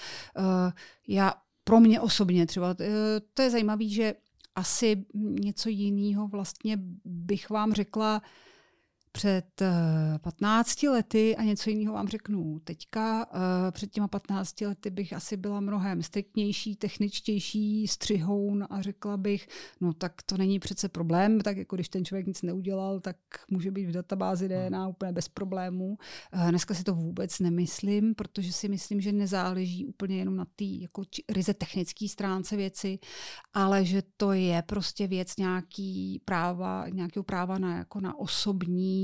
Já 1.09 1.35
pro 1.65 1.81
mě 1.81 2.01
osobně 2.01 2.47
třeba, 2.47 2.75
to 3.35 3.43
je 3.43 3.51
zajímavé, 3.51 3.89
že 3.89 4.15
asi 4.57 5.05
něco 5.41 5.69
jiného 5.69 6.29
vlastně 6.29 6.79
bych 7.05 7.51
vám 7.51 7.73
řekla 7.73 8.23
před 9.17 9.63
15 10.21 10.85
eh, 10.85 10.89
lety 10.89 11.37
a 11.37 11.43
něco 11.43 11.71
jiného 11.71 11.95
vám 11.95 12.09
řeknu 12.09 12.61
teďka. 12.65 13.27
Eh, 13.33 13.73
před 13.73 13.91
těma 13.91 14.09
15 14.09 14.61
lety 14.61 14.91
bych 14.91 15.13
asi 15.13 15.37
byla 15.37 15.61
mnohem 15.61 16.03
striktnější, 16.03 16.77
techničtější, 16.77 17.89
střihoun 17.89 18.67
a 18.71 18.83
řekla 18.83 19.17
bych, 19.17 19.49
no 19.81 19.93
tak 19.93 20.23
to 20.23 20.37
není 20.37 20.59
přece 20.59 20.89
problém, 20.89 21.41
tak 21.41 21.57
jako 21.57 21.77
když 21.77 21.89
ten 21.89 22.05
člověk 22.05 22.27
nic 22.27 22.43
neudělal, 22.43 23.01
tak 23.01 23.17
může 23.51 23.71
být 23.71 23.87
v 23.87 23.93
databázi 23.93 24.49
DNA 24.49 24.81
hmm. 24.81 24.91
úplně 24.91 25.13
bez 25.13 25.29
problémů. 25.29 25.99
Eh, 26.33 26.51
dneska 26.51 26.75
si 26.75 26.85
to 26.85 26.95
vůbec 26.95 27.41
nemyslím, 27.41 28.15
protože 28.15 28.53
si 28.53 28.69
myslím, 28.69 29.01
že 29.01 29.13
nezáleží 29.13 29.87
úplně 29.87 30.17
jenom 30.17 30.37
na 30.37 30.45
té 30.45 30.65
jako 30.65 31.03
ryze 31.29 31.55
technické 31.55 32.09
stránce 32.09 32.57
věci, 32.57 32.99
ale 33.53 33.85
že 33.85 34.03
to 34.17 34.33
je 34.33 34.63
prostě 34.63 35.07
věc 35.07 35.37
nějaký 35.37 36.21
práva, 36.25 36.89
nějakého 36.89 37.25
práva 37.25 37.59
na, 37.59 37.77
jako 37.77 38.01
na 38.01 38.19
osobní 38.19 39.04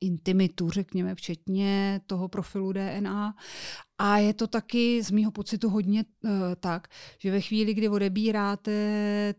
intimitu, 0.00 0.70
řekněme, 0.70 1.14
včetně 1.14 2.00
toho 2.06 2.28
profilu 2.28 2.72
DNA. 2.72 3.34
A 4.00 4.18
je 4.18 4.34
to 4.34 4.46
taky 4.46 5.02
z 5.02 5.10
mýho 5.10 5.30
pocitu 5.30 5.70
hodně 5.70 6.04
uh, 6.24 6.30
tak, 6.60 6.88
že 7.18 7.30
ve 7.30 7.40
chvíli, 7.40 7.74
kdy 7.74 7.88
odebíráte 7.88 8.72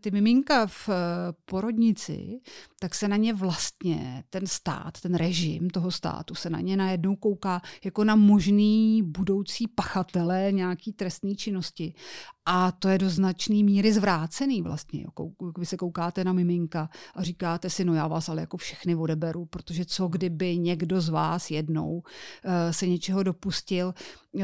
ty 0.00 0.10
miminka 0.10 0.66
v 0.66 0.88
uh, 0.88 0.94
porodnici, 1.44 2.40
tak 2.80 2.94
se 2.94 3.08
na 3.08 3.16
ně 3.16 3.34
vlastně 3.34 4.24
ten 4.30 4.46
stát, 4.46 5.00
ten 5.00 5.14
režim 5.14 5.70
toho 5.70 5.90
státu 5.90 6.34
se 6.34 6.50
na 6.50 6.60
ně 6.60 6.76
najednou 6.76 7.16
kouká 7.16 7.62
jako 7.84 8.04
na 8.04 8.16
možný 8.16 9.02
budoucí 9.02 9.66
pachatele 9.68 10.52
nějaký 10.52 10.92
trestné 10.92 11.34
činnosti. 11.34 11.94
A 12.46 12.72
to 12.72 12.88
je 12.88 12.98
do 12.98 13.10
značné 13.10 13.62
míry 13.62 13.92
zvrácený 13.92 14.62
vlastně. 14.62 15.06
Vy 15.58 15.66
se 15.66 15.76
koukáte 15.76 16.24
na 16.24 16.32
miminka 16.32 16.90
a 17.14 17.22
říkáte 17.22 17.70
si, 17.70 17.84
no 17.84 17.94
já 17.94 18.08
vás 18.08 18.28
ale 18.28 18.40
jako 18.40 18.56
všechny 18.56 18.94
odeberu, 18.94 19.44
protože 19.44 19.84
co 19.84 20.08
kdyby 20.08 20.49
někdo 20.56 21.00
z 21.00 21.08
vás 21.08 21.50
jednou 21.50 21.92
uh, 21.92 22.02
se 22.70 22.86
něčeho 22.86 23.22
dopustil, 23.22 23.94
uh, 24.32 24.42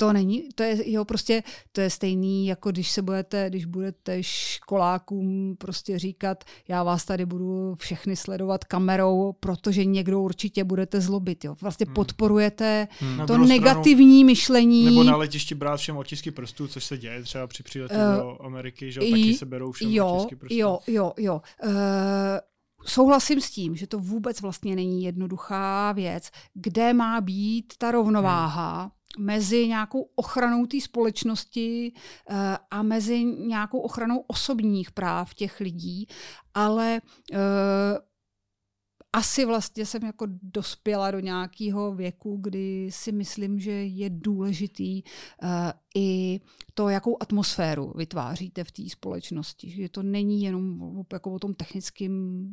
to 0.00 0.12
není, 0.12 0.48
to 0.54 0.62
je 0.62 0.90
jo, 0.90 1.04
prostě, 1.04 1.42
to 1.72 1.80
je 1.80 1.90
stejný, 1.90 2.46
jako 2.46 2.70
když 2.70 2.90
se 2.90 3.02
budete, 3.02 3.50
když 3.50 3.64
budete 3.64 4.22
školákům 4.22 5.56
prostě 5.58 5.98
říkat, 5.98 6.44
já 6.68 6.82
vás 6.82 7.04
tady 7.04 7.26
budu 7.26 7.74
všechny 7.78 8.16
sledovat 8.16 8.64
kamerou, 8.64 9.32
protože 9.40 9.84
někdo 9.84 10.20
určitě 10.20 10.64
budete 10.64 11.00
zlobit, 11.00 11.44
jo. 11.44 11.54
Vlastně 11.60 11.86
hmm. 11.86 11.94
podporujete 11.94 12.88
hmm. 12.98 13.26
to 13.26 13.38
negativní 13.38 14.18
stranu, 14.18 14.26
myšlení. 14.26 14.84
Nebo 14.84 15.04
na 15.04 15.16
letišti 15.16 15.54
brát 15.54 15.76
všem 15.76 15.96
otisky 15.96 16.30
prstů, 16.30 16.68
což 16.68 16.84
se 16.84 16.98
děje 16.98 17.22
třeba 17.22 17.46
při 17.46 17.62
příletu 17.62 17.94
uh, 17.94 18.16
do 18.16 18.44
Ameriky, 18.44 18.92
že 18.92 19.00
jo, 19.00 19.10
taky 19.10 19.34
se 19.34 19.46
berou 19.46 19.72
všem 19.72 19.90
jo, 19.90 20.06
otisky 20.08 20.36
prstů. 20.36 20.58
Jo, 20.58 20.78
jo, 20.86 21.12
jo. 21.18 21.40
Uh, 21.64 21.72
Souhlasím 22.84 23.40
s 23.40 23.50
tím, 23.50 23.76
že 23.76 23.86
to 23.86 23.98
vůbec 23.98 24.40
vlastně 24.40 24.76
není 24.76 25.04
jednoduchá 25.04 25.92
věc, 25.92 26.30
kde 26.54 26.92
má 26.92 27.20
být 27.20 27.74
ta 27.78 27.90
rovnováha 27.90 28.92
mezi 29.18 29.68
nějakou 29.68 30.10
ochranou 30.14 30.66
té 30.66 30.80
společnosti 30.80 31.92
uh, 32.30 32.36
a 32.70 32.82
mezi 32.82 33.24
nějakou 33.24 33.78
ochranou 33.80 34.24
osobních 34.26 34.90
práv 34.90 35.34
těch 35.34 35.60
lidí, 35.60 36.06
ale 36.54 37.00
uh, 37.32 37.38
asi 39.12 39.44
vlastně 39.44 39.86
jsem 39.86 40.04
jako 40.04 40.26
dospěla 40.42 41.10
do 41.10 41.20
nějakého 41.20 41.94
věku, 41.94 42.38
kdy 42.40 42.88
si 42.92 43.12
myslím, 43.12 43.60
že 43.60 43.70
je 43.72 44.10
důležitý 44.10 45.02
uh, 45.02 45.48
i 45.94 46.40
to, 46.74 46.88
jakou 46.88 47.16
atmosféru 47.20 47.92
vytváříte 47.96 48.64
v 48.64 48.72
té 48.72 48.88
společnosti. 48.88 49.70
Že 49.70 49.88
to 49.88 50.02
není 50.02 50.42
jenom 50.42 50.80
jako 51.12 51.32
o 51.32 51.38
tom 51.38 51.54
technickém, 51.54 52.48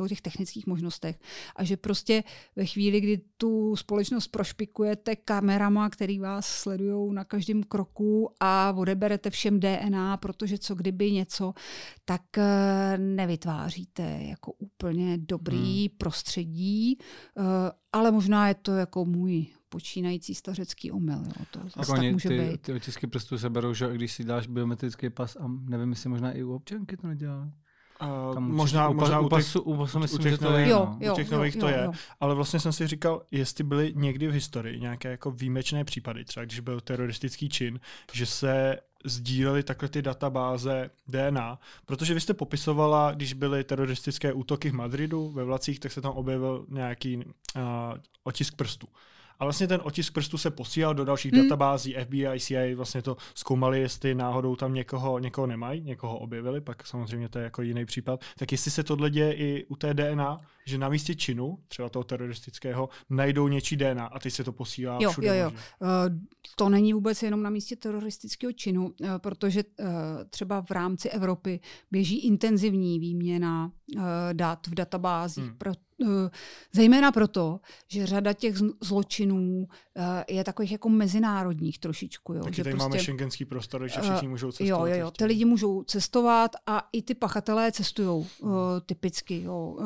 o 0.00 0.08
těch 0.08 0.20
technických 0.20 0.66
možnostech. 0.66 1.20
A 1.56 1.64
že 1.64 1.76
prostě 1.76 2.24
ve 2.56 2.66
chvíli, 2.66 3.00
kdy 3.00 3.20
tu 3.36 3.76
společnost 3.76 4.28
prošpikujete 4.28 5.16
kamerama, 5.16 5.90
který 5.90 6.18
vás 6.18 6.46
sledují 6.46 7.14
na 7.14 7.24
každém 7.24 7.62
kroku 7.62 8.30
a 8.40 8.74
odeberete 8.76 9.30
všem 9.30 9.60
DNA, 9.60 10.16
protože 10.16 10.58
co 10.58 10.74
kdyby 10.74 11.12
něco, 11.12 11.54
tak 12.04 12.38
eh, 12.38 12.98
nevytváříte 12.98 14.18
jako 14.22 14.52
úplně 14.52 15.18
dobrý 15.18 15.88
hmm. 15.88 15.96
prostředí, 15.98 16.98
eh, 16.98 17.42
ale 17.92 18.10
možná 18.10 18.48
je 18.48 18.54
to 18.54 18.72
jako 18.72 19.04
můj 19.04 19.46
počínající 19.68 20.34
stařecký 20.34 20.92
omyl. 20.92 21.22
Jo. 21.26 21.44
To 21.50 21.60
zase 21.76 21.92
tak 21.92 22.12
může 22.12 22.28
ty, 22.28 22.38
být. 22.38 22.62
ty 22.62 22.72
otisky 22.72 23.06
prstů 23.06 23.38
se 23.38 23.50
berou, 23.50 23.74
že 23.74 23.94
když 23.94 24.12
si 24.12 24.24
dáš 24.24 24.46
biometrický 24.46 25.10
pas 25.10 25.36
a 25.36 25.48
nevím, 25.48 25.90
jestli 25.90 26.08
možná 26.08 26.32
i 26.32 26.42
u 26.42 26.54
občanky 26.54 26.96
to 26.96 27.06
nedělá. 27.06 27.48
Uh, 28.02 28.38
možná, 28.38 28.88
u, 28.88 28.94
možná 28.94 29.20
u, 29.20 29.28
pasu, 29.28 29.60
u, 29.60 29.76
pasu 29.76 29.98
myslím, 29.98 30.20
u 30.20 30.22
těch 30.22 30.32
že 30.32 30.38
to 30.38 30.52
je. 30.52 30.68
Jo, 30.68 30.96
jo, 31.00 31.12
u 31.12 31.16
těch 31.16 31.30
nových 31.30 31.54
jo, 31.54 31.60
to 31.60 31.68
jo, 31.68 31.74
je. 31.76 31.84
Jo. 31.84 31.92
Ale 32.20 32.34
vlastně 32.34 32.60
jsem 32.60 32.72
si 32.72 32.86
říkal, 32.86 33.22
jestli 33.30 33.64
byly 33.64 33.92
někdy 33.96 34.28
v 34.28 34.32
historii 34.32 34.80
nějaké 34.80 35.10
jako 35.10 35.30
výjimečné 35.30 35.84
případy, 35.84 36.24
třeba 36.24 36.44
když 36.44 36.60
byl 36.60 36.80
teroristický 36.80 37.48
čin, 37.48 37.80
že 38.12 38.26
se 38.26 38.76
sdíleli 39.04 39.62
takhle 39.62 39.88
ty 39.88 40.02
databáze 40.02 40.90
DNA, 41.08 41.58
protože 41.86 42.14
vy 42.14 42.20
jste 42.20 42.34
popisovala, 42.34 43.12
když 43.12 43.32
byly 43.32 43.64
teroristické 43.64 44.32
útoky 44.32 44.70
v 44.70 44.74
Madridu 44.74 45.30
ve 45.30 45.44
vlacích, 45.44 45.80
tak 45.80 45.92
se 45.92 46.00
tam 46.00 46.12
objevil 46.12 46.66
nějaký 46.68 47.16
uh, 47.16 47.22
otisk 48.24 48.56
prstů. 48.56 48.86
A 49.38 49.44
vlastně 49.44 49.68
ten 49.68 49.80
otisk 49.84 50.12
prstu 50.12 50.38
se 50.38 50.50
posílal 50.50 50.94
do 50.94 51.04
dalších 51.04 51.32
hmm. 51.32 51.42
databází, 51.42 51.94
FBI, 52.04 52.40
CIA 52.40 52.76
vlastně 52.76 53.02
to 53.02 53.16
zkoumali, 53.34 53.80
jestli 53.80 54.14
náhodou 54.14 54.56
tam 54.56 54.74
někoho, 54.74 55.18
někoho 55.18 55.46
nemají, 55.46 55.80
někoho 55.80 56.18
objevili, 56.18 56.60
pak 56.60 56.86
samozřejmě 56.86 57.28
to 57.28 57.38
je 57.38 57.44
jako 57.44 57.62
jiný 57.62 57.84
případ. 57.84 58.20
Tak 58.38 58.52
jestli 58.52 58.70
se 58.70 58.82
tohle 58.82 59.10
děje 59.10 59.34
i 59.34 59.64
u 59.64 59.76
té 59.76 59.94
DNA, 59.94 60.36
že 60.66 60.78
na 60.78 60.88
místě 60.88 61.14
činu, 61.14 61.58
třeba 61.68 61.88
toho 61.88 62.04
teroristického, 62.04 62.88
najdou 63.10 63.48
něčí 63.48 63.76
DNA 63.76 64.06
a 64.06 64.18
teď 64.18 64.32
se 64.32 64.44
to 64.44 64.52
posílá 64.52 64.98
jo, 65.00 65.10
všude. 65.10 65.26
Jo, 65.26 65.34
jo. 65.34 65.50
Uh, 65.50 65.88
to 66.56 66.68
není 66.68 66.92
vůbec 66.92 67.22
jenom 67.22 67.42
na 67.42 67.50
místě 67.50 67.76
teroristického 67.76 68.52
činu, 68.52 68.84
uh, 68.84 69.08
protože 69.18 69.64
uh, 69.64 69.86
třeba 70.30 70.62
v 70.62 70.70
rámci 70.70 71.08
Evropy 71.08 71.60
běží 71.90 72.18
intenzivní 72.18 73.00
výměna 73.00 73.72
dat 74.32 74.66
v 74.66 74.74
databázích, 74.74 75.44
hmm. 75.44 75.58
pro, 75.58 75.72
zejména 76.72 77.12
proto, 77.12 77.60
že 77.88 78.06
řada 78.06 78.32
těch 78.32 78.54
zločinů 78.80 79.68
je 80.28 80.44
takových 80.44 80.72
jako 80.72 80.88
mezinárodních 80.88 81.78
trošičku. 81.78 82.34
Jo, 82.34 82.42
Taky 82.42 82.56
že 82.56 82.64
tady 82.64 82.74
prostě, 82.74 82.88
máme 82.88 82.98
šengenský 82.98 83.44
prostor, 83.44 83.88
že 83.88 84.00
všichni 84.00 84.28
můžou 84.28 84.52
cestovat. 84.52 84.88
Jo, 84.88 84.94
jo, 84.94 85.00
jo, 85.00 85.10
ty 85.10 85.24
lidi 85.24 85.44
můžou 85.44 85.82
cestovat 85.82 86.56
a 86.66 86.88
i 86.92 87.02
ty 87.02 87.14
pachatelé 87.14 87.72
cestují 87.72 88.26
hmm. 88.42 88.52
typicky. 88.86 89.42
Jo. 89.42 89.76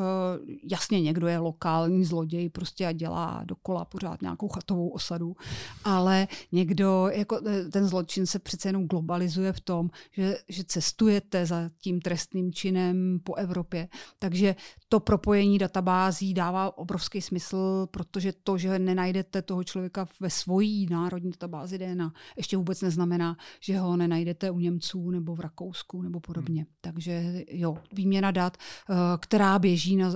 Jasně, 0.70 1.00
někdo 1.00 1.26
je 1.26 1.38
lokální 1.38 2.04
zloděj 2.04 2.48
prostě 2.48 2.86
a 2.86 2.92
dělá 2.92 3.42
dokola 3.44 3.84
pořád 3.84 4.22
nějakou 4.22 4.48
chatovou 4.48 4.88
osadu, 4.88 5.36
ale 5.84 6.28
někdo, 6.52 7.08
jako 7.12 7.40
ten 7.72 7.86
zločin 7.86 8.26
se 8.26 8.38
přece 8.38 8.68
jenom 8.68 8.86
globalizuje 8.86 9.52
v 9.52 9.61
tom, 9.61 9.90
že, 10.11 10.38
že 10.48 10.64
cestujete 10.64 11.46
za 11.46 11.70
tím 11.78 12.00
trestným 12.00 12.52
činem 12.52 13.20
po 13.24 13.34
Evropě. 13.34 13.88
Takže 14.18 14.54
to 14.93 15.01
propojení 15.01 15.59
databází 15.59 16.34
dává 16.34 16.78
obrovský 16.78 17.20
smysl, 17.20 17.86
protože 17.91 18.32
to, 18.32 18.59
že 18.59 18.78
nenajdete 18.78 19.43
toho 19.43 19.64
člověka 19.64 20.07
ve 20.20 20.30
svojí 20.30 20.86
národní 20.91 21.30
databázi 21.30 21.78
DNA, 21.78 22.12
ještě 22.36 22.57
vůbec 22.57 22.82
neznamená, 22.82 23.36
že 23.61 23.78
ho 23.78 23.97
nenajdete 23.97 24.51
u 24.51 24.59
Němců 24.59 25.11
nebo 25.11 25.34
v 25.34 25.41
Rakousku 25.41 26.03
nebo 26.03 26.20
podobně. 26.20 26.62
Hmm. 26.62 26.72
Takže 26.80 27.45
jo, 27.49 27.78
výměna 27.93 28.30
dat, 28.30 28.57
eh, 28.57 28.95
která 29.20 29.59
běží 29.59 29.97
na, 29.97 30.12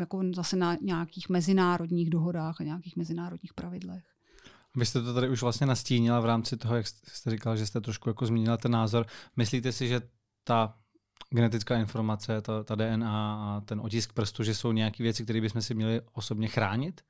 jako 0.00 0.22
zase 0.34 0.56
na 0.56 0.76
nějakých 0.80 1.28
mezinárodních 1.28 2.10
dohodách 2.10 2.60
a 2.60 2.64
nějakých 2.64 2.96
mezinárodních 2.96 3.54
pravidlech. 3.54 4.04
Vy 4.76 4.86
jste 4.86 5.02
to 5.02 5.14
tady 5.14 5.28
už 5.28 5.42
vlastně 5.42 5.66
nastínila 5.66 6.20
v 6.20 6.26
rámci 6.26 6.56
toho, 6.56 6.76
jak 6.76 6.86
jste 6.86 7.30
říkal, 7.30 7.56
že 7.56 7.66
jste 7.66 7.80
trošku 7.80 8.08
jako 8.08 8.26
změnila 8.26 8.56
ten 8.56 8.72
názor. 8.72 9.06
Myslíte 9.36 9.72
si, 9.72 9.88
že 9.88 10.00
ta 10.44 10.74
genetická 11.30 11.76
informace, 11.76 12.40
ta, 12.42 12.64
ta 12.64 12.74
DNA 12.74 13.34
a 13.34 13.60
ten 13.60 13.80
otisk 13.80 14.12
prstu, 14.12 14.42
že 14.42 14.54
jsou 14.54 14.72
nějaké 14.72 15.02
věci, 15.02 15.24
které 15.24 15.40
bychom 15.40 15.62
si 15.62 15.74
měli 15.74 16.00
osobně 16.12 16.48
chránit? 16.48 17.00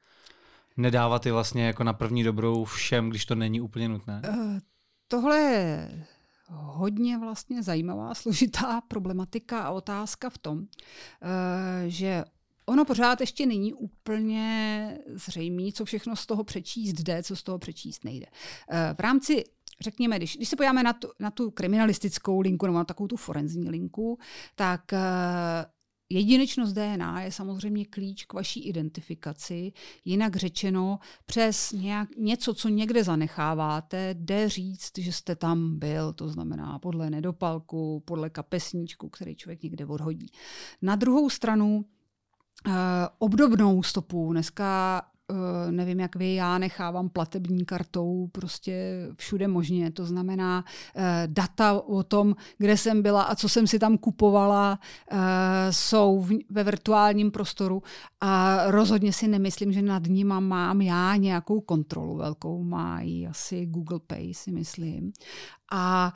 Nedávat 0.76 1.26
je 1.26 1.32
vlastně 1.32 1.66
jako 1.66 1.84
na 1.84 1.92
první 1.92 2.24
dobrou 2.24 2.64
všem, 2.64 3.10
když 3.10 3.26
to 3.26 3.34
není 3.34 3.60
úplně 3.60 3.88
nutné? 3.88 4.22
Uh, 4.28 4.58
tohle 5.08 5.38
je 5.38 6.06
hodně 6.48 7.18
vlastně 7.18 7.62
zajímavá, 7.62 8.14
složitá 8.14 8.80
problematika 8.80 9.60
a 9.60 9.70
otázka 9.70 10.30
v 10.30 10.38
tom, 10.38 10.58
uh, 10.58 10.64
že 11.86 12.24
Ono 12.68 12.84
pořád 12.84 13.20
ještě 13.20 13.46
není 13.46 13.74
úplně 13.74 14.98
zřejmé, 15.06 15.72
co 15.72 15.84
všechno 15.84 16.16
z 16.16 16.26
toho 16.26 16.44
přečíst 16.44 16.92
jde, 16.92 17.22
co 17.22 17.36
z 17.36 17.42
toho 17.42 17.58
přečíst 17.58 18.04
nejde. 18.04 18.26
Eh, 18.70 18.94
v 18.98 19.00
rámci 19.00 19.44
řekněme, 19.80 20.16
když, 20.16 20.36
když 20.36 20.48
se 20.48 20.56
podíváme 20.56 20.82
na 20.82 20.92
tu, 20.92 21.08
na 21.20 21.30
tu 21.30 21.50
kriminalistickou 21.50 22.40
linku 22.40 22.66
nebo 22.66 22.78
na 22.78 22.84
takovou 22.84 23.06
tu 23.08 23.16
forenzní 23.16 23.70
linku, 23.70 24.18
tak 24.54 24.92
eh, 24.92 24.98
Jedinečnost 26.10 26.72
DNA 26.74 27.20
je 27.20 27.32
samozřejmě 27.32 27.84
klíč 27.84 28.24
k 28.24 28.32
vaší 28.32 28.68
identifikaci. 28.68 29.72
Jinak 30.04 30.36
řečeno, 30.36 30.98
přes 31.26 31.72
nějak, 31.72 32.08
něco, 32.16 32.54
co 32.54 32.68
někde 32.68 33.04
zanecháváte, 33.04 34.14
jde 34.18 34.48
říct, 34.48 34.98
že 34.98 35.12
jste 35.12 35.36
tam 35.36 35.78
byl, 35.78 36.12
to 36.12 36.28
znamená 36.28 36.78
podle 36.78 37.10
nedopalku, 37.10 38.02
podle 38.04 38.30
kapesníčku, 38.30 39.08
který 39.08 39.36
člověk 39.36 39.62
někde 39.62 39.86
odhodí. 39.86 40.26
Na 40.82 40.96
druhou 40.96 41.30
stranu, 41.30 41.84
Uh, 42.66 42.72
obdobnou 43.18 43.82
stopu. 43.82 44.32
Dneska 44.32 45.02
uh, 45.30 45.36
nevím, 45.70 46.00
jak 46.00 46.16
vy, 46.16 46.34
já 46.34 46.58
nechávám 46.58 47.08
platební 47.08 47.64
kartou 47.64 48.28
prostě 48.32 49.06
všude 49.16 49.48
možně. 49.48 49.90
To 49.90 50.04
znamená 50.04 50.64
uh, 50.64 51.02
data 51.26 51.80
o 51.80 52.02
tom, 52.02 52.36
kde 52.58 52.76
jsem 52.76 53.02
byla 53.02 53.22
a 53.22 53.34
co 53.34 53.48
jsem 53.48 53.66
si 53.66 53.78
tam 53.78 53.98
kupovala, 53.98 54.78
jsou 55.70 56.20
v, 56.20 56.38
ve 56.50 56.64
virtuálním 56.64 57.30
prostoru 57.30 57.82
a 58.20 58.60
rozhodně 58.70 59.12
si 59.12 59.28
nemyslím, 59.28 59.72
že 59.72 59.82
nad 59.82 60.02
nima 60.06 60.40
mám 60.40 60.82
já 60.82 61.16
nějakou 61.16 61.60
kontrolu 61.60 62.16
velkou. 62.16 62.62
Mají 62.62 63.26
asi 63.26 63.66
Google 63.66 64.00
Pay, 64.06 64.34
si 64.34 64.52
myslím. 64.52 65.12
A 65.72 66.12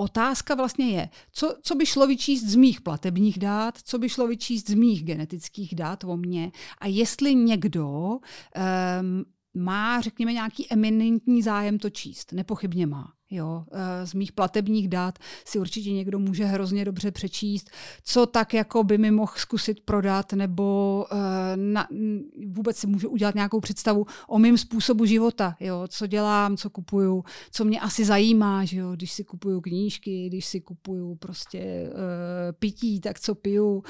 otázka 0.00 0.54
vlastně 0.54 0.90
je, 0.90 1.08
co, 1.32 1.54
co 1.62 1.74
by 1.74 1.86
šlo 1.86 2.06
vyčíst 2.06 2.46
z 2.46 2.54
mých 2.54 2.80
platebních 2.80 3.38
dát, 3.38 3.78
co 3.84 3.98
by 3.98 4.08
šlo 4.08 4.26
vyčíst 4.26 4.70
z 4.70 4.74
mých 4.74 5.04
genetických 5.04 5.74
dát 5.74 6.04
o 6.04 6.16
mně 6.16 6.52
a 6.78 6.86
jestli 6.86 7.34
někdo 7.34 7.88
um, 7.88 9.24
má, 9.54 10.00
řekněme, 10.00 10.32
nějaký 10.32 10.66
eminentní 10.72 11.42
zájem 11.42 11.78
to 11.78 11.90
číst. 11.90 12.32
Nepochybně 12.32 12.86
má. 12.86 13.17
Jo, 13.30 13.64
eh, 13.72 14.06
z 14.06 14.14
mých 14.14 14.32
platebních 14.32 14.88
dat 14.88 15.18
si 15.44 15.58
určitě 15.58 15.92
někdo 15.92 16.18
může 16.18 16.44
hrozně 16.44 16.84
dobře 16.84 17.10
přečíst, 17.10 17.70
co 18.02 18.26
tak 18.26 18.54
jako 18.54 18.84
by 18.84 18.98
mi 18.98 19.10
mohl 19.10 19.32
zkusit 19.36 19.80
prodat, 19.80 20.32
nebo 20.32 21.06
uh, 21.12 21.18
na, 21.56 21.88
vůbec 22.46 22.76
si 22.76 22.86
můžu 22.86 23.08
udělat 23.08 23.34
nějakou 23.34 23.60
představu 23.60 24.06
o 24.28 24.38
mém 24.38 24.58
způsobu 24.58 25.04
života, 25.04 25.56
jo, 25.60 25.84
co 25.88 26.06
dělám, 26.06 26.56
co 26.56 26.70
kupuju, 26.70 27.24
co 27.50 27.64
mě 27.64 27.80
asi 27.80 28.04
zajímá, 28.04 28.64
že 28.64 28.78
jo, 28.78 28.92
když 28.92 29.12
si 29.12 29.24
kupuju 29.24 29.60
knížky, 29.60 30.26
když 30.28 30.46
si 30.46 30.60
kupuju 30.60 31.14
prostě 31.14 31.90
uh, 31.92 31.98
pití, 32.58 33.00
tak 33.00 33.20
co 33.20 33.34
piju, 33.34 33.74
uh, 33.74 33.82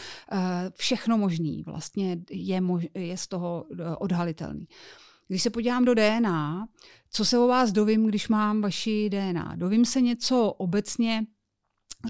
všechno 0.75 1.19
možný 1.19 1.63
vlastně 1.67 2.19
je, 2.31 2.61
mož, 2.61 2.87
je 2.95 3.17
z 3.17 3.27
toho 3.27 3.65
odhalitelný. 3.99 4.67
Když 5.29 5.43
se 5.43 5.51
podívám 5.51 5.85
do 5.85 5.95
DNA, 5.95 6.69
co 7.11 7.25
se 7.25 7.39
o 7.39 7.47
vás 7.47 7.73
dovím, 7.73 8.07
když 8.07 8.29
mám 8.29 8.61
vaši 8.61 9.11
DNA? 9.11 9.53
Dovím 9.57 9.85
se 9.85 10.01
něco 10.01 10.53
obecně, 10.53 11.27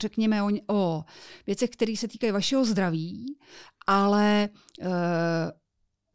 řekněme 0.01 0.43
o, 0.43 0.49
o 0.69 1.05
věcech, 1.47 1.71
které 1.71 1.97
se 1.97 2.09
týkají 2.09 2.33
vašeho 2.33 2.65
zdraví, 2.65 3.37
ale 3.87 4.49
uh, 4.81 4.89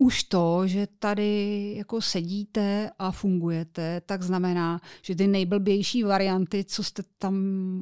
už 0.04 0.24
to, 0.24 0.68
že 0.68 0.88
tady 0.99 1.74
jako 1.78 2.01
sedíte 2.01 2.89
a 2.99 3.12
fungujete, 3.12 4.01
tak 4.06 4.24
znamená, 4.24 4.82
že 5.01 5.16
ty 5.16 5.28
nejblbější 5.28 6.04
varianty, 6.04 6.64
co 6.64 6.84
jste 6.84 7.04
tam 7.18 7.36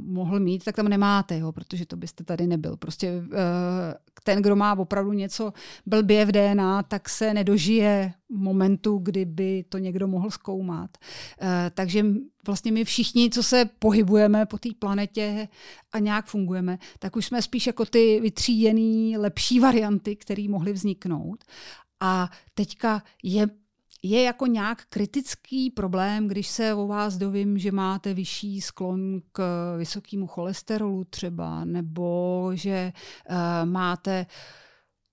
mohl 0.06 0.40
mít, 0.40 0.64
tak 0.64 0.76
tam 0.76 0.88
nemáte, 0.88 1.40
jo, 1.40 1.52
protože 1.52 1.86
to 1.86 1.96
byste 1.96 2.24
tady 2.24 2.48
nebyl. 2.48 2.78
Prostě 2.78 3.08
eh, 3.08 3.94
ten, 4.24 4.42
kdo 4.42 4.56
má 4.56 4.80
opravdu 4.80 5.14
něco 5.14 5.54
blbě 5.86 6.26
v 6.26 6.32
DNA, 6.32 6.84
tak 6.84 7.10
se 7.10 7.34
nedožije 7.34 8.14
momentu, 8.30 8.98
kdyby 8.98 9.66
to 9.70 9.78
někdo 9.78 10.08
mohl 10.08 10.32
zkoumat. 10.32 10.98
Eh, 11.42 11.72
takže 11.74 12.06
vlastně 12.46 12.72
my 12.72 12.86
všichni, 12.86 13.30
co 13.30 13.44
se 13.44 13.70
pohybujeme 13.80 14.46
po 14.46 14.58
té 14.58 14.70
planetě 14.80 15.48
a 15.92 16.00
nějak 16.00 16.26
fungujeme, 16.26 16.80
tak 17.00 17.16
už 17.16 17.26
jsme 17.26 17.42
spíš 17.42 17.68
jako 17.68 17.86
ty 17.86 18.20
vytříjený 18.20 19.18
lepší 19.18 19.60
varianty, 19.60 20.16
které 20.16 20.46
mohly 20.50 20.74
vzniknout. 20.74 21.44
A 22.02 22.30
teďka 22.54 23.04
je 23.24 23.48
je 24.04 24.24
jako 24.24 24.46
nějak 24.46 24.86
kritický 24.86 25.70
problém, 25.70 26.28
když 26.28 26.48
se 26.48 26.74
o 26.74 26.88
vás 26.88 27.18
dovím, 27.18 27.58
že 27.58 27.72
máte 27.72 28.14
vyšší 28.14 28.62
sklon 28.62 29.22
k 29.32 29.42
vysokému 29.78 30.28
cholesterolu 30.28 31.04
třeba, 31.04 31.66
nebo 31.66 32.52
že 32.54 32.94
uh, 33.30 33.36
máte 33.70 34.26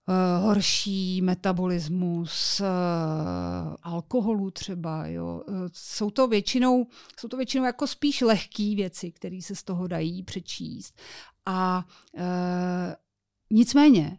uh, 0.09 0.45
horší 0.45 1.23
metabolismus 1.23 2.61
uh, 2.61 2.67
alkoholu 3.83 4.51
třeba. 4.51 5.07
Jo. 5.07 5.43
Jsou, 5.73 6.11
to 6.11 6.29
většinou, 6.29 6.87
jsou 7.21 7.29
to 7.29 7.37
většinou 7.37 7.65
jako 7.65 7.87
spíš 7.87 8.21
lehké 8.21 8.75
věci, 8.75 9.13
které 9.13 9.41
se 9.43 9.55
z 9.55 9.63
toho 9.63 9.87
dají 9.87 10.23
přečíst. 10.23 11.01
A 11.47 11.85
uh, 12.13 12.23
nicméně, 13.51 14.19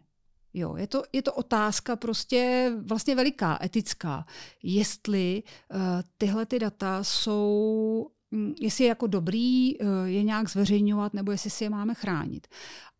Jo, 0.54 0.76
je 0.76 0.86
to, 0.86 1.02
je 1.12 1.22
to 1.22 1.34
otázka 1.34 1.96
prostě 1.96 2.72
vlastně 2.82 3.14
veliká, 3.14 3.58
etická. 3.62 4.26
Jestli 4.62 5.42
uh, 5.74 5.80
tyhle 6.18 6.46
ty 6.46 6.58
data 6.58 7.04
jsou, 7.04 8.10
jestli 8.60 8.84
je 8.84 8.88
jako 8.88 9.06
dobrý 9.06 9.78
uh, 9.78 9.88
je 10.04 10.22
nějak 10.22 10.50
zveřejňovat, 10.50 11.14
nebo 11.14 11.32
jestli 11.32 11.50
si 11.50 11.64
je 11.64 11.70
máme 11.70 11.94
chránit. 11.94 12.46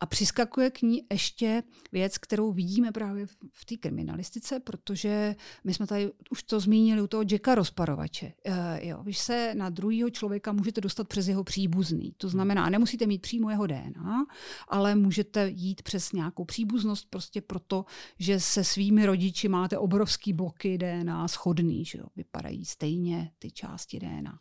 A 0.01 0.07
přiskakuje 0.07 0.71
k 0.71 0.83
ní 0.83 1.03
ještě 1.13 1.63
věc, 1.93 2.19
kterou 2.19 2.53
vidíme 2.53 2.93
právě 2.93 3.27
v 3.53 3.65
té 3.65 3.77
kriminalistice, 3.77 4.61
protože 4.61 5.37
my 5.65 5.75
jsme 5.75 5.87
tady 5.87 6.11
už 6.31 6.43
to 6.43 6.61
zmínili 6.61 7.03
u 7.03 7.07
toho 7.07 7.25
Jacka 7.31 7.55
rozparovače. 7.55 8.33
Uh, 8.49 8.55
jo, 8.81 9.03
vy 9.03 9.15
se 9.15 9.55
na 9.55 9.71
druhého 9.71 10.11
člověka 10.11 10.53
můžete 10.53 10.81
dostat 10.81 11.09
přes 11.09 11.29
jeho 11.29 11.45
příbuzný. 11.45 12.15
To 12.17 12.29
znamená, 12.29 12.71
nemusíte 12.71 13.07
mít 13.07 13.23
přímo 13.23 13.51
jeho 13.51 13.67
DNA, 13.67 14.27
ale 14.69 14.95
můžete 14.95 15.49
jít 15.49 15.83
přes 15.83 16.13
nějakou 16.13 16.45
příbuznost 16.45 17.11
prostě 17.11 17.41
proto, 17.41 17.85
že 18.19 18.41
se 18.41 18.65
svými 18.65 19.07
rodiči 19.07 19.49
máte 19.49 19.79
obrovský 19.79 20.33
bloky 20.33 20.79
DNA 20.79 21.29
schodný, 21.29 21.85
že 21.85 21.99
jo? 21.99 22.07
vypadají 22.17 22.65
stejně 22.65 23.31
ty 23.39 23.51
části 23.51 24.01
DNA. 24.01 24.39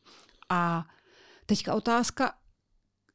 A 0.49 0.87
teďka 1.45 1.75
otázka, 1.75 2.33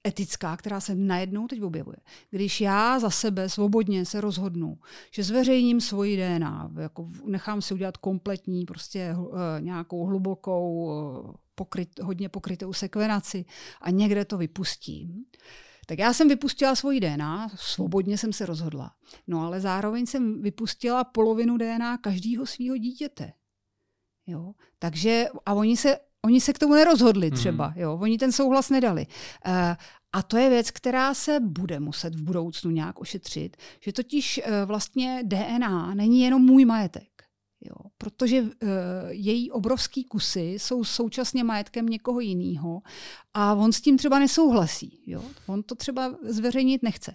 etická, 0.07 0.57
která 0.57 0.81
se 0.81 0.95
najednou 0.95 1.47
teď 1.47 1.63
objevuje. 1.63 1.97
Když 2.31 2.61
já 2.61 2.99
za 2.99 3.11
sebe 3.11 3.49
svobodně 3.49 4.05
se 4.05 4.21
rozhodnu, 4.21 4.79
že 5.11 5.23
zveřejním 5.23 5.81
svoji 5.81 6.17
DNA, 6.17 6.71
jako 6.81 7.11
nechám 7.25 7.63
si 7.63 7.75
udělat 7.75 7.97
kompletní, 7.97 8.65
prostě 8.65 9.15
uh, 9.19 9.35
nějakou 9.61 10.07
hlubokou, 10.07 10.85
uh, 10.85 11.35
pokryt, 11.55 12.01
hodně 12.01 12.29
pokrytou 12.29 12.73
sekvenaci 12.73 13.45
a 13.81 13.91
někde 13.91 14.25
to 14.25 14.39
vypustím, 14.39 15.25
Tak 15.87 15.99
já 15.99 16.13
jsem 16.13 16.29
vypustila 16.29 16.75
svoji 16.75 17.01
DNA, 17.01 17.49
svobodně 17.57 18.19
jsem 18.19 18.33
se 18.33 18.47
rozhodla. 18.47 18.93
No 19.27 19.41
ale 19.41 19.61
zároveň 19.61 20.07
jsem 20.07 20.43
vypustila 20.43 21.05
polovinu 21.05 21.57
DNA 21.57 21.99
každého 21.99 22.47
svého 22.47 22.77
dítěte. 22.77 23.33
Jo? 24.27 24.55
Takže, 24.79 25.27
a 25.47 25.55
oni 25.55 25.77
se, 25.77 25.99
oni 26.25 26.41
se 26.41 26.53
k 26.53 26.59
tomu 26.59 26.75
nerozhodli 26.75 27.27
mhm. 27.27 27.37
třeba, 27.37 27.67
hmm. 27.67 27.83
jo? 27.83 27.99
oni 28.03 28.19
ten 28.19 28.33
souhlas 28.33 28.71
nedali. 28.71 29.07
Uh, 29.47 29.53
a 30.13 30.23
to 30.23 30.37
je 30.37 30.51
věc, 30.51 30.71
která 30.71 31.15
se 31.15 31.41
bude 31.41 31.81
muset 31.81 32.15
v 32.15 32.23
budoucnu 32.23 32.71
nějak 32.71 33.01
ošetřit, 33.01 33.57
že 33.81 33.93
totiž 33.93 34.41
uh, 34.47 34.53
vlastně 34.65 35.23
DNA 35.25 35.95
není 35.95 36.21
jenom 36.21 36.43
můj 36.43 36.65
majetek. 36.65 37.14
Jo, 37.65 37.91
protože 37.99 38.43
uh, 38.43 38.49
její 39.09 39.51
obrovský 39.51 40.05
kusy 40.05 40.41
jsou 40.41 40.85
současně 40.85 41.45
majetkem 41.45 41.87
někoho 41.87 42.21
jiného 42.21 42.83
a 43.35 43.55
on 43.55 43.73
s 43.73 43.81
tím 43.81 43.99
třeba 43.99 44.19
nesouhlasí. 44.19 45.03
Jo? 45.07 45.23
On 45.47 45.63
to 45.63 45.75
třeba 45.75 46.15
zveřejnit 46.23 46.83
nechce. 46.83 47.15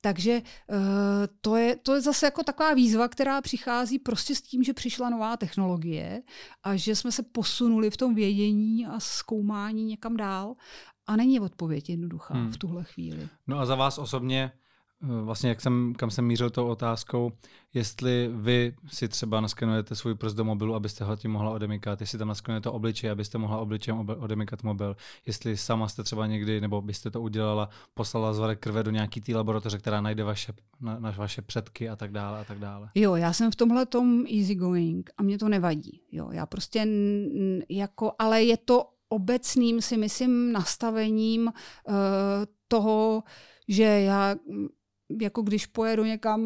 Takže 0.00 0.42
uh, 0.42 0.76
to, 1.40 1.56
je, 1.56 1.76
to 1.76 1.94
je 1.94 2.00
zase 2.00 2.26
jako 2.26 2.42
taková 2.42 2.74
výzva, 2.74 3.08
která 3.08 3.40
přichází 3.40 3.98
prostě 3.98 4.34
s 4.34 4.42
tím, 4.42 4.62
že 4.62 4.72
přišla 4.72 5.10
nová 5.10 5.36
technologie 5.36 6.22
a 6.62 6.76
že 6.76 6.96
jsme 6.96 7.12
se 7.12 7.22
posunuli 7.22 7.90
v 7.90 7.96
tom 7.96 8.14
vědění 8.14 8.86
a 8.86 9.00
zkoumání 9.00 9.84
někam 9.84 10.16
dál. 10.16 10.54
A 11.06 11.16
není 11.16 11.40
odpověď 11.40 11.90
jednoduchá 11.90 12.34
hmm. 12.34 12.52
v 12.52 12.58
tuhle 12.58 12.84
chvíli. 12.84 13.28
No 13.46 13.58
a 13.58 13.66
za 13.66 13.74
vás 13.74 13.98
osobně 13.98 14.52
vlastně 15.02 15.48
jak 15.48 15.60
jsem, 15.60 15.94
kam 15.96 16.10
jsem 16.10 16.24
mířil 16.24 16.50
tou 16.50 16.66
otázkou, 16.66 17.32
jestli 17.74 18.30
vy 18.32 18.74
si 18.86 19.08
třeba 19.08 19.40
naskenujete 19.40 19.94
svůj 19.94 20.14
prst 20.14 20.36
do 20.36 20.44
mobilu, 20.44 20.74
abyste 20.74 21.04
ho 21.04 21.16
tím 21.16 21.30
mohla 21.30 21.50
odemykat, 21.50 22.00
jestli 22.00 22.18
tam 22.18 22.28
naskenujete 22.28 22.70
obličej, 22.70 23.10
abyste 23.10 23.38
mohla 23.38 23.58
obličejem 23.58 24.08
odemykat 24.18 24.62
mobil, 24.62 24.96
jestli 25.26 25.56
sama 25.56 25.88
jste 25.88 26.02
třeba 26.02 26.26
někdy, 26.26 26.60
nebo 26.60 26.82
byste 26.82 27.10
to 27.10 27.20
udělala, 27.20 27.68
poslala 27.94 28.32
zvare 28.32 28.56
krve 28.56 28.82
do 28.82 28.90
nějaký 28.90 29.20
té 29.20 29.36
laboratoře, 29.36 29.78
která 29.78 30.00
najde 30.00 30.24
vaše, 30.24 30.52
na, 30.80 30.98
na 30.98 31.10
vaše 31.10 31.42
předky 31.42 31.88
a 31.88 31.96
tak 31.96 32.12
dále 32.12 32.40
a 32.40 32.44
tak 32.44 32.58
dále. 32.58 32.88
Jo, 32.94 33.14
já 33.14 33.32
jsem 33.32 33.50
v 33.50 33.56
tomhle 33.56 33.86
tom 33.86 34.24
easy 34.38 34.54
going 34.54 35.10
a 35.16 35.22
mě 35.22 35.38
to 35.38 35.48
nevadí. 35.48 36.00
Jo, 36.12 36.30
já 36.32 36.46
prostě 36.46 36.80
n, 36.80 37.62
jako, 37.68 38.12
ale 38.18 38.42
je 38.42 38.56
to 38.56 38.86
obecným 39.08 39.80
si 39.80 39.96
myslím 39.96 40.52
nastavením 40.52 41.46
uh, 41.46 41.94
toho, 42.68 43.22
že 43.68 43.82
já 43.82 44.34
jako 45.20 45.42
když 45.42 45.66
pojedu 45.66 46.04
někam 46.04 46.40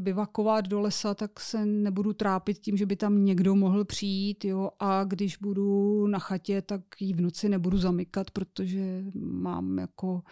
bivakovat 0.00 0.68
do 0.68 0.80
lesa, 0.80 1.14
tak 1.14 1.40
se 1.40 1.66
nebudu 1.66 2.12
trápit 2.12 2.58
tím, 2.58 2.76
že 2.76 2.86
by 2.86 2.96
tam 2.96 3.24
někdo 3.24 3.54
mohl 3.54 3.84
přijít. 3.84 4.44
Jo? 4.44 4.70
A 4.80 5.04
když 5.04 5.36
budu 5.36 6.06
na 6.06 6.18
chatě, 6.18 6.62
tak 6.62 6.80
ji 7.00 7.12
v 7.12 7.20
noci 7.20 7.48
nebudu 7.48 7.78
zamykat, 7.78 8.30
protože 8.30 9.04
mám 9.22 9.78
jako 9.78 10.12
uh, 10.12 10.22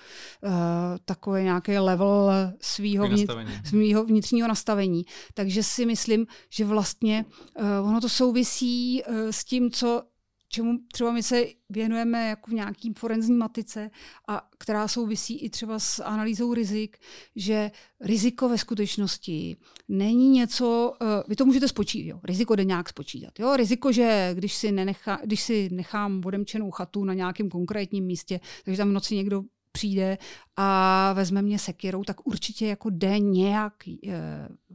takové 1.05 1.43
nějaké 1.43 1.81
level 1.81 2.31
svýho, 2.61 3.09
vnitř, 3.09 3.35
svýho 3.65 4.05
vnitřního 4.05 4.49
nastavení. 4.49 5.05
Takže 5.35 5.63
si 5.63 5.87
myslím, 5.87 6.27
že 6.51 6.65
vlastně 6.65 7.25
uh, 7.61 7.89
ono 7.89 8.01
to 8.01 8.09
souvisí 8.09 9.03
uh, 9.03 9.15
s 9.31 9.45
tím, 9.45 9.71
co 9.71 10.03
čemu 10.49 10.79
třeba 10.93 11.13
my 11.13 11.23
se 11.23 11.45
věnujeme 11.69 12.29
jako 12.29 12.51
v 12.51 12.55
nějakým 12.55 12.95
forenzní 12.95 13.37
matice 13.37 13.91
a 14.29 14.49
která 14.59 14.89
souvisí 14.89 15.39
i 15.39 15.51
třeba 15.51 15.79
s 15.79 16.05
analýzou 16.05 16.55
rizik, 16.55 16.99
že 17.37 17.71
riziko 18.01 18.49
ve 18.49 18.59
skutečnosti 18.59 19.57
není 19.89 20.31
něco, 20.31 20.93
uh, 21.01 21.09
vy 21.29 21.37
to 21.37 21.45
můžete 21.45 21.69
spočítat, 21.69 22.09
jo, 22.09 22.21
riziko 22.25 22.57
jde 22.57 22.65
nějak 22.65 22.89
spočítat. 22.89 23.39
Jo, 23.39 23.57
riziko, 23.57 23.93
že 23.93 24.31
když 24.35 24.55
si, 24.55 24.73
nenechá, 24.73 25.19
když 25.25 25.43
si 25.43 25.69
nechám 25.73 26.23
odemčenou 26.25 26.71
chatu 26.71 27.05
na 27.05 27.15
nějakém 27.15 27.49
konkrétním 27.49 28.05
místě, 28.05 28.41
takže 28.65 28.79
tam 28.79 28.89
v 28.89 28.93
noci 28.93 29.17
někdo 29.17 29.43
přijde 29.73 30.19
a 30.57 31.13
vezme 31.13 31.43
mě 31.43 31.59
sekirou, 31.59 32.05
tak 32.05 32.27
určitě 32.27 32.67
jako 32.67 32.91
jde 32.91 33.19
nějak 33.19 33.73
uh, 33.87 34.13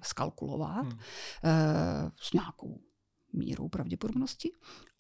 skalkulovat 0.03 0.86
hmm. 0.86 0.93
uh, 0.93 2.09
s 2.21 2.34
nějakou 2.34 2.80
mírou 3.34 3.69
pravděpodobnosti. 3.69 4.51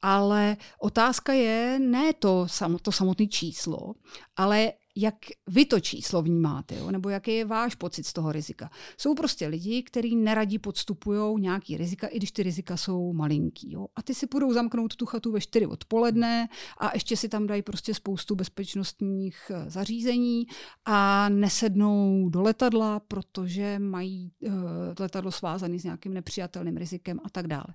Ale 0.01 0.57
otázka 0.79 1.33
je 1.33 1.79
ne 1.79 2.13
to, 2.13 2.47
to 2.81 2.91
samotné 2.91 3.27
číslo, 3.27 3.93
ale 4.35 4.73
jak 4.95 5.15
vy 5.47 5.65
to 5.65 5.79
číslo 5.79 6.21
vnímáte, 6.21 6.75
jo? 6.75 6.91
nebo 6.91 7.09
jaký 7.09 7.35
je 7.35 7.45
váš 7.45 7.75
pocit 7.75 8.05
z 8.05 8.13
toho 8.13 8.31
rizika. 8.31 8.69
Jsou 8.97 9.15
prostě 9.15 9.47
lidi, 9.47 9.83
kteří 9.83 10.15
neradí 10.15 10.59
podstupují 10.59 11.41
nějaký 11.41 11.77
rizika, 11.77 12.07
i 12.07 12.17
když 12.17 12.31
ty 12.31 12.43
rizika 12.43 12.77
jsou 12.77 13.13
malinký. 13.13 13.71
Jo? 13.71 13.87
A 13.95 14.01
ty 14.01 14.13
si 14.13 14.27
budou 14.31 14.53
zamknout 14.53 14.95
tu 14.95 15.05
chatu 15.05 15.31
ve 15.31 15.41
4 15.41 15.65
odpoledne 15.65 16.49
a 16.77 16.91
ještě 16.93 17.17
si 17.17 17.29
tam 17.29 17.47
dají 17.47 17.61
prostě 17.61 17.93
spoustu 17.93 18.35
bezpečnostních 18.35 19.51
eh, 19.53 19.69
zařízení 19.69 20.47
a 20.85 21.29
nesednou 21.29 22.29
do 22.29 22.41
letadla, 22.41 22.99
protože 22.99 23.79
mají 23.79 24.31
uh, 24.41 24.51
letadlo 24.99 25.31
svázané 25.31 25.79
s 25.79 25.83
nějakým 25.83 26.13
nepřijatelným 26.13 26.77
rizikem 26.77 27.19
a 27.23 27.29
tak 27.29 27.47
dále. 27.47 27.65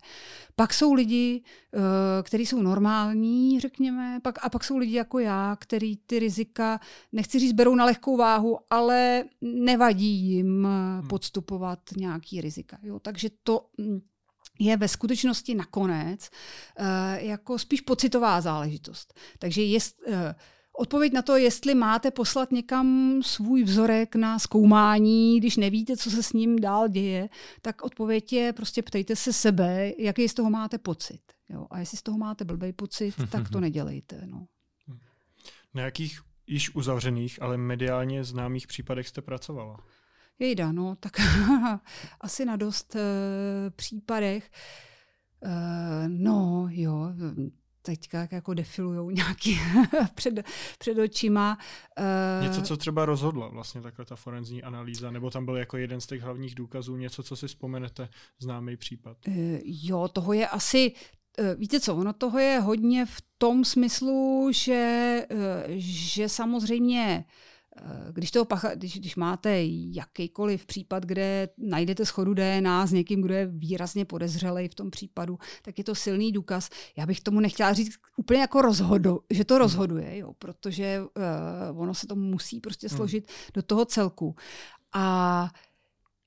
Pak 0.57 0.75
jsou 0.75 0.93
lidi, 0.93 1.43
uh, 1.75 1.83
kteří 2.23 2.47
jsou 2.47 2.63
normální, 2.63 3.61
řekněme, 3.61 4.21
pak, 4.23 4.45
a 4.45 4.49
pak 4.49 4.65
jsou 4.65 4.77
lidi 4.77 4.95
jako 4.95 5.19
já, 5.19 5.57
který 5.61 5.97
ty 5.97 6.19
rizika 6.19 6.81
nechci 7.13 7.39
říct, 7.39 7.53
berou 7.53 7.75
na 7.75 7.85
lehkou 7.85 8.17
váhu, 8.17 8.59
ale 8.71 9.25
nevadí 9.41 10.07
jim 10.07 10.65
hmm. 10.65 11.09
podstupovat 11.09 11.79
nějaký 11.97 12.41
rizika. 12.41 12.79
Jo? 12.83 12.99
Takže 12.99 13.31
to 13.43 13.67
mm, 13.79 14.01
je 14.59 14.77
ve 14.77 14.89
skutečnosti 14.89 15.55
nakonec 15.55 16.31
uh, 16.81 16.87
jako 17.17 17.59
spíš 17.59 17.81
pocitová 17.81 18.41
záležitost. 18.41 19.15
Takže 19.39 19.63
jest, 19.63 19.97
uh, 20.07 20.15
Odpověď 20.81 21.13
na 21.13 21.23
to, 21.23 21.37
jestli 21.37 21.75
máte 21.75 22.11
poslat 22.11 22.53
někam 22.53 23.21
svůj 23.23 23.63
vzorek 23.63 24.17
na 24.17 24.39
zkoumání, 24.39 25.41
když 25.41 25.57
nevíte, 25.57 25.97
co 25.97 26.11
se 26.11 26.23
s 26.23 26.33
ním 26.33 26.59
dál 26.59 26.89
děje, 26.89 27.29
tak 27.63 27.83
odpověď 27.83 28.33
je 28.33 28.53
prostě 28.53 28.83
ptejte 28.83 29.17
se 29.17 29.33
sebe, 29.33 29.93
jaký 29.99 30.29
z 30.29 30.35
toho 30.35 30.51
máte 30.51 30.79
pocit. 30.79 31.21
Jo? 31.49 31.67
A 31.71 31.79
jestli 31.79 31.97
z 31.97 32.03
toho 32.03 32.19
máte 32.19 32.45
blbý 32.45 32.73
pocit, 32.73 33.15
tak 33.31 33.49
to 33.49 33.61
nedělejte. 33.67 34.23
No. 34.27 34.47
Na 35.75 35.83
jakých 35.83 36.21
již 36.49 36.75
uzavřených, 36.75 37.43
ale 37.43 37.57
mediálně 37.57 38.25
známých 38.25 38.67
případech 38.67 39.09
jste 39.09 39.23
pracovala? 39.23 39.77
Jejda, 40.39 40.73
no, 40.73 40.97
tak 41.01 41.13
asi 42.21 42.45
na 42.45 42.57
dost 42.57 42.95
uh, 42.95 43.01
případech. 43.77 44.51
Uh, 45.45 45.51
no, 46.09 46.69
jo, 46.71 47.13
teďka 47.83 48.29
jako 48.31 48.55
defilujou 48.55 49.11
nějaký 49.11 49.61
před, 50.15 50.35
před 50.79 50.99
očima. 50.99 51.59
Uh, 52.41 52.47
něco, 52.47 52.63
co 52.63 52.77
třeba 52.77 53.05
rozhodla 53.05 53.49
vlastně 53.49 53.81
takhle 53.81 54.05
ta 54.05 54.17
forenzní 54.17 54.63
analýza, 54.63 55.11
nebo 55.11 55.31
tam 55.31 55.45
byl 55.45 55.57
jako 55.57 55.77
jeden 55.77 56.01
z 56.01 56.07
těch 56.07 56.23
hlavních 56.23 56.55
důkazů, 56.55 56.97
něco, 56.97 57.23
co 57.23 57.37
si 57.37 57.47
vzpomenete, 57.47 58.09
známý 58.39 58.77
případ? 58.77 59.17
Uh, 59.29 59.35
jo, 59.65 60.09
toho 60.09 60.33
je 60.33 60.49
asi, 60.49 60.93
víte 61.57 61.81
co, 61.81 61.97
ono 61.97 62.13
toho 62.13 62.39
je 62.39 62.61
hodně 62.61 63.07
v 63.07 63.23
tom 63.39 63.65
smyslu, 63.65 64.49
že, 64.53 65.27
eh, 65.31 65.65
že 65.79 66.29
samozřejmě 66.29 67.25
eh, 67.77 67.83
když, 68.13 68.31
toho 68.31 68.45
pacha, 68.45 68.75
když, 68.75 68.99
když 68.99 69.17
máte 69.17 69.59
jakýkoliv 69.93 70.67
případ, 70.67 71.07
kde 71.07 71.49
najdete 71.59 72.07
schodu 72.07 72.35
DNA 72.35 72.87
s 72.87 72.93
někým, 72.93 73.23
kdo 73.23 73.35
je 73.35 73.47
výrazně 73.47 74.05
podezřelý 74.05 74.69
v 74.69 74.75
tom 74.75 74.91
případu, 74.91 75.39
tak 75.63 75.79
je 75.79 75.85
to 75.85 75.95
silný 75.95 76.33
důkaz. 76.33 76.69
Já 76.97 77.07
bych 77.07 77.21
tomu 77.21 77.41
nechtěla 77.41 77.73
říct 77.73 77.95
úplně 78.17 78.41
jako 78.41 78.63
rozhodu, 78.63 79.21
že 79.31 79.45
to 79.45 79.59
rozhoduje, 79.59 80.19
jo, 80.19 80.33
protože 80.39 81.01
uh, 81.73 81.83
ono 81.83 81.95
se 81.95 82.07
to 82.07 82.17
musí 82.17 82.61
prostě 82.61 82.89
hmm. 82.89 82.97
složit 82.97 83.27
hmm. 83.29 83.35
do 83.55 83.63
toho 83.63 83.85
celku. 83.85 84.37
A 84.93 85.51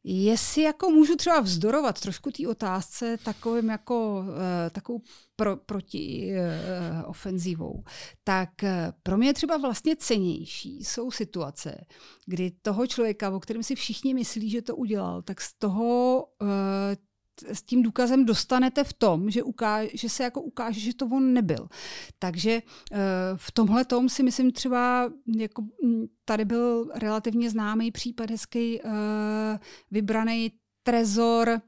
Jestli 0.04 0.62
jako 0.62 0.89
můžu 0.89 1.16
třeba 1.16 1.39
vzdorovat 1.39 2.02
trošku 2.02 2.32
té 2.32 2.47
otázce 2.47 3.18
takovým 3.24 3.70
jako 3.70 4.20
uh, 4.20 4.26
takovou 4.72 5.02
pro, 5.36 5.58
proti 5.58 6.32
uh, 6.34 7.10
ofenzivou, 7.10 7.84
tak 8.24 8.49
uh, 8.64 8.70
pro 9.04 9.18
mě 9.18 9.34
třeba 9.34 9.58
vlastně 9.58 9.95
cenější 9.95 10.84
jsou 10.84 11.12
situace, 11.12 11.86
kdy 12.26 12.52
toho 12.62 12.88
člověka, 12.88 13.30
o 13.30 13.39
kterém 13.39 13.64
si 13.64 13.76
všichni 13.76 14.14
myslí, 14.14 14.49
že 14.49 14.62
to 14.62 14.76
udělal, 14.76 15.22
tak 15.22 15.41
z 15.41 15.54
toho 15.54 16.26
s 17.47 17.63
tím 17.63 17.83
důkazem 17.83 18.25
dostanete 18.25 18.83
v 18.83 18.93
tom, 18.93 19.29
že, 19.29 19.43
ukáže, 19.43 19.89
že 19.93 20.09
se 20.09 20.23
jako 20.23 20.41
ukáže, 20.41 20.79
že 20.79 20.95
to 20.95 21.05
on 21.05 21.33
nebyl. 21.33 21.67
Takže 22.19 22.61
uh, 22.91 22.97
v 23.35 23.51
tomhle 23.51 23.85
tom 23.85 24.09
si 24.09 24.23
myslím 24.23 24.51
třeba, 24.51 25.11
jako 25.37 25.61
mm, 25.61 26.05
tady 26.25 26.45
byl 26.45 26.91
relativně 26.95 27.49
známý 27.49 27.91
případ, 27.91 28.29
hezký 28.29 28.81
uh, 28.81 28.91
vybraný 29.91 30.51
trezor 30.83 31.61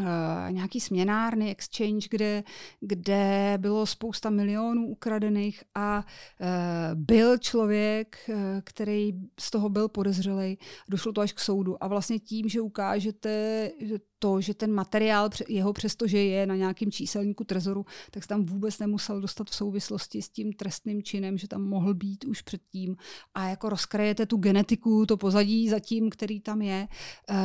Uh, 0.00 0.52
nějaký 0.52 0.80
směnárny, 0.80 1.50
exchange, 1.50 2.08
kde, 2.10 2.44
kde 2.80 3.54
bylo 3.60 3.86
spousta 3.86 4.30
milionů 4.30 4.88
ukradených 4.88 5.62
a 5.74 5.98
uh, 6.40 6.46
byl 6.94 7.38
člověk, 7.38 8.16
uh, 8.28 8.34
který 8.64 9.12
z 9.40 9.50
toho 9.50 9.68
byl 9.68 9.88
podezřelý. 9.88 10.58
Došlo 10.88 11.12
to 11.12 11.20
až 11.20 11.32
k 11.32 11.40
soudu. 11.40 11.84
A 11.84 11.88
vlastně 11.88 12.18
tím, 12.18 12.48
že 12.48 12.60
ukážete 12.60 13.70
to, 14.18 14.40
že 14.40 14.54
ten 14.54 14.72
materiál 14.72 15.30
jeho 15.48 15.72
přesto, 15.72 16.06
že 16.06 16.18
je 16.18 16.46
na 16.46 16.56
nějakém 16.56 16.90
číselníku 16.90 17.44
trezoru, 17.44 17.84
tak 18.10 18.22
se 18.22 18.28
tam 18.28 18.42
vůbec 18.42 18.78
nemusel 18.78 19.20
dostat 19.20 19.50
v 19.50 19.54
souvislosti 19.54 20.22
s 20.22 20.28
tím 20.28 20.52
trestným 20.52 21.02
činem, 21.02 21.38
že 21.38 21.48
tam 21.48 21.62
mohl 21.62 21.94
být 21.94 22.24
už 22.24 22.42
předtím. 22.42 22.96
A 23.34 23.48
jako 23.48 23.68
rozkrajete 23.68 24.26
tu 24.26 24.36
genetiku, 24.36 25.06
to 25.06 25.16
pozadí 25.16 25.68
zatím, 25.68 26.10
který 26.10 26.40
tam 26.40 26.62
je. 26.62 26.88
Uh, 27.30 27.36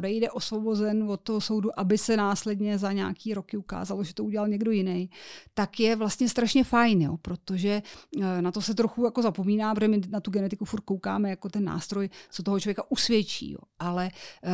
odejde 0.00 0.30
osvobozen 0.30 1.02
od 1.02 1.20
toho 1.20 1.40
soudu, 1.40 1.80
aby 1.80 1.98
se 1.98 2.16
následně 2.16 2.78
za 2.78 2.92
nějaký 2.92 3.34
roky 3.34 3.56
ukázalo, 3.56 4.04
že 4.04 4.14
to 4.14 4.24
udělal 4.24 4.48
někdo 4.48 4.70
jiný, 4.70 5.10
tak 5.54 5.80
je 5.80 5.96
vlastně 5.96 6.28
strašně 6.28 6.64
fajn, 6.64 7.02
jo, 7.02 7.16
protože 7.22 7.82
eh, 8.20 8.42
na 8.42 8.52
to 8.52 8.62
se 8.62 8.74
trochu 8.74 9.04
jako 9.04 9.22
zapomíná, 9.22 9.74
protože 9.74 9.88
my 9.88 10.00
na 10.08 10.20
tu 10.20 10.30
genetiku 10.30 10.64
furt 10.64 10.80
koukáme 10.80 11.30
jako 11.30 11.48
ten 11.48 11.64
nástroj, 11.64 12.08
co 12.30 12.42
toho 12.42 12.60
člověka 12.60 12.82
usvědčí. 12.88 13.52
Jo. 13.52 13.58
Ale 13.78 14.10
uh, 14.44 14.50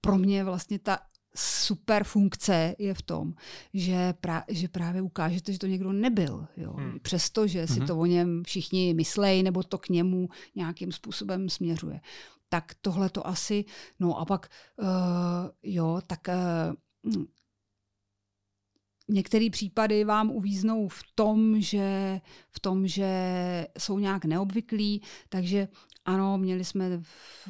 pro 0.00 0.18
mě 0.18 0.44
vlastně 0.44 0.78
ta 0.78 0.98
super 1.36 2.04
funkce 2.04 2.74
je 2.78 2.94
v 2.94 3.02
tom, 3.02 3.34
že, 3.74 4.14
pra, 4.20 4.44
že 4.48 4.68
právě 4.68 5.02
ukážete, 5.02 5.52
že 5.52 5.58
to 5.58 5.66
někdo 5.66 5.92
nebyl. 5.92 6.46
Jo. 6.56 6.72
Hmm. 6.72 6.98
Přesto, 7.02 7.46
že 7.46 7.66
si 7.66 7.78
hmm. 7.78 7.86
to 7.86 7.98
o 7.98 8.06
něm 8.06 8.42
všichni 8.46 8.94
myslejí, 8.94 9.42
nebo 9.42 9.62
to 9.62 9.78
k 9.78 9.88
němu 9.88 10.28
nějakým 10.54 10.92
způsobem 10.92 11.48
směřuje 11.48 12.00
tak 12.54 12.74
tohle 12.80 13.10
to 13.10 13.26
asi, 13.26 13.64
no 13.98 14.18
a 14.18 14.24
pak, 14.24 14.46
uh, 14.78 14.88
jo, 15.62 16.00
tak 16.06 16.28
uh, 16.28 17.24
některé 19.08 19.50
případy 19.50 20.04
vám 20.04 20.30
uvíznou 20.30 20.88
v 20.88 21.02
tom, 21.14 21.60
že, 21.60 22.20
v 22.50 22.60
tom, 22.60 22.86
že 22.86 23.08
jsou 23.78 23.98
nějak 23.98 24.24
neobvyklí, 24.24 25.02
takže 25.28 25.68
ano, 26.04 26.38
měli 26.38 26.64
jsme, 26.64 26.98
v, 27.02 27.48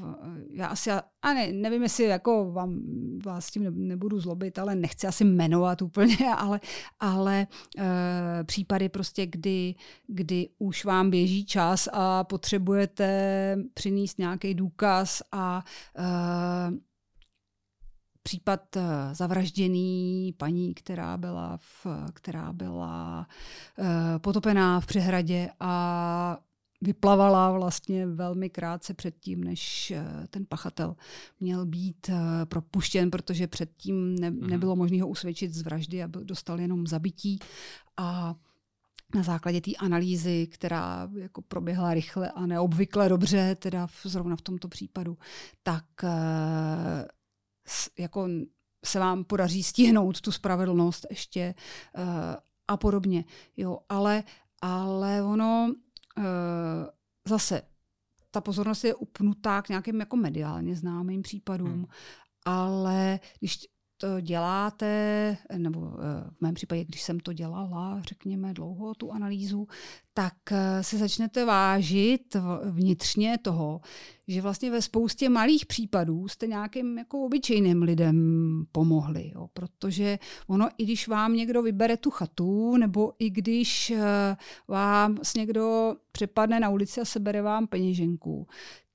já 0.52 0.66
asi, 0.66 0.90
a 1.22 1.32
ne, 1.34 1.52
nevím, 1.52 1.82
jestli 1.82 2.04
jako 2.04 2.52
vám, 2.52 2.80
vás 3.24 3.46
s 3.46 3.50
tím 3.50 3.88
nebudu 3.88 4.20
zlobit, 4.20 4.58
ale 4.58 4.74
nechci 4.74 5.06
asi 5.06 5.24
jmenovat 5.24 5.82
úplně, 5.82 6.16
ale, 6.36 6.60
ale 7.00 7.46
e, 7.78 8.44
případy 8.44 8.88
prostě, 8.88 9.26
kdy, 9.26 9.74
kdy 10.06 10.48
už 10.58 10.84
vám 10.84 11.10
běží 11.10 11.44
čas 11.44 11.88
a 11.92 12.24
potřebujete 12.24 13.56
přinést 13.74 14.18
nějaký 14.18 14.54
důkaz 14.54 15.22
a 15.32 15.64
e, 15.98 16.93
případ 18.24 18.76
eh, 18.76 18.82
zavražděný 19.12 20.34
paní, 20.36 20.74
která 20.74 21.16
byla, 21.16 21.56
v, 21.56 21.86
která 22.14 22.52
byla 22.52 23.26
e, 23.78 24.18
potopená 24.18 24.80
v 24.80 24.86
přehradě 24.86 25.50
a 25.60 26.38
vyplavala 26.84 27.52
vlastně 27.52 28.06
velmi 28.06 28.50
krátce 28.50 28.94
předtím, 28.94 29.44
než 29.44 29.90
eh, 29.90 30.04
ten 30.30 30.46
pachatel 30.46 30.96
měl 31.40 31.66
být 31.66 32.08
eh, 32.08 32.46
propuštěn, 32.46 33.10
protože 33.10 33.46
předtím 33.46 34.14
ne, 34.14 34.30
mhm. 34.30 34.50
nebylo 34.50 34.76
možné 34.76 35.02
ho 35.02 35.08
usvědčit 35.08 35.54
z 35.54 35.62
vraždy 35.62 36.02
a 36.02 36.06
dostal 36.06 36.60
jenom 36.60 36.86
zabití. 36.86 37.38
A 37.96 38.34
na 39.14 39.22
základě 39.22 39.60
té 39.60 39.70
analýzy, 39.74 40.46
která 40.46 41.08
jako 41.16 41.42
proběhla 41.42 41.94
rychle 41.94 42.30
a 42.30 42.46
neobvykle 42.46 43.08
dobře, 43.08 43.54
teda 43.54 43.86
v, 43.86 44.00
zrovna 44.04 44.36
v 44.36 44.42
tomto 44.42 44.68
případu, 44.68 45.18
tak 45.62 45.84
eh, 46.04 47.08
jako 47.98 48.28
se 48.84 48.98
vám 48.98 49.24
podaří 49.24 49.62
stihnout 49.62 50.20
tu 50.20 50.32
spravedlnost 50.32 51.06
ještě 51.10 51.54
a 52.68 52.76
podobně. 52.76 53.24
Jo, 53.56 53.78
ale, 53.88 54.24
ale 54.62 55.22
ono 55.22 55.74
uh, 56.18 56.24
zase 57.28 57.62
ta 58.30 58.40
pozornost 58.40 58.84
je 58.84 58.94
upnutá 58.94 59.62
k 59.62 59.68
nějakým 59.68 60.00
jako 60.00 60.16
mediálně 60.16 60.76
známým 60.76 61.22
případům, 61.22 61.72
hmm. 61.72 61.86
ale 62.44 63.20
když 63.38 63.58
to 63.96 64.20
děláte, 64.20 65.36
nebo 65.56 65.92
eh, 65.98 66.30
v 66.30 66.40
mém 66.40 66.54
případě, 66.54 66.84
když 66.84 67.02
jsem 67.02 67.20
to 67.20 67.32
dělala, 67.32 68.02
řekněme, 68.02 68.54
dlouho 68.54 68.94
tu 68.94 69.12
analýzu, 69.12 69.68
tak 70.14 70.34
eh, 70.52 70.82
se 70.82 70.98
začnete 70.98 71.44
vážit 71.44 72.36
vnitřně 72.64 73.38
toho, 73.42 73.80
že 74.28 74.42
vlastně 74.42 74.70
ve 74.70 74.82
spoustě 74.82 75.28
malých 75.28 75.66
případů 75.66 76.28
jste 76.28 76.46
nějakým 76.46 76.98
jako 76.98 77.20
obyčejným 77.20 77.82
lidem 77.82 78.16
pomohli. 78.72 79.30
Jo? 79.34 79.48
Protože 79.52 80.18
ono, 80.46 80.68
i 80.78 80.84
když 80.84 81.08
vám 81.08 81.34
někdo 81.34 81.62
vybere 81.62 81.96
tu 81.96 82.10
chatu, 82.10 82.76
nebo 82.76 83.12
i 83.18 83.30
když 83.30 83.90
eh, 83.90 84.36
vám 84.68 85.18
s 85.22 85.34
někdo 85.34 85.96
přepadne 86.12 86.60
na 86.60 86.68
ulici 86.68 87.00
a 87.00 87.04
sebere 87.04 87.42
vám 87.42 87.66
peněženku, 87.66 88.46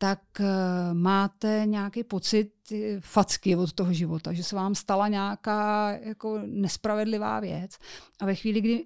tak 0.01 0.19
uh, 0.39 0.45
máte 0.93 1.61
nějaký 1.65 2.03
pocit 2.03 2.51
facky 2.99 3.55
od 3.55 3.73
toho 3.73 3.93
života, 3.93 4.33
že 4.33 4.43
se 4.43 4.55
vám 4.55 4.75
stala 4.75 5.07
nějaká 5.07 5.91
jako 6.03 6.39
nespravedlivá 6.45 7.39
věc. 7.39 7.77
A 8.19 8.25
ve 8.25 8.35
chvíli, 8.35 8.61
kdy 8.61 8.85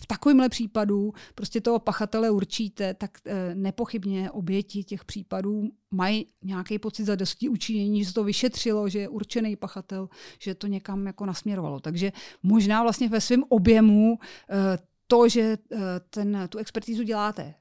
v 0.00 0.06
takovémhle 0.06 0.48
případu 0.48 1.12
prostě 1.34 1.60
toho 1.60 1.78
pachatele 1.78 2.30
určíte, 2.30 2.94
tak 2.94 3.18
e, 3.26 3.54
nepochybně 3.54 4.30
oběti 4.30 4.84
těch 4.84 5.04
případů 5.04 5.62
mají 5.90 6.26
nějaký 6.42 6.78
pocit 6.78 7.04
za 7.04 7.14
dostí 7.14 7.48
učinění, 7.48 8.02
že 8.02 8.08
se 8.08 8.14
to 8.14 8.24
vyšetřilo, 8.24 8.88
že 8.88 8.98
je 8.98 9.08
určený 9.08 9.56
pachatel, 9.56 10.08
že 10.38 10.54
to 10.54 10.66
někam 10.66 11.06
jako 11.06 11.26
nasměrovalo. 11.26 11.80
Takže 11.80 12.12
možná 12.42 12.82
vlastně 12.82 13.08
ve 13.08 13.20
svém 13.20 13.44
objemu 13.48 14.18
e, 14.50 14.78
to, 15.06 15.28
že 15.28 15.40
e, 15.40 15.58
ten, 16.10 16.46
tu 16.48 16.58
expertizu 16.58 17.02
děláte 17.02 17.54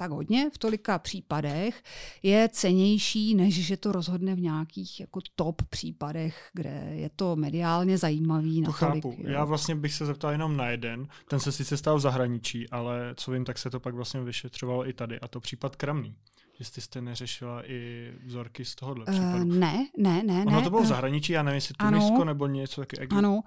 tak 0.00 0.10
hodně 0.10 0.50
v 0.50 0.58
tolika 0.58 0.98
případech 0.98 1.82
je 2.22 2.48
cenější, 2.52 3.34
než 3.34 3.66
že 3.66 3.76
to 3.76 3.92
rozhodne 3.92 4.34
v 4.34 4.40
nějakých 4.40 5.00
jako 5.00 5.20
top 5.36 5.62
případech, 5.62 6.50
kde 6.52 6.88
je 6.92 7.10
to 7.16 7.36
mediálně 7.36 7.98
zajímavý. 7.98 8.62
To 8.62 8.70
natolik, 8.70 9.04
chápu. 9.04 9.16
Jo. 9.18 9.30
Já 9.30 9.44
vlastně 9.44 9.74
bych 9.74 9.94
se 9.94 10.06
zeptal 10.06 10.30
jenom 10.30 10.56
na 10.56 10.68
jeden. 10.68 11.08
Ten 11.28 11.40
se 11.40 11.52
sice 11.52 11.76
stal 11.76 11.96
v 11.96 12.00
zahraničí, 12.00 12.70
ale 12.70 13.14
co 13.16 13.30
vím, 13.30 13.44
tak 13.44 13.58
se 13.58 13.70
to 13.70 13.80
pak 13.80 13.94
vlastně 13.94 14.20
vyšetřovalo 14.20 14.88
i 14.88 14.92
tady. 14.92 15.20
A 15.20 15.28
to 15.28 15.40
případ 15.40 15.76
Kramný. 15.76 16.16
Jestli 16.60 16.82
jste 16.82 17.00
neřešila 17.00 17.70
i 17.70 18.12
vzorky 18.24 18.64
z 18.64 18.74
tohohle 18.74 19.04
uh, 19.04 19.12
případu. 19.12 19.44
Ne, 19.44 19.86
ne, 19.98 20.22
ne. 20.22 20.44
Ono 20.46 20.56
ne. 20.56 20.62
to 20.62 20.70
bylo 20.70 20.82
v 20.82 20.86
zahraničí, 20.86 21.32
já 21.32 21.42
nevím, 21.42 21.54
jestli 21.54 21.74
Tunisko 21.74 22.24
nebo 22.24 22.46
něco 22.46 22.80
taky. 22.80 22.96
Ano, 23.10 23.34
uh, 23.34 23.42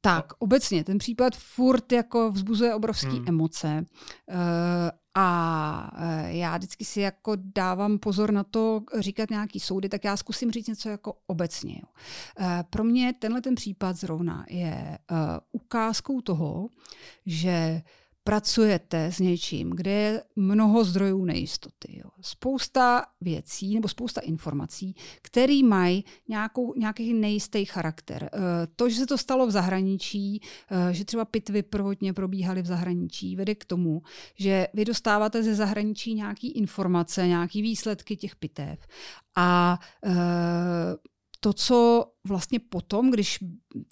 tak 0.00 0.32
a... 0.32 0.36
obecně 0.38 0.84
ten 0.84 0.98
případ 0.98 1.36
furt 1.36 1.92
jako 1.92 2.30
vzbuzuje 2.30 2.74
obrovské 2.74 3.10
hmm. 3.10 3.24
emoce. 3.28 3.84
Uh, 4.28 4.36
a 5.16 5.90
já 6.26 6.56
vždycky 6.56 6.84
si 6.84 7.00
jako 7.00 7.32
dávám 7.54 7.98
pozor 7.98 8.32
na 8.32 8.44
to 8.44 8.82
říkat 8.98 9.30
nějaký 9.30 9.60
soudy, 9.60 9.88
tak 9.88 10.04
já 10.04 10.16
zkusím 10.16 10.50
říct 10.50 10.66
něco 10.66 10.88
jako 10.88 11.14
obecně. 11.26 11.80
Pro 12.70 12.84
mě 12.84 13.12
tenhle 13.18 13.40
ten 13.40 13.54
případ 13.54 13.96
zrovna 13.96 14.44
je 14.48 14.98
ukázkou 15.52 16.20
toho, 16.20 16.68
že 17.26 17.82
pracujete 18.24 19.04
s 19.12 19.18
něčím, 19.18 19.70
kde 19.70 19.90
je 19.90 20.22
mnoho 20.36 20.84
zdrojů 20.84 21.24
nejistoty. 21.24 22.00
Jo. 22.04 22.10
Spousta 22.20 23.04
věcí 23.20 23.74
nebo 23.74 23.88
spousta 23.88 24.20
informací, 24.20 24.94
které 25.22 25.60
mají 25.64 26.04
nějakou, 26.28 26.74
nějaký 26.74 27.14
nejistý 27.14 27.64
charakter. 27.64 28.30
Eh, 28.32 28.38
to, 28.76 28.88
že 28.88 28.96
se 28.96 29.06
to 29.06 29.18
stalo 29.18 29.46
v 29.46 29.50
zahraničí, 29.50 30.40
eh, 30.70 30.94
že 30.94 31.04
třeba 31.04 31.24
pitvy 31.24 31.62
prvotně 31.62 32.12
probíhaly 32.12 32.62
v 32.62 32.66
zahraničí, 32.66 33.36
vede 33.36 33.54
k 33.54 33.64
tomu, 33.64 34.02
že 34.38 34.66
vy 34.74 34.84
dostáváte 34.84 35.42
ze 35.42 35.54
zahraničí 35.54 36.14
nějaké 36.14 36.48
informace, 36.48 37.26
nějaké 37.26 37.62
výsledky 37.62 38.16
těch 38.16 38.36
pitev 38.36 38.78
a 39.36 39.78
eh, 40.04 40.12
to, 41.44 41.52
co 41.52 42.06
vlastně 42.26 42.60
potom, 42.60 43.10
když 43.10 43.38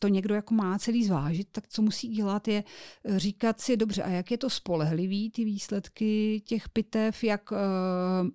to 0.00 0.08
někdo 0.08 0.34
jako 0.34 0.54
má 0.54 0.78
celý 0.78 1.04
zvážit, 1.04 1.48
tak 1.52 1.68
co 1.68 1.82
musí 1.82 2.08
dělat, 2.08 2.48
je 2.48 2.64
eh, 3.04 3.18
říkat 3.18 3.60
si, 3.60 3.76
dobře, 3.76 4.02
a 4.02 4.08
jak 4.08 4.30
je 4.30 4.38
to 4.38 4.50
spolehlivý, 4.50 5.30
ty 5.30 5.44
výsledky 5.44 6.42
těch 6.46 6.68
pitev, 6.68 7.24
jak 7.24 7.52
uh, 7.52 7.58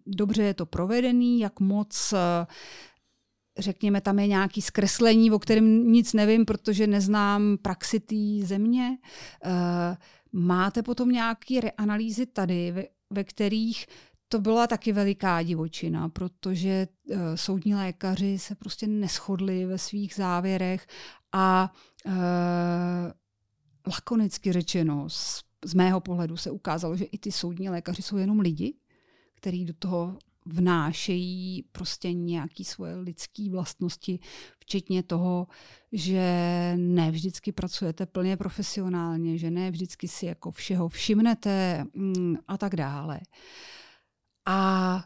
dobře 0.05 0.43
je 0.43 0.53
to 0.53 0.65
provedený, 0.65 1.39
jak 1.39 1.59
moc 1.59 2.13
uh, 2.13 2.19
řekněme, 3.57 4.01
tam 4.01 4.19
je 4.19 4.27
nějaký 4.27 4.61
zkreslení, 4.61 5.31
o 5.31 5.39
kterém 5.39 5.91
nic 5.91 6.13
nevím, 6.13 6.45
protože 6.45 6.87
neznám 6.87 7.57
praxi 7.61 7.99
té 7.99 8.45
země. 8.45 8.97
Uh, 9.45 9.51
máte 10.31 10.83
potom 10.83 11.09
nějaké 11.09 11.61
reanalýzy 11.61 12.25
tady, 12.25 12.71
ve, 12.71 12.83
ve 13.09 13.23
kterých 13.23 13.85
to 14.29 14.39
byla 14.39 14.67
taky 14.67 14.91
veliká 14.91 15.43
divočina, 15.43 16.09
protože 16.09 16.87
uh, 17.09 17.17
soudní 17.35 17.75
lékaři 17.75 18.39
se 18.39 18.55
prostě 18.55 18.87
neschodli 18.87 19.65
ve 19.65 19.77
svých 19.77 20.15
závěrech 20.15 20.87
a 21.31 21.73
uh, 22.05 22.13
lakonicky 23.87 24.51
řečeno, 24.53 25.09
z, 25.09 25.43
z 25.65 25.73
mého 25.73 26.01
pohledu 26.01 26.37
se 26.37 26.51
ukázalo, 26.51 26.97
že 26.97 27.05
i 27.05 27.17
ty 27.17 27.31
soudní 27.31 27.69
lékaři 27.69 28.01
jsou 28.01 28.17
jenom 28.17 28.39
lidi, 28.39 28.73
kteří 29.35 29.65
do 29.65 29.73
toho 29.79 30.17
vnášejí 30.45 31.63
prostě 31.71 32.13
nějaké 32.13 32.63
svoje 32.63 32.95
lidské 32.95 33.49
vlastnosti, 33.49 34.19
včetně 34.59 35.03
toho, 35.03 35.47
že 35.91 36.23
ne 36.77 37.11
vždycky 37.11 37.51
pracujete 37.51 38.05
plně 38.05 38.37
profesionálně, 38.37 39.37
že 39.37 39.51
ne 39.51 39.71
vždycky 39.71 40.07
si 40.07 40.25
jako 40.25 40.51
všeho 40.51 40.89
všimnete 40.89 41.85
mm, 41.93 42.35
a 42.47 42.57
tak 42.57 42.75
dále. 42.75 43.19
A 44.49 45.03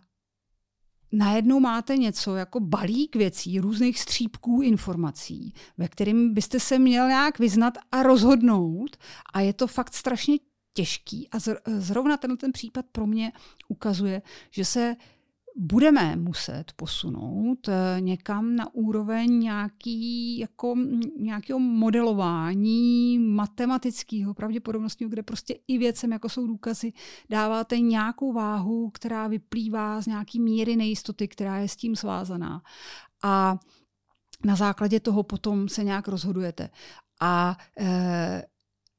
najednou 1.12 1.60
máte 1.60 1.98
něco 1.98 2.36
jako 2.36 2.60
balík 2.60 3.16
věcí, 3.16 3.60
různých 3.60 4.00
střípků 4.00 4.62
informací, 4.62 5.54
ve 5.78 5.88
kterým 5.88 6.34
byste 6.34 6.60
se 6.60 6.80
měl 6.80 7.08
nějak 7.08 7.39
vyznat 7.39 7.78
a 7.92 8.04
rozhodnout. 8.04 8.98
A 9.34 9.42
je 9.42 9.54
to 9.54 9.68
fakt 9.68 9.94
strašně 9.94 10.38
těžký. 10.74 11.30
A 11.32 11.38
zrovna 11.78 12.18
tenhle 12.18 12.38
ten 12.38 12.52
případ 12.52 12.86
pro 12.92 13.08
mě 13.08 13.32
ukazuje, 13.68 14.22
že 14.52 14.66
se 14.66 14.96
budeme 15.56 16.16
muset 16.16 16.64
posunout 16.76 17.68
eh, 17.68 18.02
někam 18.02 18.56
na 18.56 18.74
úroveň 18.74 19.39
nějaký, 19.39 20.39
jako, 20.39 20.76
nějakého 21.20 21.60
modelování 21.60 23.20
matematického, 23.20 24.34
pravděpodobnostního, 24.34 25.10
kde 25.10 25.24
prostě 25.24 25.56
i 25.68 25.78
věcem, 25.78 26.12
jako 26.12 26.30
jsou 26.30 26.47
důkazy, 26.47 26.93
dáváte 27.30 27.80
nějakou 27.80 28.34
váhu, 28.34 28.89
která 28.89 29.28
vyplývá 29.28 30.02
z 30.02 30.08
nějaký 30.08 30.39
míry 30.39 30.76
nejistoty, 30.76 31.28
která 31.28 31.58
je 31.58 31.68
s 31.68 31.76
tím 31.76 31.95
svázaná. 31.95 32.62
A 33.24 33.60
na 34.45 34.56
základě 34.56 34.99
toho 34.99 35.24
potom 35.24 35.70
se 35.70 35.84
nějak 35.84 36.08
rozhodujete. 36.08 36.70
A 37.22 37.58
e, 37.80 38.45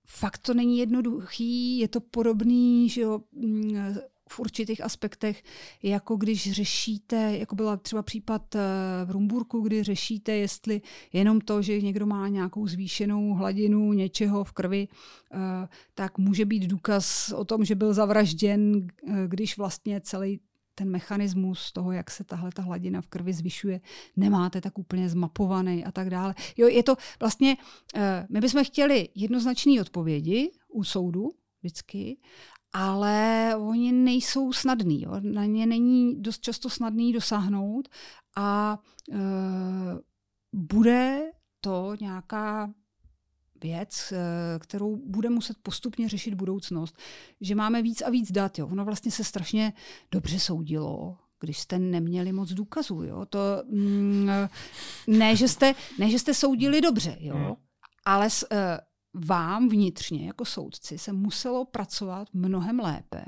fakt 0.07 0.39
to 0.39 0.55
není 0.55 0.79
jednoduchý, 0.79 1.79
je 1.79 1.89
to 1.89 2.01
podobný, 2.01 2.89
že 2.89 3.01
jo, 3.01 3.21
v 4.33 4.41
určitých 4.41 4.85
aspektech, 4.85 5.43
jako 5.83 6.17
když 6.17 6.53
řešíte, 6.53 7.37
jako 7.39 7.55
byla 7.55 7.77
třeba 7.77 8.03
případ 8.03 8.55
eh, 8.55 8.61
v 9.05 9.11
Rumburku, 9.11 9.61
kdy 9.61 9.83
řešíte, 9.83 10.33
jestli 10.33 10.81
jenom 11.13 11.41
to, 11.41 11.63
že 11.63 11.81
někdo 11.81 12.07
má 12.07 12.29
nějakou 12.29 12.67
zvýšenou 12.67 13.35
hladinu 13.35 13.93
něčeho 13.93 14.45
v 14.45 14.53
krvi, 14.53 14.89
eh, 15.33 15.39
tak 15.95 16.19
může 16.19 16.45
být 16.45 16.67
důkaz 16.67 17.33
o 17.33 17.45
tom, 17.45 17.65
že 17.65 17.75
byl 17.75 17.95
zavražděn, 17.95 18.87
eh, 19.09 19.13
když 19.29 19.59
vlastně 19.59 20.01
celý 20.01 20.41
ten 20.75 20.91
mechanismus 20.91 21.73
toho, 21.73 21.93
jak 21.93 22.11
se 22.11 22.25
tahle 22.25 22.51
ta 22.55 22.63
hladina 22.63 23.01
v 23.01 23.07
krvi 23.07 23.33
zvyšuje, 23.33 23.81
nemáte 24.17 24.61
tak 24.61 24.79
úplně 24.79 25.09
zmapovaný 25.09 25.85
a 25.85 25.93
tak 25.93 26.11
dále. 26.11 26.35
Jo, 26.57 26.69
je 26.69 26.83
to 26.83 26.97
vlastně, 27.21 27.57
my 28.29 28.41
bychom 28.41 28.65
chtěli 28.65 29.09
jednoznačné 29.15 29.81
odpovědi 29.81 30.51
u 30.69 30.85
soudu 30.85 31.31
vždycky, 31.63 32.17
ale 32.73 33.53
oni 33.57 33.93
nejsou 33.93 34.53
snadný. 34.53 35.03
Jo. 35.03 35.13
Na 35.21 35.45
ně 35.45 35.67
není 35.67 36.23
dost 36.23 36.41
často 36.43 36.71
snadný 36.71 37.13
dosáhnout 37.13 37.89
a 38.37 38.79
e, 39.13 39.19
bude 40.53 41.31
to 41.61 41.95
nějaká 42.01 42.71
věc, 43.63 44.13
e, 44.13 44.19
kterou 44.59 44.97
bude 44.97 45.31
muset 45.31 45.57
postupně 45.63 46.09
řešit 46.09 46.35
budoucnost. 46.35 46.99
Že 47.41 47.55
máme 47.55 47.83
víc 47.83 48.03
a 48.03 48.11
víc 48.11 48.33
dat. 48.33 48.59
Jo. 48.59 48.67
Ono 48.67 48.85
vlastně 48.85 49.11
se 49.11 49.25
strašně 49.25 49.73
dobře 50.11 50.39
soudilo, 50.39 51.17
když 51.41 51.59
jste 51.59 51.79
neměli 51.79 52.33
moc 52.33 52.53
důkazů. 52.53 53.03
Jo. 53.03 53.27
To, 53.27 53.39
mm, 53.69 54.29
ne, 55.07 55.37
že 55.37 55.49
jste, 55.49 55.75
ne, 55.99 56.11
že 56.11 56.19
jste 56.19 56.35
soudili 56.35 56.81
dobře, 56.81 57.17
jo. 57.21 57.35
Hmm. 57.35 57.55
ale 58.05 58.29
e, 58.53 58.79
vám 59.15 59.69
vnitřně 59.69 60.27
jako 60.27 60.45
soudci 60.45 60.99
se 60.99 61.13
muselo 61.13 61.65
pracovat 61.65 62.29
mnohem 62.33 62.81
lépe, 62.81 63.25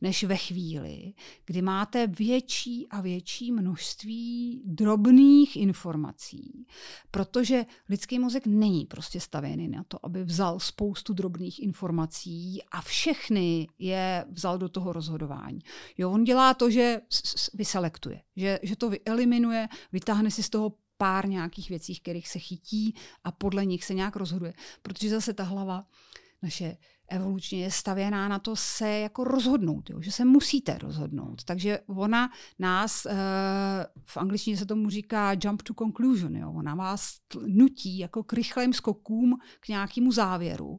než 0.00 0.24
ve 0.24 0.36
chvíli, 0.36 1.12
kdy 1.44 1.62
máte 1.62 2.06
větší 2.06 2.88
a 2.88 3.00
větší 3.00 3.52
množství 3.52 4.62
drobných 4.64 5.56
informací, 5.56 6.66
protože 7.10 7.66
lidský 7.88 8.18
mozek 8.18 8.46
není 8.46 8.84
prostě 8.84 9.20
stavěný 9.20 9.68
na 9.68 9.84
to, 9.88 10.06
aby 10.06 10.24
vzal 10.24 10.60
spoustu 10.60 11.12
drobných 11.12 11.62
informací 11.62 12.62
a 12.70 12.82
všechny 12.82 13.68
je 13.78 14.24
vzal 14.30 14.58
do 14.58 14.68
toho 14.68 14.92
rozhodování. 14.92 15.58
Jo, 15.98 16.10
on 16.10 16.24
dělá 16.24 16.54
to, 16.54 16.70
že 16.70 17.00
vyselektuje, 17.54 18.22
že, 18.36 18.58
že 18.62 18.76
to 18.76 18.90
vyeliminuje, 18.90 19.68
vytáhne 19.92 20.30
si 20.30 20.42
z 20.42 20.50
toho 20.50 20.72
pár 20.98 21.28
nějakých 21.28 21.68
věcí, 21.68 22.00
kterých 22.00 22.28
se 22.28 22.38
chytí 22.38 22.94
a 23.24 23.32
podle 23.32 23.66
nich 23.66 23.84
se 23.84 23.94
nějak 23.94 24.16
rozhoduje. 24.16 24.52
Protože 24.82 25.10
zase 25.10 25.34
ta 25.34 25.42
hlava 25.44 25.86
naše 26.42 26.76
evolučně 27.08 27.62
je 27.62 27.70
stavěná 27.70 28.28
na 28.28 28.38
to 28.38 28.56
se 28.56 28.88
jako 28.88 29.24
rozhodnout, 29.24 29.90
jo? 29.90 30.00
že 30.00 30.12
se 30.12 30.24
musíte 30.24 30.78
rozhodnout. 30.78 31.44
Takže 31.44 31.78
ona 31.86 32.30
nás, 32.58 33.06
uh, 33.06 33.12
v 34.04 34.16
angličtině 34.16 34.56
se 34.56 34.66
tomu 34.66 34.90
říká 34.90 35.36
jump 35.44 35.62
to 35.62 35.74
conclusion, 35.74 36.36
jo? 36.36 36.52
ona 36.52 36.74
vás 36.74 37.16
nutí 37.46 37.98
jako 37.98 38.22
k 38.22 38.32
rychlým 38.32 38.72
skokům 38.72 39.38
k 39.60 39.68
nějakému 39.68 40.12
závěru. 40.12 40.68
Uh, 40.68 40.78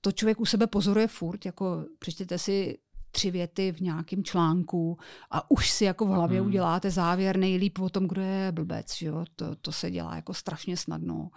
to 0.00 0.12
člověk 0.12 0.40
u 0.40 0.44
sebe 0.44 0.66
pozoruje 0.66 1.06
furt, 1.06 1.46
jako 1.46 1.84
přečtěte 1.98 2.38
si 2.38 2.78
tři 3.10 3.30
věty 3.30 3.72
v 3.72 3.80
nějakém 3.80 4.24
článku 4.24 4.98
a 5.30 5.50
už 5.50 5.70
si 5.70 5.84
jako 5.84 6.06
v 6.06 6.08
hlavě 6.08 6.38
hmm. 6.38 6.48
uděláte 6.48 6.90
závěr 6.90 7.36
nejlíp 7.36 7.78
o 7.78 7.88
tom, 7.88 8.08
kdo 8.08 8.22
je 8.22 8.52
blbec. 8.52 9.02
Jo? 9.02 9.24
To, 9.36 9.56
to 9.56 9.72
se 9.72 9.90
dělá 9.90 10.16
jako 10.16 10.34
strašně 10.34 10.76
snadno. 10.76 11.30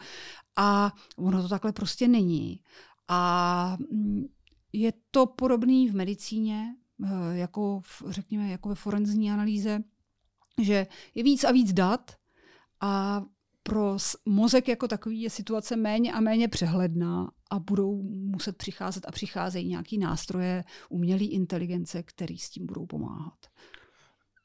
A 0.55 0.93
ono 1.17 1.41
to 1.41 1.49
takhle 1.49 1.71
prostě 1.71 2.07
není. 2.07 2.59
A 3.07 3.77
mm, 3.91 4.23
je 4.73 4.93
to 5.11 5.25
podobné 5.25 5.91
v 5.91 5.95
medicíně, 5.95 6.75
eh, 7.05 7.37
jako 7.37 7.79
v, 7.79 8.03
řekněme, 8.09 8.49
jako 8.49 8.69
ve 8.69 8.75
forenzní 8.75 9.31
analýze, 9.31 9.79
že 10.61 10.87
je 11.15 11.23
víc 11.23 11.43
a 11.43 11.51
víc 11.51 11.73
dat 11.73 12.11
a 12.81 13.23
pro 13.63 13.97
mozek 14.25 14.67
jako 14.67 14.87
takový 14.87 15.21
je 15.21 15.29
situace 15.29 15.75
méně 15.75 16.13
a 16.13 16.19
méně 16.19 16.47
přehledná 16.47 17.31
a 17.51 17.59
budou 17.59 18.01
muset 18.03 18.57
přicházet 18.57 19.05
a 19.07 19.11
přicházejí 19.11 19.67
nějaký 19.67 19.97
nástroje 19.97 20.63
umělé 20.89 21.23
inteligence, 21.23 22.03
který 22.03 22.37
s 22.37 22.49
tím 22.49 22.65
budou 22.65 22.85
pomáhat. 22.85 23.37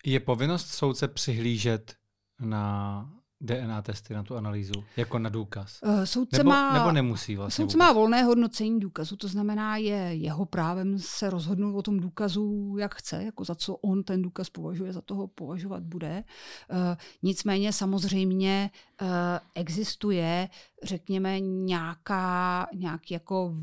Je 0.05 0.21
povinnost 0.21 0.67
soudce 0.69 1.09
přihlížet 1.09 1.95
na 2.41 3.11
DNA 3.41 3.83
testy 3.83 4.15
na 4.15 4.23
tu 4.23 4.37
analýzu, 4.37 4.85
jako 4.97 5.19
na 5.19 5.31
důkaz? 5.31 5.81
Uh, 5.83 6.05
soudce 6.05 6.39
nebo, 6.39 6.51
má, 6.51 6.73
nebo 6.79 6.93
nemusí 6.93 7.37
vlastně 7.37 7.63
Soudce 7.63 7.77
vůbec? 7.77 7.87
má 7.87 7.93
volné 7.93 8.23
hodnocení 8.23 8.81
důkazu, 8.81 9.17
to 9.17 9.29
znamená, 9.29 9.77
je 9.77 9.97
jeho 9.97 10.47
právem 10.47 10.99
se 10.99 11.31
rozhodnout 11.31 11.79
o 11.79 11.83
tom 11.83 12.01
důkazu, 12.01 12.77
jak 12.79 12.95
chce, 12.95 13.25
jako 13.25 13.45
za 13.45 13.55
co 13.55 13.75
on 13.75 14.03
ten 14.03 14.23
důkaz 14.23 14.51
považuje, 14.51 14.93
za 14.93 15.01
toho 15.01 15.27
považovat 15.27 15.83
bude. 15.83 16.25
Uh, 16.71 16.77
nicméně 17.23 17.73
samozřejmě 17.73 18.71
uh, 19.03 19.09
existuje, 19.55 20.49
řekněme, 20.83 21.41
nějaká, 21.41 22.67
nějaký 22.75 23.15
jako, 23.15 23.55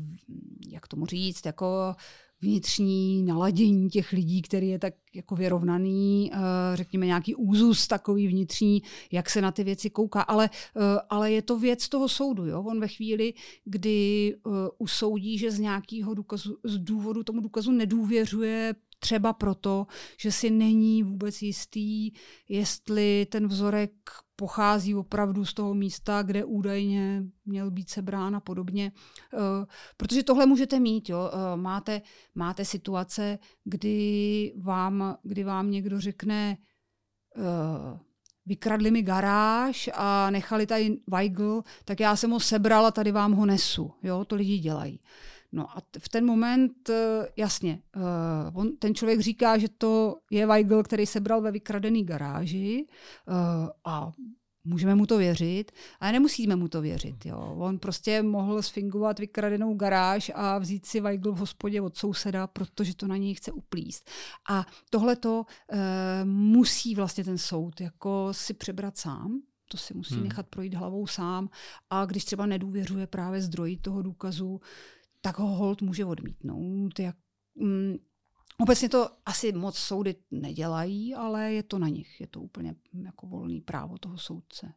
jak 0.68 0.88
tomu 0.88 1.06
říct, 1.06 1.46
jako 1.46 1.94
vnitřní 2.44 3.22
naladění 3.22 3.90
těch 3.90 4.12
lidí, 4.12 4.42
který 4.42 4.68
je 4.68 4.78
tak 4.78 4.94
jako 5.14 5.36
vyrovnaný, 5.36 6.30
eh, 6.32 6.38
řekněme 6.74 7.06
nějaký 7.06 7.34
úzus 7.34 7.86
takový 7.86 8.28
vnitřní, 8.28 8.82
jak 9.12 9.30
se 9.30 9.40
na 9.40 9.52
ty 9.52 9.64
věci 9.64 9.90
kouká, 9.90 10.20
ale, 10.20 10.50
eh, 10.76 11.00
ale 11.10 11.32
je 11.32 11.42
to 11.42 11.58
věc 11.58 11.88
toho 11.88 12.08
soudu. 12.08 12.46
Jo? 12.46 12.62
On 12.62 12.80
ve 12.80 12.88
chvíli, 12.88 13.34
kdy 13.64 14.34
eh, 14.34 14.50
usoudí, 14.78 15.38
že 15.38 15.50
z 15.50 15.58
nějakého 15.58 16.14
důkazu, 16.14 16.56
z 16.64 16.78
důvodu 16.78 17.22
tomu 17.22 17.40
důkazu 17.40 17.72
nedůvěřuje 17.72 18.74
třeba 18.98 19.32
proto, 19.32 19.86
že 20.18 20.32
si 20.32 20.50
není 20.50 21.02
vůbec 21.02 21.42
jistý, 21.42 22.12
jestli 22.48 23.26
ten 23.30 23.48
vzorek 23.48 23.92
pochází 24.36 24.94
opravdu 24.94 25.44
z 25.44 25.54
toho 25.54 25.74
místa, 25.74 26.22
kde 26.22 26.44
údajně 26.44 27.22
měl 27.46 27.70
být 27.70 27.90
sebrán 27.90 28.36
a 28.36 28.40
podobně. 28.40 28.92
Eh, 29.34 29.66
protože 29.96 30.22
tohle 30.22 30.46
můžete 30.46 30.80
mít. 30.80 31.08
Jo. 31.08 31.30
Eh, 31.32 31.56
máte, 31.56 32.02
máte 32.34 32.64
situace, 32.64 33.38
kdy 33.64 34.54
vám, 34.62 35.16
kdy 35.22 35.44
vám 35.44 35.70
někdo 35.70 36.00
řekne, 36.00 36.58
eh, 37.36 37.98
vykradli 38.46 38.90
mi 38.90 39.02
garáž 39.02 39.90
a 39.94 40.30
nechali 40.30 40.66
tady 40.66 40.96
Weigl, 41.10 41.62
tak 41.84 42.00
já 42.00 42.16
jsem 42.16 42.30
ho 42.30 42.40
sebral 42.40 42.86
a 42.86 42.90
tady 42.90 43.12
vám 43.12 43.32
ho 43.32 43.46
nesu. 43.46 43.92
Jo, 44.02 44.24
to 44.24 44.36
lidi 44.36 44.58
dělají. 44.58 45.00
No 45.54 45.78
a 45.78 45.82
v 45.98 46.08
ten 46.08 46.26
moment, 46.26 46.90
eh, 46.90 47.28
jasně, 47.36 47.82
eh, 47.96 48.00
on, 48.54 48.76
ten 48.76 48.94
člověk 48.94 49.20
říká, 49.20 49.58
že 49.58 49.68
to 49.78 50.16
je 50.30 50.46
Weigl, 50.46 50.82
který 50.82 51.06
sebral 51.06 51.40
ve 51.40 51.50
vykradený 51.50 52.04
garáži 52.04 52.86
eh, 52.86 53.32
a 53.84 54.12
můžeme 54.64 54.94
mu 54.94 55.06
to 55.06 55.18
věřit, 55.18 55.72
ale 56.00 56.12
nemusíme 56.12 56.56
mu 56.56 56.68
to 56.68 56.80
věřit. 56.80 57.26
Jo. 57.26 57.54
On 57.58 57.78
prostě 57.78 58.22
mohl 58.22 58.62
sfingovat 58.62 59.18
vykradenou 59.18 59.74
garáž 59.74 60.32
a 60.34 60.58
vzít 60.58 60.86
si 60.86 61.00
Weigl 61.00 61.32
v 61.32 61.38
hospodě 61.38 61.80
od 61.80 61.96
souseda, 61.96 62.46
protože 62.46 62.96
to 62.96 63.06
na 63.06 63.16
něj 63.16 63.34
chce 63.34 63.52
uplíst. 63.52 64.10
A 64.50 64.66
tohle 64.90 65.16
to 65.16 65.46
e, 65.72 66.24
musí 66.24 66.94
vlastně 66.94 67.24
ten 67.24 67.38
soud 67.38 67.80
jako 67.80 68.28
si 68.32 68.54
přebrat 68.54 68.96
sám, 68.96 69.40
to 69.70 69.76
si 69.76 69.94
musí 69.94 70.14
hmm. 70.14 70.24
nechat 70.24 70.46
projít 70.46 70.74
hlavou 70.74 71.06
sám 71.06 71.48
a 71.90 72.04
když 72.04 72.24
třeba 72.24 72.46
nedůvěřuje 72.46 73.06
právě 73.06 73.40
zdroji 73.40 73.76
toho 73.76 74.02
důkazu, 74.02 74.60
tak 75.24 75.38
ho 75.38 75.46
hold 75.46 75.82
může 75.82 76.04
odmítnout. 76.04 76.98
Jak, 76.98 77.16
mm, 77.54 77.96
Obecně 78.60 78.88
to 78.88 79.08
asi 79.26 79.52
moc 79.52 79.78
soudy 79.78 80.14
nedělají, 80.30 81.14
ale 81.14 81.52
je 81.52 81.62
to 81.62 81.78
na 81.78 81.88
nich. 81.88 82.20
Je 82.20 82.26
to 82.26 82.40
úplně 82.40 82.74
jako 83.04 83.26
volný 83.26 83.60
právo 83.60 83.98
toho 83.98 84.18
soudce. 84.18 84.72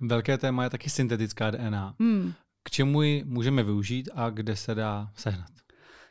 Velké 0.00 0.38
téma 0.38 0.64
je 0.64 0.70
taky 0.70 0.90
syntetická 0.90 1.50
DNA. 1.50 1.94
Hmm. 2.00 2.32
K 2.62 2.70
čemu 2.70 3.02
ji 3.02 3.24
můžeme 3.24 3.62
využít 3.62 4.08
a 4.14 4.30
kde 4.30 4.56
se 4.56 4.74
dá 4.74 5.12
sehnat? 5.14 5.50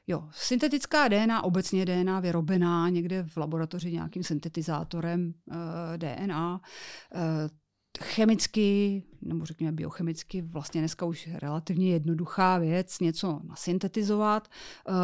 Jo, 0.08 0.30
syntetická 0.32 1.08
DNA, 1.08 1.44
obecně 1.44 1.86
DNA 1.86 2.20
vyrobená 2.20 2.90
někde 2.90 3.24
v 3.24 3.38
laboratoři 3.38 3.92
nějakým 3.92 4.24
syntetizátorem 4.24 5.34
uh, 5.46 5.56
DNA, 5.98 6.62
uh, 7.16 7.22
chemicky, 8.00 9.04
nebo 9.22 9.46
řekněme 9.46 9.72
biochemicky, 9.72 10.42
vlastně 10.42 10.82
dneska 10.82 11.06
už 11.06 11.30
relativně 11.34 11.92
jednoduchá 11.92 12.58
věc, 12.58 13.00
něco 13.00 13.42
nasyntetizovat. 13.44 14.48
Uh, 14.90 14.96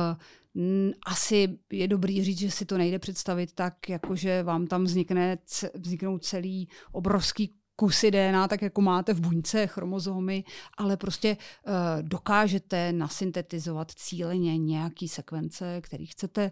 asi 1.05 1.59
je 1.71 1.87
dobrý 1.87 2.23
říct, 2.23 2.39
že 2.39 2.51
si 2.51 2.65
to 2.65 2.77
nejde 2.77 2.99
představit 2.99 3.53
tak, 3.53 3.89
jakože 3.89 4.43
vám 4.43 4.67
tam 4.67 4.83
vznikne, 4.83 5.37
vzniknou 5.75 6.17
celý 6.17 6.67
obrovský 6.91 7.53
kusy 7.75 8.11
DNA, 8.11 8.47
tak 8.47 8.61
jako 8.61 8.81
máte 8.81 9.13
v 9.13 9.21
buňce 9.21 9.67
chromozomy, 9.67 10.43
ale 10.77 10.97
prostě 10.97 11.37
uh, 11.37 11.73
dokážete 12.01 12.93
nasyntetizovat 12.93 13.91
cíleně 13.91 14.57
nějaký 14.57 15.07
sekvence, 15.07 15.81
který 15.81 16.05
chcete. 16.05 16.51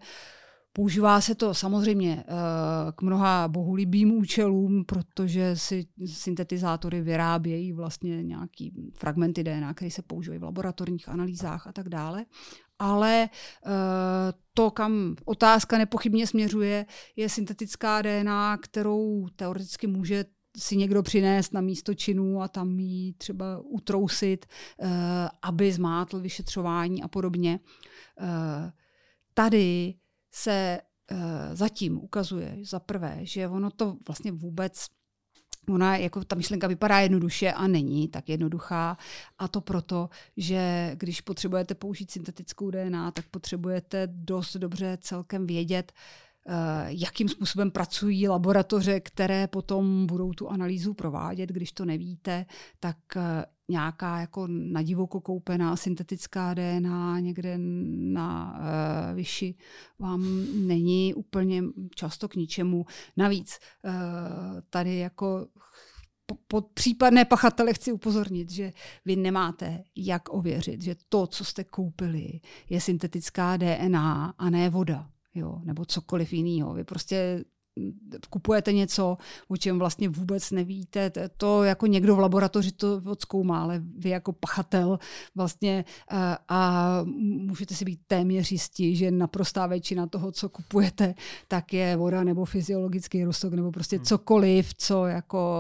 Používá 0.78 1.22
se 1.22 1.36
to 1.36 1.54
samozřejmě 1.54 2.16
uh, 2.16 2.92
k 2.96 3.02
mnoha 3.02 3.48
bohulibým 3.48 4.12
účelům, 4.12 4.86
protože 4.86 5.56
si 5.56 5.88
syntetizátory 6.06 7.02
vyrábějí 7.02 7.74
vlastně 7.74 8.24
nějaký 8.24 8.74
fragmenty 8.94 9.44
DNA, 9.44 9.74
které 9.74 9.92
se 9.92 10.02
používají 10.02 10.40
v 10.40 10.44
laboratorních 10.44 11.10
analýzách 11.10 11.68
a 11.68 11.72
tak 11.72 11.90
dále. 11.90 12.26
Ale 12.80 13.30
uh, 13.66 13.72
to, 14.54 14.72
kam 14.72 15.16
otázka 15.26 15.78
nepochybně 15.78 16.28
směřuje, 16.28 16.86
je 17.16 17.30
syntetická 17.30 18.02
DNA, 18.02 18.58
kterou 18.58 19.28
teoreticky 19.36 19.88
může 19.88 20.26
si 20.58 20.78
někdo 20.78 21.04
přinést 21.04 21.54
na 21.54 21.62
místo 21.62 21.94
činů 21.94 22.42
a 22.42 22.48
tam 22.48 22.80
jí 22.80 23.14
třeba 23.14 23.62
utrousit, 23.66 24.46
uh, 24.78 24.88
aby 25.42 25.72
zmátl 25.72 26.20
vyšetřování 26.20 27.04
a 27.04 27.08
podobně. 27.08 27.60
Tady 29.34 29.94
se 30.36 30.80
uh, 31.12 31.18
zatím 31.54 31.98
ukazuje 32.04 32.58
za 32.62 32.80
prvé, 32.80 33.20
že 33.22 33.48
ono 33.48 33.72
to 33.72 33.98
vlastně 34.08 34.32
vůbec 34.32 34.86
Ona 35.70 35.98
jako 35.98 36.24
ta 36.24 36.36
myšlenka 36.36 36.68
vypadá 36.68 37.00
jednoduše 37.00 37.52
a 37.52 37.68
není 37.68 38.08
tak 38.08 38.30
jednoduchá. 38.30 38.98
A 39.38 39.48
to 39.48 39.62
proto, 39.62 40.10
že 40.38 40.92
když 40.96 41.22
potřebujete 41.22 41.76
použít 41.76 42.12
syntetickou 42.12 42.72
DNA, 42.72 43.12
tak 43.12 43.26
potřebujete 43.26 44.08
dost 44.08 44.56
dobře 44.56 44.98
celkem 45.02 45.48
vědět, 45.48 45.92
Eh, 45.92 46.25
jakým 46.88 47.30
způsobem 47.30 47.72
pracují 47.72 48.28
laboratoře, 48.28 49.00
které 49.00 49.48
potom 49.48 50.06
budou 50.06 50.34
tu 50.34 50.50
analýzu 50.50 50.94
provádět. 50.94 51.50
Když 51.50 51.72
to 51.72 51.86
nevíte, 51.86 52.46
tak 52.80 52.98
eh, 53.18 53.46
nějaká 53.68 54.20
jako 54.20 54.48
nadivoko 54.50 55.22
koupená 55.22 55.76
syntetická 55.76 56.54
DNA 56.54 57.20
někde 57.20 57.58
na 57.98 58.60
uh, 58.60 59.16
vyši 59.16 59.56
vám 60.00 60.46
není 60.68 61.14
úplně 61.14 61.64
často 61.96 62.28
k 62.28 62.36
ničemu. 62.36 62.86
Navíc 63.18 63.60
uh, 63.84 63.92
tady 64.70 64.98
jako 64.98 65.48
pod 66.48 66.68
případné 66.74 67.26
pachatele 67.26 67.74
chci 67.74 67.92
upozornit, 67.92 68.52
že 68.52 68.74
vy 69.06 69.16
nemáte 69.16 69.84
jak 69.96 70.34
ověřit, 70.34 70.82
že 70.82 70.96
to, 71.10 71.28
co 71.28 71.46
jste 71.46 71.64
koupili, 71.64 72.40
je 72.70 72.82
syntetická 72.82 73.58
DNA 73.58 74.34
a 74.38 74.50
ne 74.50 74.70
voda 74.70 75.10
jo, 75.36 75.62
nebo 75.64 75.86
cokoliv 75.86 76.34
jiného. 76.34 76.74
Vy 76.74 76.84
prostě 76.84 77.44
kupujete 78.30 78.74
něco, 78.74 79.18
o 79.48 79.58
čem 79.58 79.80
vlastně 79.80 80.10
vůbec 80.10 80.52
nevíte. 80.52 81.12
To 81.38 81.64
jako 81.64 81.88
někdo 81.88 82.16
v 82.16 82.20
laboratoři 82.20 82.72
to 82.72 83.02
odzkoumá, 83.06 83.64
ale 83.64 83.82
vy 83.98 84.10
jako 84.10 84.34
pachatel 84.34 85.00
vlastně 85.36 85.86
a, 86.10 86.38
a 86.50 87.00
můžete 87.06 87.76
si 87.76 87.86
být 87.86 88.00
téměř 88.08 88.52
jistí, 88.52 88.96
že 88.96 89.12
naprostá 89.12 89.68
většina 89.68 90.08
toho, 90.08 90.32
co 90.32 90.50
kupujete, 90.50 91.16
tak 91.48 91.74
je 91.74 91.96
voda 91.96 92.24
nebo 92.24 92.46
fyziologický 92.46 93.24
rostok 93.24 93.54
nebo 93.54 93.72
prostě 93.72 93.96
hmm. 93.96 94.06
cokoliv, 94.06 94.74
co 94.78 95.06
jako 95.06 95.60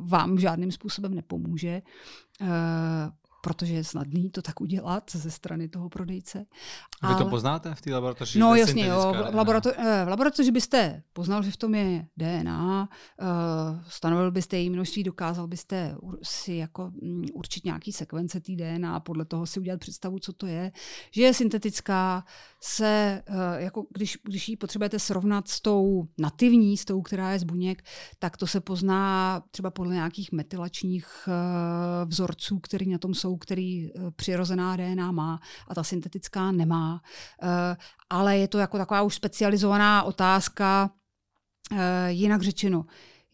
vám 0.00 0.38
žádným 0.38 0.72
způsobem 0.72 1.14
nepomůže 1.14 1.82
protože 3.44 3.74
je 3.74 3.84
snadný 3.84 4.30
to 4.30 4.42
tak 4.42 4.60
udělat 4.60 5.10
ze 5.10 5.30
strany 5.30 5.68
toho 5.68 5.88
prodejce. 5.88 6.38
Vy 6.38 6.44
Ale... 7.02 7.24
to 7.24 7.30
poznáte 7.30 7.74
v 7.74 7.80
té 7.80 7.94
laboratoři? 7.94 8.38
No 8.38 8.54
jasně, 8.54 8.86
jo. 8.86 9.14
V, 9.30 9.34
laborato- 9.34 9.72
eh, 9.76 10.04
v 10.04 10.08
laboratoři 10.08 10.50
byste 10.50 11.02
poznal, 11.12 11.42
že 11.42 11.50
v 11.50 11.56
tom 11.56 11.74
je 11.74 12.06
DNA, 12.16 12.88
eh, 13.20 13.24
stanovil 13.88 14.30
byste 14.30 14.56
její 14.56 14.70
množství, 14.70 15.02
dokázal 15.02 15.46
byste 15.46 15.96
si 16.22 16.54
jako 16.54 16.92
um, 17.02 17.24
určit 17.34 17.64
nějaký 17.64 17.92
sekvence 17.92 18.40
té 18.40 18.52
DNA 18.52 18.96
a 18.96 19.00
podle 19.00 19.24
toho 19.24 19.46
si 19.46 19.60
udělat 19.60 19.80
představu, 19.80 20.18
co 20.18 20.32
to 20.32 20.46
je. 20.46 20.72
Že 21.10 21.22
je 21.22 21.34
syntetická, 21.34 22.24
se, 22.64 23.22
uh, 23.28 23.36
jako 23.56 23.86
když, 23.94 24.18
když 24.24 24.48
ji 24.48 24.56
potřebujete 24.56 24.98
srovnat 24.98 25.48
s 25.48 25.60
tou 25.60 26.08
nativní, 26.18 26.76
s 26.76 26.84
tou, 26.84 27.02
která 27.02 27.32
je 27.32 27.38
z 27.38 27.44
buněk, 27.44 27.82
tak 28.18 28.36
to 28.36 28.46
se 28.46 28.60
pozná 28.60 29.42
třeba 29.50 29.70
podle 29.70 29.94
nějakých 29.94 30.32
metylačních 30.32 31.28
uh, 31.28 32.08
vzorců, 32.08 32.58
které 32.58 32.86
na 32.86 32.98
tom 32.98 33.14
jsou 33.14 33.36
který 33.36 33.90
eh, 33.90 34.10
přirozená 34.16 34.76
DNA 34.76 35.12
má 35.12 35.40
a 35.68 35.74
ta 35.74 35.82
syntetická 35.82 36.52
nemá. 36.52 37.02
Eh, 37.42 37.76
ale 38.10 38.38
je 38.38 38.48
to 38.48 38.58
jako 38.58 38.78
taková 38.78 39.02
už 39.02 39.14
specializovaná 39.14 40.02
otázka, 40.02 40.90
eh, 41.72 42.12
jinak 42.12 42.42
řečeno, 42.42 42.84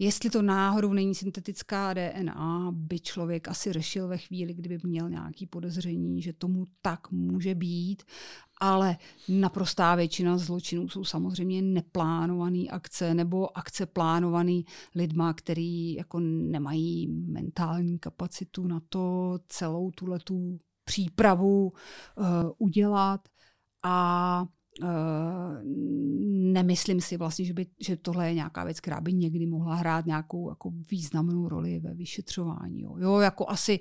Jestli 0.00 0.30
to 0.30 0.42
náhodou 0.42 0.92
není 0.92 1.14
syntetická 1.14 1.94
DNA, 1.94 2.70
by 2.72 3.00
člověk 3.00 3.48
asi 3.48 3.72
řešil 3.72 4.08
ve 4.08 4.18
chvíli, 4.18 4.54
kdyby 4.54 4.78
měl 4.82 5.10
nějaký 5.10 5.46
podezření, 5.46 6.22
že 6.22 6.32
tomu 6.32 6.66
tak 6.82 7.10
může 7.10 7.54
být, 7.54 8.02
ale 8.60 8.96
naprostá 9.28 9.94
většina 9.94 10.38
zločinů 10.38 10.88
jsou 10.88 11.04
samozřejmě 11.04 11.62
neplánované 11.62 12.64
akce 12.70 13.14
nebo 13.14 13.58
akce 13.58 13.86
plánované 13.86 14.62
lidma, 14.94 15.34
který 15.34 15.94
jako 15.94 16.20
nemají 16.20 17.08
mentální 17.08 17.98
kapacitu 17.98 18.66
na 18.66 18.80
to 18.88 19.34
celou 19.48 19.90
tuhletu 19.90 20.58
přípravu 20.84 21.64
uh, 21.66 22.26
udělat. 22.58 23.20
A 23.82 24.46
Uh, 24.82 24.88
nemyslím 26.52 27.00
si 27.00 27.16
vlastně, 27.16 27.44
že, 27.44 27.54
by, 27.54 27.66
že 27.80 27.96
tohle 27.96 28.28
je 28.28 28.34
nějaká 28.34 28.64
věc, 28.64 28.80
která 28.80 29.00
by 29.00 29.12
někdy 29.12 29.46
mohla 29.46 29.74
hrát 29.74 30.06
nějakou 30.06 30.50
jako 30.50 30.72
významnou 30.90 31.48
roli 31.48 31.80
ve 31.80 31.94
vyšetřování. 31.94 32.80
Jo, 32.80 32.96
jo 32.98 33.18
jako 33.18 33.50
asi, 33.50 33.78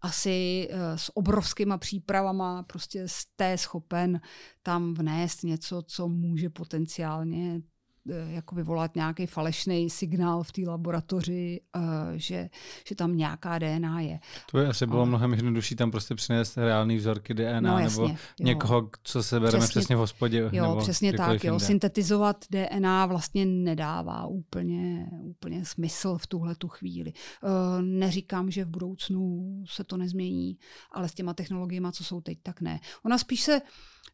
asi 0.00 0.68
uh, 0.72 0.78
s 0.96 1.16
obrovskýma 1.16 1.78
přípravama 1.78 2.62
prostě 2.62 3.02
jste 3.06 3.58
schopen 3.58 4.20
tam 4.62 4.94
vnést 4.94 5.44
něco, 5.44 5.82
co 5.86 6.08
může 6.08 6.50
potenciálně 6.50 7.60
Eh, 7.60 7.69
jako 8.06 8.54
vyvolat 8.54 8.96
nějaký 8.96 9.26
falešný 9.26 9.90
signál 9.90 10.42
v 10.42 10.52
té 10.52 10.62
laboratoři, 10.66 11.60
uh, 11.76 11.82
že, 12.14 12.50
že 12.88 12.94
tam 12.94 13.16
nějaká 13.16 13.58
DNA 13.58 14.00
je. 14.00 14.20
To 14.50 14.56
by 14.58 14.66
asi 14.66 14.86
bylo 14.86 15.06
mnohem 15.06 15.32
jednodušší 15.32 15.76
tam 15.76 15.90
prostě 15.90 16.14
přinést 16.14 16.56
reální 16.56 16.96
vzorky 16.96 17.34
DNA 17.34 17.60
no, 17.60 17.78
jasně, 17.78 18.02
nebo 18.02 18.12
jo. 18.12 18.46
někoho, 18.46 18.90
co 19.02 19.22
se 19.22 19.40
bereme 19.40 19.58
přesně, 19.58 19.80
přesně 19.80 19.96
v 19.96 19.98
hospodě. 19.98 20.50
Jo, 20.52 20.62
nebo 20.62 20.76
přesně 20.76 21.12
tak. 21.12 21.44
Jo. 21.44 21.60
Syntetizovat 21.60 22.44
DNA 22.50 23.06
vlastně 23.06 23.46
nedává 23.46 24.26
úplně, 24.26 25.10
úplně 25.22 25.64
smysl 25.64 26.18
v 26.18 26.26
tuhle 26.26 26.54
tu 26.54 26.68
chvíli. 26.68 27.12
Uh, 27.42 27.82
neříkám, 27.82 28.50
že 28.50 28.64
v 28.64 28.68
budoucnu 28.68 29.44
se 29.66 29.84
to 29.84 29.96
nezmění, 29.96 30.58
ale 30.92 31.08
s 31.08 31.14
těma 31.14 31.34
technologiemi, 31.34 31.88
co 31.92 32.04
jsou 32.04 32.20
teď, 32.20 32.38
tak 32.42 32.60
ne. 32.60 32.80
Ona 33.04 33.18
spíš 33.18 33.40
se 33.40 33.60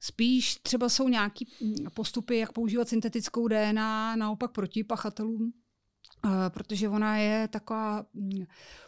Spíš 0.07 0.55
třeba 0.55 0.89
jsou 0.89 1.09
nějaký 1.09 1.49
postupy, 1.95 2.39
jak 2.39 2.53
používat 2.53 2.89
syntetickou 2.89 3.49
DNA 3.49 4.17
naopak 4.17 4.51
proti 4.51 4.85
pachatelům, 4.85 5.53
eh, 6.25 6.51
protože 6.51 6.89
ona 6.89 7.17
je 7.17 7.49
taková 7.49 8.07
mm, 8.15 8.45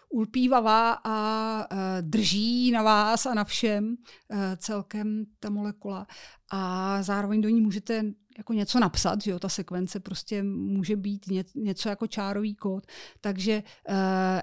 ulpívavá 0.08 0.92
a 1.04 1.66
eh, 1.70 2.02
drží 2.02 2.70
na 2.70 2.82
vás 2.82 3.26
a 3.26 3.34
na 3.34 3.44
všem 3.44 3.96
eh, 4.30 4.56
celkem 4.56 5.24
ta 5.40 5.50
molekula. 5.50 6.06
A 6.50 7.02
zároveň 7.02 7.40
do 7.40 7.48
ní 7.48 7.60
můžete 7.60 8.02
jako 8.38 8.52
něco 8.52 8.80
napsat, 8.80 9.22
že 9.22 9.30
jo, 9.30 9.38
ta 9.38 9.48
sekvence 9.48 10.00
prostě 10.00 10.42
může 10.42 10.96
být 10.96 11.26
ně, 11.26 11.44
něco 11.54 11.88
jako 11.88 12.06
čárový 12.06 12.54
kód, 12.54 12.86
takže 13.20 13.62
uh, 13.88 13.94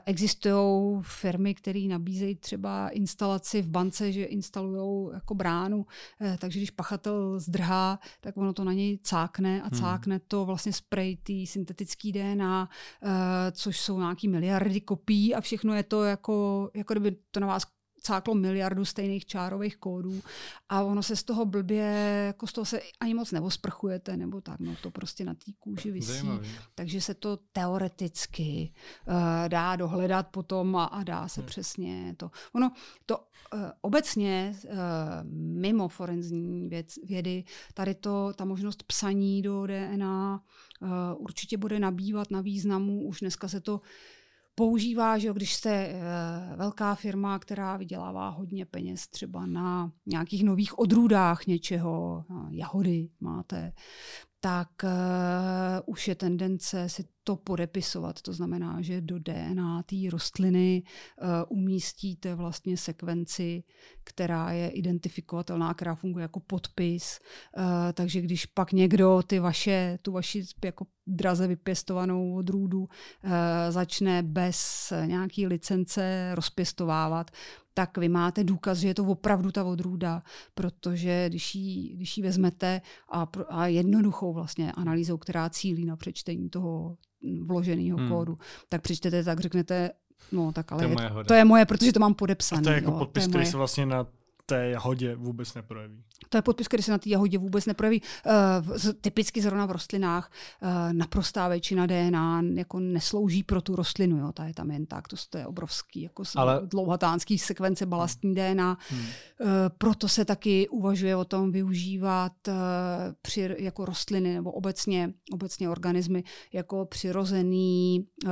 existují 0.05 0.97
firmy, 1.01 1.55
které 1.55 1.79
nabízejí 1.79 2.35
třeba 2.35 2.89
instalaci 2.89 3.61
v 3.61 3.69
bance, 3.69 4.11
že 4.11 4.23
instalují 4.23 5.09
jako 5.13 5.35
bránu, 5.35 5.77
uh, 5.77 6.37
takže 6.37 6.59
když 6.59 6.71
pachatel 6.71 7.39
zdrhá, 7.39 7.99
tak 8.21 8.37
ono 8.37 8.53
to 8.53 8.63
na 8.63 8.73
něj 8.73 8.99
cákne 9.03 9.61
a 9.61 9.67
hmm. 9.67 9.79
cákne 9.79 10.19
to 10.19 10.45
vlastně 10.45 10.73
spray 10.73 11.17
tý 11.23 11.47
syntetický 11.47 12.11
DNA, 12.11 12.69
uh, 13.01 13.09
což 13.51 13.79
jsou 13.79 13.99
nějaký 13.99 14.27
miliardy 14.27 14.81
kopií 14.81 15.35
a 15.35 15.41
všechno 15.41 15.73
je 15.73 15.83
to 15.83 16.03
jako, 16.03 16.69
jako 16.73 16.93
kdyby 16.93 17.17
to 17.31 17.39
na 17.39 17.47
vás 17.47 17.74
cáklo 18.05 18.35
miliardu 18.35 18.85
stejných 18.85 19.25
čárových 19.25 19.77
kódů 19.77 20.21
a 20.69 20.83
ono 20.83 21.03
se 21.03 21.15
z 21.15 21.23
toho 21.23 21.45
blbě, 21.45 22.23
jako 22.27 22.47
z 22.47 22.53
toho 22.53 22.65
se 22.65 22.79
ani 22.99 23.13
moc 23.13 23.31
nevosprchujete, 23.31 24.17
nebo 24.17 24.41
tak, 24.41 24.59
no 24.59 24.75
to 24.81 24.91
prostě 24.91 25.25
na 25.25 25.33
té 25.33 25.51
kůži 25.59 25.91
visí. 25.91 26.07
Zajímavý. 26.07 26.49
Takže 26.75 27.01
se 27.01 27.13
to 27.13 27.37
teoreticky 27.51 28.73
uh, 29.07 29.13
dá 29.47 29.75
dohledat 29.75 30.27
potom 30.27 30.75
a, 30.75 30.85
a 30.85 31.03
dá 31.03 31.27
se 31.27 31.41
hmm. 31.41 31.47
přesně 31.47 32.15
to. 32.17 32.31
Ono, 32.53 32.71
to 33.05 33.17
uh, 33.17 33.59
obecně 33.81 34.55
uh, 34.63 34.71
mimo 35.33 35.87
forenzní 35.87 36.67
věc, 36.67 36.99
vědy, 37.03 37.43
tady 37.73 37.95
to, 37.95 38.33
ta 38.35 38.45
možnost 38.45 38.83
psaní 38.83 39.41
do 39.41 39.67
DNA 39.67 40.41
uh, 40.81 40.89
určitě 41.17 41.57
bude 41.57 41.79
nabývat 41.79 42.31
na 42.31 42.41
významu. 42.41 43.07
Už 43.07 43.19
dneska 43.19 43.47
se 43.47 43.61
to 43.61 43.81
používá, 44.55 45.17
že 45.17 45.33
když 45.33 45.55
jste 45.55 45.93
uh, 45.93 46.57
velká 46.57 46.95
firma, 46.95 47.39
která 47.39 47.77
vydělává 47.77 48.29
hodně 48.29 48.65
peněz 48.65 49.07
třeba 49.07 49.45
na 49.45 49.91
nějakých 50.05 50.43
nových 50.43 50.79
odrůdách 50.79 51.47
něčeho, 51.47 52.23
jahody 52.49 53.09
máte, 53.19 53.73
tak 54.45 54.69
uh, 54.83 54.89
už 55.85 56.07
je 56.07 56.15
tendence 56.15 56.89
si 56.89 57.05
to 57.23 57.35
podepisovat. 57.35 58.21
To 58.21 58.33
znamená, 58.33 58.81
že 58.81 59.01
do 59.01 59.19
DNA 59.19 59.83
té 59.83 59.95
rostliny 60.11 60.83
uh, 60.83 61.27
umístíte 61.57 62.35
vlastně 62.35 62.77
sekvenci, 62.77 63.63
která 64.03 64.51
je 64.51 64.69
identifikovatelná, 64.69 65.73
která 65.73 65.95
funguje 65.95 66.21
jako 66.23 66.39
podpis. 66.39 67.19
Uh, 67.57 67.63
takže 67.93 68.21
když 68.21 68.45
pak 68.45 68.71
někdo 68.71 69.21
ty 69.27 69.39
vaše, 69.39 69.99
tu 70.01 70.11
vaši 70.11 70.45
jako 70.65 70.85
draze 71.07 71.47
vypěstovanou 71.47 72.35
odrůdu 72.35 72.79
uh, 72.79 72.87
začne 73.69 74.23
bez 74.23 74.93
nějaký 75.05 75.47
licence 75.47 76.31
rozpěstovávat, 76.35 77.31
tak 77.77 77.97
vy 77.97 78.09
máte 78.09 78.43
důkaz, 78.43 78.77
že 78.77 78.87
je 78.87 78.93
to 78.93 79.03
opravdu 79.03 79.51
ta 79.51 79.63
odrůda, 79.63 80.23
protože 80.53 81.25
když 81.29 81.55
ji, 81.55 81.95
když 81.95 82.17
ji 82.17 82.23
vezmete 82.23 82.81
a, 83.11 83.27
a 83.49 83.67
jednoduchou 83.67 84.33
vlastně 84.33 84.71
analýzou, 84.71 85.17
která 85.17 85.49
cílí 85.49 85.85
na 85.85 85.95
přečtení 85.95 86.49
toho 86.49 86.97
vloženého 87.41 87.97
hmm. 87.97 88.09
kódu, 88.09 88.37
tak 88.69 88.81
přečtete, 88.81 89.23
tak 89.23 89.39
řeknete, 89.39 89.91
no 90.31 90.51
tak 90.51 90.71
ale 90.71 90.83
to 90.83 90.89
je, 90.89 90.95
je, 91.17 91.23
to 91.23 91.33
je 91.33 91.45
moje, 91.45 91.65
protože 91.65 91.93
to 91.93 91.99
mám 91.99 92.13
podepsané. 92.13 92.61
To 92.61 92.69
je 92.69 92.75
jako 92.75 92.91
jo, 92.91 92.97
podpis, 92.97 93.27
který 93.27 93.45
se 93.45 93.57
vlastně 93.57 93.85
na 93.85 94.07
té 94.45 94.69
jahodě 94.69 95.15
vůbec 95.15 95.53
neprojeví. 95.53 96.03
To 96.29 96.37
je 96.37 96.41
podpis, 96.41 96.67
který 96.67 96.83
se 96.83 96.91
na 96.91 96.97
té 96.97 97.09
jahodě 97.09 97.37
vůbec 97.37 97.65
neprojeví. 97.65 98.01
Uh, 98.61 98.77
typicky 99.01 99.41
zrovna 99.41 99.65
v 99.65 99.71
rostlinách 99.71 100.31
uh, 100.61 100.69
naprostá 100.93 101.47
většina 101.47 101.85
DNA 101.85 102.41
jako 102.53 102.79
neslouží 102.79 103.43
pro 103.43 103.61
tu 103.61 103.75
rostlinu. 103.75 104.17
Jo. 104.17 104.31
Ta 104.31 104.45
je 104.45 104.53
tam 104.53 104.71
jen 104.71 104.85
tak. 104.85 105.03
To 105.29 105.37
je 105.37 105.47
obrovský 105.47 106.01
jako 106.01 106.23
Ale... 106.35 106.61
dlouhatánský 106.65 107.37
sekvence 107.37 107.85
balastní 107.85 108.35
hmm. 108.35 108.55
DNA. 108.55 108.77
Hmm. 108.89 108.99
Uh, 108.99 109.47
proto 109.77 110.07
se 110.07 110.25
taky 110.25 110.69
uvažuje 110.69 111.15
o 111.15 111.25
tom 111.25 111.51
využívat 111.51 112.31
uh, 112.47 112.53
při, 113.21 113.55
jako 113.59 113.85
rostliny 113.85 114.33
nebo 114.33 114.51
obecně, 114.51 115.13
obecně 115.33 115.69
organismy 115.69 116.23
jako 116.53 116.85
přirozený, 116.85 118.07
uh, 118.23 118.31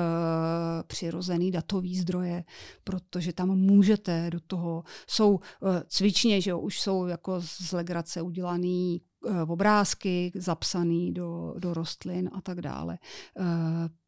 přirozený 0.87 1.51
datový 1.51 1.97
zdroje, 1.97 2.43
protože 2.83 3.33
tam 3.33 3.49
můžete 3.49 4.29
do 4.29 4.39
toho, 4.39 4.83
jsou 5.07 5.31
uh, 5.31 5.39
cvičně, 5.87 6.41
že 6.41 6.51
jo, 6.51 6.59
už 6.59 6.81
jsou 6.81 7.05
jako 7.05 7.41
z 7.41 7.72
legrace 7.73 8.21
udělaný 8.21 9.01
uh, 9.25 9.51
obrázky 9.51 10.31
zapsaný 10.35 11.13
do, 11.13 11.53
do 11.57 11.73
rostlin 11.73 12.29
a 12.33 12.41
tak 12.41 12.61
dále. 12.61 12.97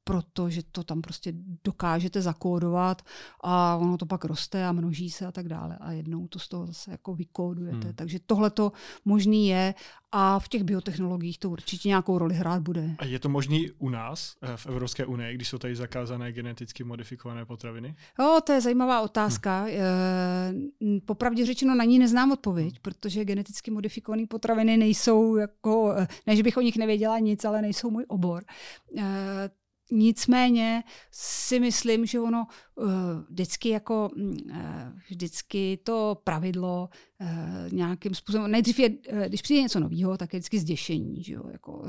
Protože 0.07 0.61
to 0.71 0.83
tam 0.83 1.01
prostě 1.01 1.33
dokážete 1.63 2.21
zakódovat 2.21 3.01
a 3.43 3.75
ono 3.75 3.97
to 3.97 4.05
pak 4.05 4.25
roste 4.25 4.65
a 4.65 4.71
množí 4.71 5.09
se 5.09 5.25
a 5.25 5.31
tak 5.31 5.47
dále 5.47 5.77
a 5.81 5.91
jednou 5.91 6.27
to 6.27 6.39
z 6.39 6.47
toho 6.47 6.65
zase 6.65 6.91
jako 6.91 7.15
vykódujete. 7.15 7.87
Hmm. 7.87 7.93
Takže 7.95 8.19
tohle 8.25 8.49
to 8.49 8.71
možný 9.05 9.47
je 9.47 9.73
a 10.11 10.39
v 10.39 10.47
těch 10.47 10.63
biotechnologiích 10.63 11.39
to 11.39 11.49
určitě 11.49 11.87
nějakou 11.89 12.17
roli 12.17 12.35
hrát 12.35 12.61
bude. 12.61 12.95
A 12.99 13.05
je 13.05 13.19
to 13.19 13.29
možný 13.29 13.71
u 13.77 13.89
nás 13.89 14.35
eh, 14.41 14.57
v 14.57 14.67
Evropské 14.67 15.05
unii, 15.05 15.35
když 15.35 15.47
jsou 15.47 15.57
tady 15.57 15.75
zakázané 15.75 16.31
geneticky 16.31 16.83
modifikované 16.83 17.45
potraviny? 17.45 17.95
Jo, 18.19 18.39
to 18.43 18.51
je 18.51 18.61
zajímavá 18.61 19.01
otázka. 19.01 19.65
Hmm. 20.81 20.99
Popravdě 21.05 21.45
řečeno 21.45 21.75
na 21.75 21.83
ní 21.83 21.99
neznám 21.99 22.31
odpověď, 22.31 22.73
hmm. 22.73 22.81
protože 22.81 23.25
geneticky 23.25 23.71
modifikované 23.71 24.27
potraviny 24.27 24.77
nejsou 24.77 25.35
jako, 25.35 25.93
eh, 25.97 26.07
ne, 26.27 26.35
že 26.35 26.43
bych 26.43 26.57
o 26.57 26.61
nich 26.61 26.77
nevěděla 26.77 27.19
nic, 27.19 27.45
ale 27.45 27.61
nejsou 27.61 27.89
můj 27.89 28.05
obor 28.07 28.43
Nicméně 29.91 30.83
si 31.11 31.59
myslím, 31.59 32.05
že 32.05 32.19
ono 32.19 32.47
uh, 32.75 32.87
vždycky 33.29 33.69
jako 33.69 34.09
uh, 34.15 34.35
vždycky 35.09 35.79
to 35.83 36.21
pravidlo 36.23 36.89
uh, 37.21 37.27
nějakým 37.71 38.13
způsobem, 38.13 38.51
nejdřív 38.51 38.79
je, 38.79 38.89
když 39.27 39.41
přijde 39.41 39.61
něco 39.61 39.79
nového, 39.79 40.17
tak 40.17 40.33
je 40.33 40.39
vždycky 40.39 40.59
zděšení, 40.59 41.23
že, 41.23 41.33
jo? 41.33 41.43
Jako, 41.51 41.83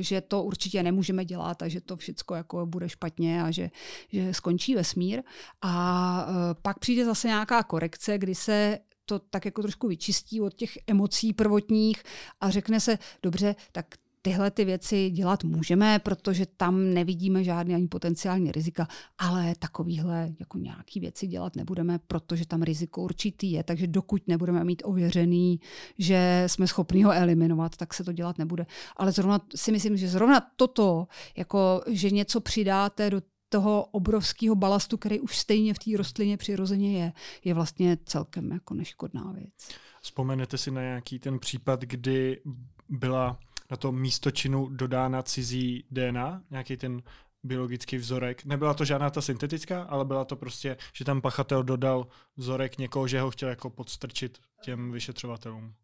že 0.00 0.20
to 0.20 0.42
určitě 0.42 0.82
nemůžeme 0.82 1.24
dělat 1.24 1.62
a 1.62 1.68
že 1.68 1.80
to 1.80 1.96
všechno 1.96 2.36
jako 2.36 2.66
bude 2.66 2.88
špatně 2.88 3.42
a 3.42 3.50
že, 3.50 3.70
že 4.12 4.34
skončí 4.34 4.74
vesmír. 4.74 5.22
A 5.62 6.26
pak 6.62 6.78
přijde 6.78 7.04
zase 7.04 7.28
nějaká 7.28 7.62
korekce, 7.62 8.18
kdy 8.18 8.34
se 8.34 8.78
to 9.04 9.18
tak 9.18 9.44
jako 9.44 9.62
trošku 9.62 9.88
vyčistí 9.88 10.40
od 10.40 10.54
těch 10.54 10.78
emocí 10.86 11.32
prvotních 11.32 12.02
a 12.40 12.50
řekne 12.50 12.80
se, 12.80 12.98
dobře, 13.22 13.54
tak 13.72 13.86
tyhle 14.22 14.50
ty 14.50 14.64
věci 14.64 15.10
dělat 15.10 15.44
můžeme, 15.44 15.98
protože 15.98 16.46
tam 16.56 16.94
nevidíme 16.94 17.44
žádný 17.44 17.74
ani 17.74 17.88
potenciální 17.88 18.52
rizika, 18.52 18.88
ale 19.18 19.54
takovýhle 19.58 20.30
jako 20.40 20.58
nějaký 20.58 21.00
věci 21.00 21.26
dělat 21.26 21.56
nebudeme, 21.56 21.98
protože 22.06 22.46
tam 22.46 22.62
riziko 22.62 23.02
určitý 23.02 23.52
je, 23.52 23.62
takže 23.62 23.86
dokud 23.86 24.28
nebudeme 24.28 24.64
mít 24.64 24.82
ověřený, 24.84 25.60
že 25.98 26.44
jsme 26.46 26.66
schopni 26.66 27.02
ho 27.02 27.12
eliminovat, 27.12 27.76
tak 27.76 27.94
se 27.94 28.04
to 28.04 28.12
dělat 28.12 28.38
nebude. 28.38 28.66
Ale 28.96 29.12
zrovna 29.12 29.40
si 29.54 29.72
myslím, 29.72 29.96
že 29.96 30.08
zrovna 30.08 30.40
toto, 30.56 31.06
jako 31.36 31.82
že 31.86 32.10
něco 32.10 32.40
přidáte 32.40 33.10
do 33.10 33.22
toho 33.48 33.84
obrovského 33.84 34.54
balastu, 34.54 34.96
který 34.96 35.20
už 35.20 35.38
stejně 35.38 35.74
v 35.74 35.78
té 35.78 35.96
rostlině 35.96 36.36
přirozeně 36.36 36.98
je, 37.02 37.12
je 37.44 37.54
vlastně 37.54 37.98
celkem 38.04 38.52
jako 38.52 38.74
neškodná 38.74 39.32
věc. 39.32 39.68
Vzpomenete 40.02 40.58
si 40.58 40.70
na 40.70 40.80
nějaký 40.80 41.18
ten 41.18 41.38
případ, 41.38 41.80
kdy 41.80 42.40
byla 42.88 43.38
na 43.72 43.76
to 43.76 43.92
místočinu 43.92 44.68
dodána 44.68 45.22
cizí 45.22 45.84
DNA, 45.90 46.42
nějaký 46.50 46.76
ten 46.76 47.02
biologický 47.42 47.96
vzorek. 47.96 48.44
Nebyla 48.44 48.74
to 48.74 48.84
žádná 48.84 49.10
ta 49.10 49.20
syntetická, 49.20 49.82
ale 49.82 50.04
byla 50.04 50.24
to 50.24 50.36
prostě, 50.36 50.76
že 50.94 51.04
tam 51.04 51.20
pachatel 51.20 51.62
dodal 51.62 52.06
vzorek 52.36 52.78
někoho, 52.78 53.08
že 53.08 53.20
ho 53.20 53.30
chtěl 53.30 53.48
jako 53.48 53.70
podstrčit 53.70 54.38
těm 54.62 54.92
vyšetřovatelům. 54.92 55.74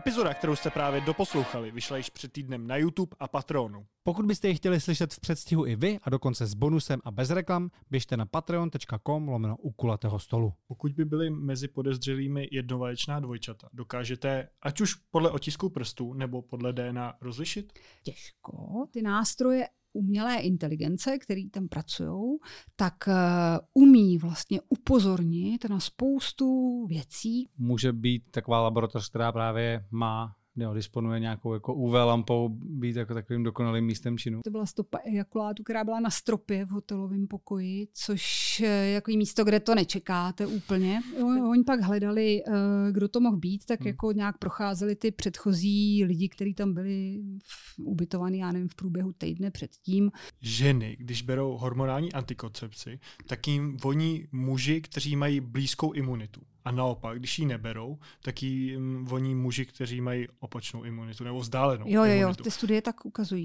Epizoda, 0.00 0.34
kterou 0.34 0.56
jste 0.56 0.70
právě 0.70 1.00
doposlouchali, 1.00 1.70
vyšla 1.70 1.96
již 1.96 2.10
před 2.10 2.32
týdnem 2.32 2.66
na 2.66 2.76
YouTube 2.76 3.16
a 3.20 3.28
Patreonu. 3.28 3.86
Pokud 4.02 4.26
byste 4.26 4.48
ji 4.48 4.54
chtěli 4.54 4.80
slyšet 4.80 5.14
v 5.14 5.20
předstihu 5.20 5.66
i 5.66 5.76
vy 5.76 5.98
a 6.02 6.10
dokonce 6.10 6.46
s 6.46 6.54
bonusem 6.54 7.00
a 7.04 7.10
bez 7.10 7.30
reklam, 7.30 7.70
běžte 7.90 8.16
na 8.16 8.26
patreon.com 8.26 9.28
lomeno 9.28 9.56
u 9.56 9.70
kulatého 9.70 10.18
stolu. 10.18 10.52
Pokud 10.66 10.92
by 10.92 11.04
byly 11.04 11.30
mezi 11.30 11.68
podezřelými 11.68 12.48
jednovaječná 12.52 13.20
dvojčata, 13.20 13.68
dokážete, 13.72 14.48
ať 14.62 14.80
už 14.80 14.94
podle 14.94 15.30
otisku 15.30 15.68
prstů 15.68 16.14
nebo 16.14 16.42
podle 16.42 16.72
DNA, 16.72 17.14
rozlišit? 17.20 17.72
Těžko. 18.02 18.86
Ty 18.90 19.02
nástroje 19.02 19.66
umělé 19.92 20.36
inteligence, 20.36 21.18
který 21.18 21.50
tam 21.50 21.68
pracují, 21.68 22.38
tak 22.76 22.94
uh, 23.08 23.82
umí 23.82 24.18
vlastně 24.18 24.60
upozornit 24.68 25.68
na 25.70 25.80
spoustu 25.80 26.86
věcí. 26.86 27.48
Může 27.58 27.92
být 27.92 28.22
taková 28.30 28.60
laboratoř, 28.60 29.08
která 29.08 29.32
právě 29.32 29.86
má 29.90 30.34
jo, 30.56 30.74
disponuje 30.74 31.20
nějakou 31.20 31.54
jako 31.54 31.74
UV 31.74 31.92
lampou, 31.92 32.48
být 32.48 32.96
jako 32.96 33.14
takovým 33.14 33.42
dokonalým 33.42 33.84
místem 33.84 34.18
činu. 34.18 34.40
To 34.44 34.50
byla 34.50 34.66
stopa 34.66 34.98
ejakulátu, 35.04 35.62
která 35.62 35.84
byla 35.84 36.00
na 36.00 36.10
stropě 36.10 36.64
v 36.64 36.68
hotelovém 36.68 37.26
pokoji, 37.26 37.88
což 37.92 38.60
je 38.60 38.90
jako 38.90 39.10
místo, 39.10 39.44
kde 39.44 39.60
to 39.60 39.74
nečekáte 39.74 40.46
úplně. 40.46 41.00
Oni 41.50 41.64
pak 41.64 41.80
hledali, 41.80 42.42
eh, 42.46 42.52
kdo 42.92 43.08
to 43.08 43.20
mohl 43.20 43.36
být, 43.36 43.64
tak 43.66 43.80
hmm. 43.80 43.86
jako 43.86 44.12
nějak 44.12 44.38
procházeli 44.38 44.96
ty 44.96 45.10
předchozí 45.10 46.04
lidi, 46.04 46.28
kteří 46.28 46.54
tam 46.54 46.74
byli 46.74 47.20
ubytovaní, 47.84 48.38
já 48.38 48.52
nevím, 48.52 48.68
v 48.68 48.74
průběhu 48.74 49.12
týdne 49.12 49.50
předtím. 49.50 50.10
Ženy, 50.40 50.96
když 51.00 51.22
berou 51.22 51.56
hormonální 51.56 52.12
antikoncepci, 52.12 52.98
tak 53.26 53.48
jim 53.48 53.76
voní 53.76 54.26
muži, 54.32 54.80
kteří 54.80 55.16
mají 55.16 55.40
blízkou 55.40 55.92
imunitu. 55.92 56.40
A 56.64 56.70
naopak, 56.70 57.18
když 57.18 57.38
ji 57.38 57.46
neberou, 57.46 57.98
tak 58.22 58.42
ji 58.42 58.76
voní 59.02 59.34
muži, 59.34 59.66
kteří 59.66 60.00
mají 60.00 60.28
opačnou 60.40 60.82
imunitu 60.82 61.24
nebo 61.24 61.40
vzdálenou 61.40 61.84
Jo, 61.88 62.04
jo, 62.04 62.14
jo, 62.14 62.34
ty 62.34 62.50
studie 62.50 62.82
tak 62.82 63.06
ukazují. 63.06 63.38